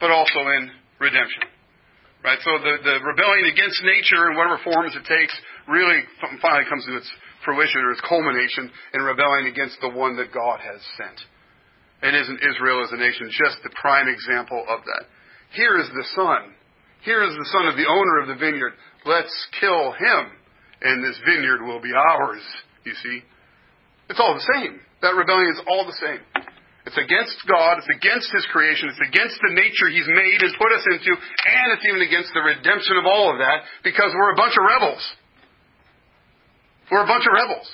but 0.00 0.10
also 0.10 0.40
in 0.40 0.70
redemption. 1.00 1.44
Right? 2.24 2.40
So 2.40 2.56
the, 2.56 2.80
the 2.80 2.96
rebellion 3.04 3.52
against 3.52 3.84
nature 3.84 4.32
in 4.32 4.36
whatever 4.36 4.56
forms 4.64 4.96
it 4.96 5.04
takes 5.04 5.34
really 5.68 6.00
finally 6.40 6.64
comes 6.64 6.86
to 6.88 6.96
its 6.96 7.10
fruition 7.44 7.84
or 7.84 7.92
its 7.92 8.00
culmination 8.00 8.72
in 8.96 9.02
rebelling 9.04 9.52
against 9.52 9.76
the 9.84 9.92
one 9.92 10.16
that 10.16 10.32
God 10.32 10.60
has 10.64 10.80
sent. 10.96 11.20
And 12.00 12.16
isn't 12.16 12.40
Israel 12.40 12.82
as 12.82 12.92
a 12.92 12.96
nation 12.96 13.28
just 13.28 13.60
the 13.62 13.76
prime 13.76 14.08
example 14.08 14.64
of 14.68 14.80
that? 14.84 15.04
Here 15.52 15.76
is 15.78 15.88
the 15.92 16.06
son. 16.16 16.56
Here 17.04 17.22
is 17.22 17.36
the 17.36 17.50
son 17.52 17.68
of 17.68 17.76
the 17.76 17.86
owner 17.86 18.20
of 18.24 18.28
the 18.28 18.40
vineyard. 18.40 18.72
Let's 19.04 19.32
kill 19.60 19.92
him, 19.92 20.32
and 20.80 21.04
this 21.04 21.20
vineyard 21.28 21.62
will 21.62 21.80
be 21.80 21.92
ours. 21.92 22.42
You 22.84 22.94
see? 23.02 23.20
It's 24.08 24.20
all 24.20 24.34
the 24.34 24.52
same. 24.56 24.80
That 25.04 25.20
rebellion 25.20 25.52
is 25.52 25.60
all 25.68 25.84
the 25.84 25.98
same. 26.00 26.24
It's 26.88 26.96
against 26.96 27.36
God. 27.44 27.80
It's 27.80 27.92
against 27.92 28.32
His 28.32 28.44
creation. 28.48 28.88
It's 28.88 29.04
against 29.04 29.36
the 29.36 29.52
nature 29.52 29.92
He's 29.92 30.08
made 30.08 30.40
and 30.40 30.52
put 30.56 30.72
us 30.72 30.84
into. 30.88 31.12
And 31.12 31.66
it's 31.76 31.84
even 31.84 32.00
against 32.00 32.32
the 32.32 32.40
redemption 32.40 32.96
of 32.96 33.04
all 33.04 33.28
of 33.28 33.36
that 33.40 33.68
because 33.84 34.12
we're 34.16 34.32
a 34.32 34.40
bunch 34.40 34.56
of 34.56 34.64
rebels. 34.64 35.04
We're 36.88 37.04
a 37.04 37.10
bunch 37.10 37.28
of 37.28 37.36
rebels. 37.36 37.68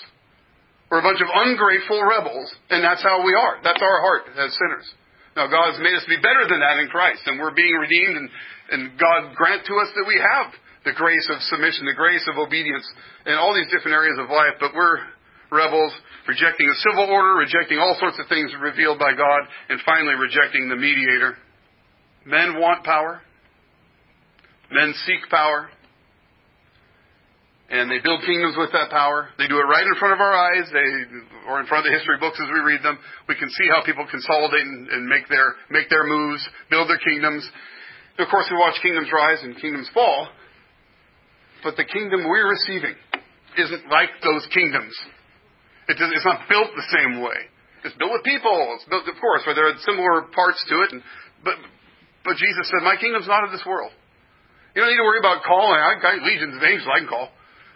We're 0.91 1.03
a 1.03 1.07
bunch 1.07 1.23
of 1.23 1.31
ungrateful 1.31 2.03
rebels, 2.03 2.51
and 2.67 2.83
that's 2.83 3.03
how 3.03 3.23
we 3.23 3.31
are. 3.31 3.63
That's 3.63 3.79
our 3.79 3.99
heart 4.03 4.27
as 4.35 4.51
sinners. 4.59 4.87
Now, 5.39 5.47
God 5.47 5.71
has 5.71 5.79
made 5.79 5.95
us 5.95 6.03
be 6.11 6.19
better 6.19 6.51
than 6.51 6.59
that 6.59 6.83
in 6.83 6.91
Christ, 6.91 7.23
and 7.31 7.39
we're 7.39 7.55
being 7.55 7.79
redeemed, 7.79 8.19
and, 8.19 8.29
and 8.75 8.83
God 8.99 9.39
grant 9.39 9.63
to 9.71 9.75
us 9.79 9.87
that 9.95 10.03
we 10.03 10.19
have 10.19 10.51
the 10.83 10.99
grace 10.99 11.31
of 11.31 11.39
submission, 11.47 11.87
the 11.87 11.95
grace 11.95 12.27
of 12.27 12.43
obedience, 12.43 12.83
in 13.23 13.39
all 13.39 13.55
these 13.55 13.71
different 13.71 13.95
areas 13.95 14.19
of 14.19 14.35
life, 14.35 14.59
but 14.59 14.75
we're 14.75 14.99
rebels, 15.51 15.93
rejecting 16.27 16.67
the 16.67 16.79
civil 16.91 17.11
order, 17.11 17.35
rejecting 17.35 17.79
all 17.79 17.97
sorts 17.99 18.19
of 18.19 18.27
things 18.29 18.51
revealed 18.61 18.99
by 18.99 19.13
God, 19.13 19.41
and 19.69 19.81
finally 19.85 20.15
rejecting 20.15 20.69
the 20.69 20.77
mediator. 20.77 21.37
Men 22.25 22.61
want 22.61 22.85
power. 22.85 23.21
Men 24.71 24.95
seek 25.07 25.29
power. 25.31 25.69
And 27.71 27.87
they 27.87 28.03
build 28.03 28.27
kingdoms 28.27 28.59
with 28.59 28.75
that 28.75 28.91
power. 28.91 29.31
They 29.39 29.47
do 29.47 29.55
it 29.59 29.67
right 29.71 29.87
in 29.87 29.95
front 30.03 30.15
of 30.15 30.21
our 30.21 30.35
eyes, 30.35 30.67
they, 30.75 30.89
or 31.47 31.61
in 31.61 31.67
front 31.71 31.87
of 31.87 31.93
the 31.93 31.97
history 31.97 32.19
books 32.19 32.35
as 32.43 32.51
we 32.51 32.59
read 32.67 32.83
them. 32.83 32.99
We 33.29 33.39
can 33.39 33.49
see 33.49 33.71
how 33.71 33.87
people 33.87 34.07
consolidate 34.11 34.67
and, 34.67 34.89
and 34.91 35.07
make 35.07 35.29
their 35.31 35.55
make 35.71 35.89
their 35.89 36.03
moves, 36.03 36.43
build 36.69 36.91
their 36.91 36.99
kingdoms. 36.99 37.47
Of 38.19 38.27
course, 38.27 38.51
we 38.51 38.59
watch 38.59 38.75
kingdoms 38.83 39.09
rise 39.15 39.39
and 39.43 39.55
kingdoms 39.55 39.89
fall. 39.95 40.29
But 41.63 41.77
the 41.77 41.85
kingdom 41.85 42.27
we're 42.27 42.51
receiving 42.51 42.95
isn't 43.57 43.89
like 43.89 44.11
those 44.23 44.47
kingdoms. 44.53 44.95
It 45.91 45.99
does, 45.99 46.15
it's 46.15 46.25
not 46.25 46.47
built 46.47 46.71
the 46.79 46.89
same 46.95 47.19
way. 47.19 47.51
It's 47.83 47.97
built 47.99 48.15
with 48.15 48.23
people. 48.23 48.55
It's 48.79 48.87
built, 48.87 49.11
of 49.11 49.19
course, 49.19 49.43
where 49.43 49.59
there 49.59 49.67
are 49.67 49.77
similar 49.83 50.31
parts 50.31 50.63
to 50.71 50.87
it. 50.87 50.95
And, 50.95 51.03
but, 51.43 51.59
but 52.23 52.39
Jesus 52.39 52.71
said, 52.71 52.87
"My 52.87 52.95
kingdom's 52.95 53.27
not 53.27 53.43
of 53.43 53.51
this 53.51 53.67
world." 53.67 53.91
You 54.77 54.87
don't 54.87 54.91
need 54.95 55.03
to 55.03 55.09
worry 55.09 55.19
about 55.19 55.43
calling. 55.43 55.83
I 55.83 55.99
got 55.99 56.23
legions 56.23 56.55
of 56.55 56.63
angels 56.63 56.87
I 56.87 57.03
can 57.03 57.11
call. 57.11 57.27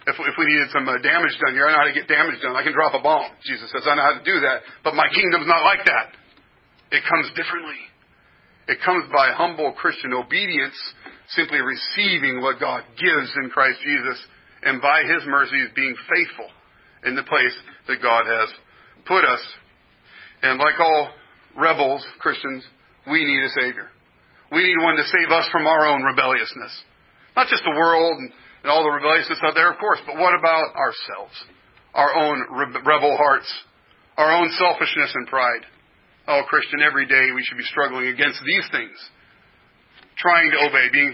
If, 0.06 0.14
if 0.14 0.36
we 0.38 0.46
needed 0.46 0.70
some 0.70 0.86
uh, 0.86 1.00
damage 1.02 1.34
done 1.42 1.58
here, 1.58 1.66
I 1.66 1.74
know 1.74 1.80
how 1.82 1.90
to 1.90 1.96
get 1.96 2.06
damage 2.06 2.38
done. 2.38 2.54
I 2.54 2.62
can 2.62 2.76
drop 2.76 2.94
a 2.94 3.02
bomb. 3.02 3.34
Jesus 3.42 3.66
says, 3.72 3.82
I 3.88 3.96
know 3.96 4.04
how 4.04 4.16
to 4.20 4.22
do 4.22 4.38
that. 4.46 4.62
But 4.84 4.94
my 4.94 5.08
kingdom's 5.10 5.48
not 5.48 5.64
like 5.64 5.82
that. 5.88 6.14
It 6.92 7.02
comes 7.08 7.32
differently. 7.34 7.80
It 8.68 8.78
comes 8.84 9.10
by 9.10 9.32
humble 9.32 9.72
Christian 9.74 10.12
obedience, 10.12 10.76
simply 11.34 11.58
receiving 11.58 12.44
what 12.44 12.60
God 12.60 12.84
gives 12.94 13.32
in 13.42 13.50
Christ 13.50 13.80
Jesus, 13.82 14.18
and 14.62 14.80
by 14.80 15.02
His 15.02 15.26
mercies 15.26 15.72
being 15.74 15.96
faithful 16.06 16.52
in 17.04 17.16
the 17.16 17.24
place 17.24 17.56
that 17.89 18.03
God 18.03 18.24
has 18.26 18.49
put 19.07 19.24
us. 19.24 19.41
And 20.43 20.59
like 20.59 20.78
all 20.80 21.11
rebels, 21.57 22.05
Christians, 22.18 22.64
we 23.07 23.24
need 23.24 23.43
a 23.45 23.51
Savior. 23.61 23.89
We 24.53 24.62
need 24.62 24.82
one 24.82 24.97
to 24.97 25.05
save 25.05 25.30
us 25.30 25.49
from 25.51 25.66
our 25.66 25.87
own 25.87 26.03
rebelliousness. 26.03 26.72
Not 27.37 27.49
just 27.49 27.64
the 27.64 27.76
world 27.76 28.18
and, 28.18 28.30
all 28.64 28.80
the 28.80 28.97
rebelliousness 28.97 29.45
out 29.45 29.53
there, 29.53 29.70
of 29.70 29.76
course, 29.76 30.01
but 30.07 30.16
what 30.16 30.32
about 30.32 30.72
ourselves? 30.72 31.37
Our 31.93 32.16
own 32.16 32.41
rebel 32.80 33.12
hearts, 33.20 33.45
our 34.16 34.32
own 34.32 34.49
selfishness 34.57 35.12
and 35.12 35.26
pride. 35.28 35.68
Oh, 36.26 36.41
Christian, 36.49 36.80
every 36.80 37.05
day 37.05 37.28
we 37.35 37.45
should 37.45 37.59
be 37.59 37.68
struggling 37.68 38.09
against 38.09 38.41
these 38.41 38.64
things. 38.72 38.97
Trying 40.16 40.49
to 40.53 40.64
obey, 40.64 40.89
being, 40.91 41.12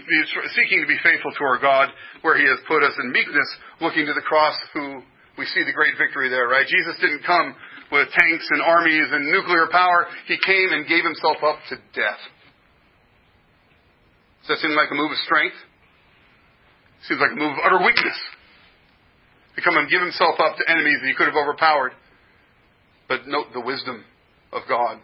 seeking 0.55 0.79
to 0.79 0.87
be 0.87 0.95
faithful 1.03 1.33
to 1.35 1.43
our 1.43 1.59
God 1.59 1.89
where 2.21 2.37
He 2.37 2.47
has 2.47 2.59
put 2.69 2.83
us 2.83 2.95
in 3.03 3.11
meekness, 3.11 3.49
looking 3.81 4.05
to 4.05 4.13
the 4.13 4.23
cross 4.23 4.55
who 4.73 5.03
we 5.37 5.45
see 5.45 5.63
the 5.63 5.73
great 5.73 5.95
victory 5.97 6.29
there, 6.29 6.47
right? 6.47 6.65
Jesus 6.67 6.99
didn't 6.99 7.23
come 7.23 7.55
with 7.91 8.07
tanks 8.11 8.47
and 8.49 8.61
armies 8.61 9.07
and 9.11 9.31
nuclear 9.31 9.67
power. 9.71 10.07
He 10.27 10.37
came 10.45 10.71
and 10.71 10.87
gave 10.87 11.03
himself 11.03 11.37
up 11.43 11.59
to 11.69 11.75
death. 11.93 12.21
Does 14.43 14.57
that 14.57 14.59
seem 14.59 14.71
like 14.71 14.89
a 14.91 14.95
move 14.95 15.11
of 15.11 15.17
strength? 15.23 15.55
Seems 17.07 17.19
like 17.19 17.31
a 17.31 17.39
move 17.39 17.53
of 17.57 17.63
utter 17.63 17.83
weakness. 17.83 18.19
To 19.55 19.61
come 19.61 19.77
and 19.77 19.89
give 19.89 20.01
himself 20.01 20.39
up 20.39 20.57
to 20.57 20.63
enemies 20.71 20.99
that 21.01 21.07
he 21.07 21.15
could 21.15 21.27
have 21.27 21.35
overpowered. 21.35 21.91
But 23.07 23.27
note 23.27 23.51
the 23.53 23.61
wisdom 23.61 24.03
of 24.53 24.63
God. 24.67 24.99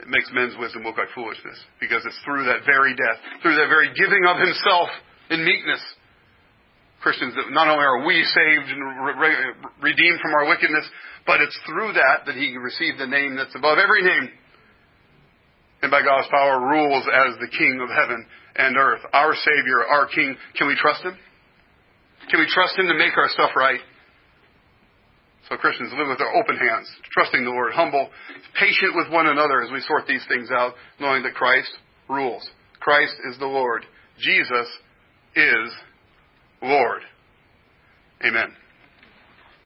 It 0.00 0.08
makes 0.08 0.28
men's 0.34 0.54
wisdom 0.58 0.82
look 0.82 0.98
like 0.98 1.08
foolishness 1.14 1.56
because 1.80 2.04
it's 2.04 2.18
through 2.24 2.44
that 2.44 2.66
very 2.66 2.94
death, 2.94 3.16
through 3.40 3.56
that 3.56 3.68
very 3.68 3.88
giving 3.96 4.26
of 4.28 4.36
himself 4.36 4.88
in 5.30 5.44
meekness, 5.44 5.80
Christians 7.00 7.34
that 7.34 7.52
not 7.52 7.68
only 7.68 7.84
are 7.84 8.06
we 8.06 8.24
saved 8.24 8.68
and 8.72 8.80
re- 9.20 9.52
redeemed 9.82 10.20
from 10.20 10.32
our 10.34 10.48
wickedness, 10.48 10.84
but 11.26 11.40
it's 11.40 11.58
through 11.66 11.92
that 11.92 12.26
that 12.26 12.34
he 12.34 12.56
received 12.56 12.98
the 12.98 13.06
name 13.06 13.36
that's 13.36 13.54
above 13.54 13.78
every 13.78 14.02
name. 14.02 14.30
And 15.82 15.90
by 15.90 16.02
God's 16.02 16.28
power 16.30 16.58
rules 16.58 17.04
as 17.04 17.38
the 17.38 17.52
King 17.52 17.80
of 17.82 17.90
heaven 17.90 18.26
and 18.56 18.76
earth, 18.76 19.00
our 19.12 19.34
Savior, 19.34 19.84
our 19.84 20.06
King. 20.08 20.36
Can 20.56 20.66
we 20.68 20.76
trust 20.76 21.04
Him? 21.04 21.16
Can 22.30 22.40
we 22.40 22.48
trust 22.48 22.78
Him 22.78 22.86
to 22.88 22.94
make 22.96 23.16
our 23.16 23.28
stuff 23.28 23.50
right? 23.54 23.80
So 25.48 25.56
Christians 25.56 25.92
live 25.96 26.08
with 26.08 26.20
our 26.20 26.34
open 26.34 26.56
hands, 26.56 26.90
trusting 27.12 27.44
the 27.44 27.50
Lord, 27.50 27.72
humble, 27.72 28.08
patient 28.58 28.96
with 28.96 29.12
one 29.12 29.28
another 29.28 29.62
as 29.62 29.70
we 29.70 29.80
sort 29.80 30.06
these 30.08 30.24
things 30.28 30.48
out, 30.50 30.74
knowing 30.98 31.22
that 31.22 31.34
Christ 31.34 31.70
rules. 32.08 32.48
Christ 32.80 33.14
is 33.30 33.38
the 33.38 33.46
Lord. 33.46 33.84
Jesus 34.18 34.66
is 35.36 35.72
Lord. 36.62 37.02
Amen. 38.24 38.52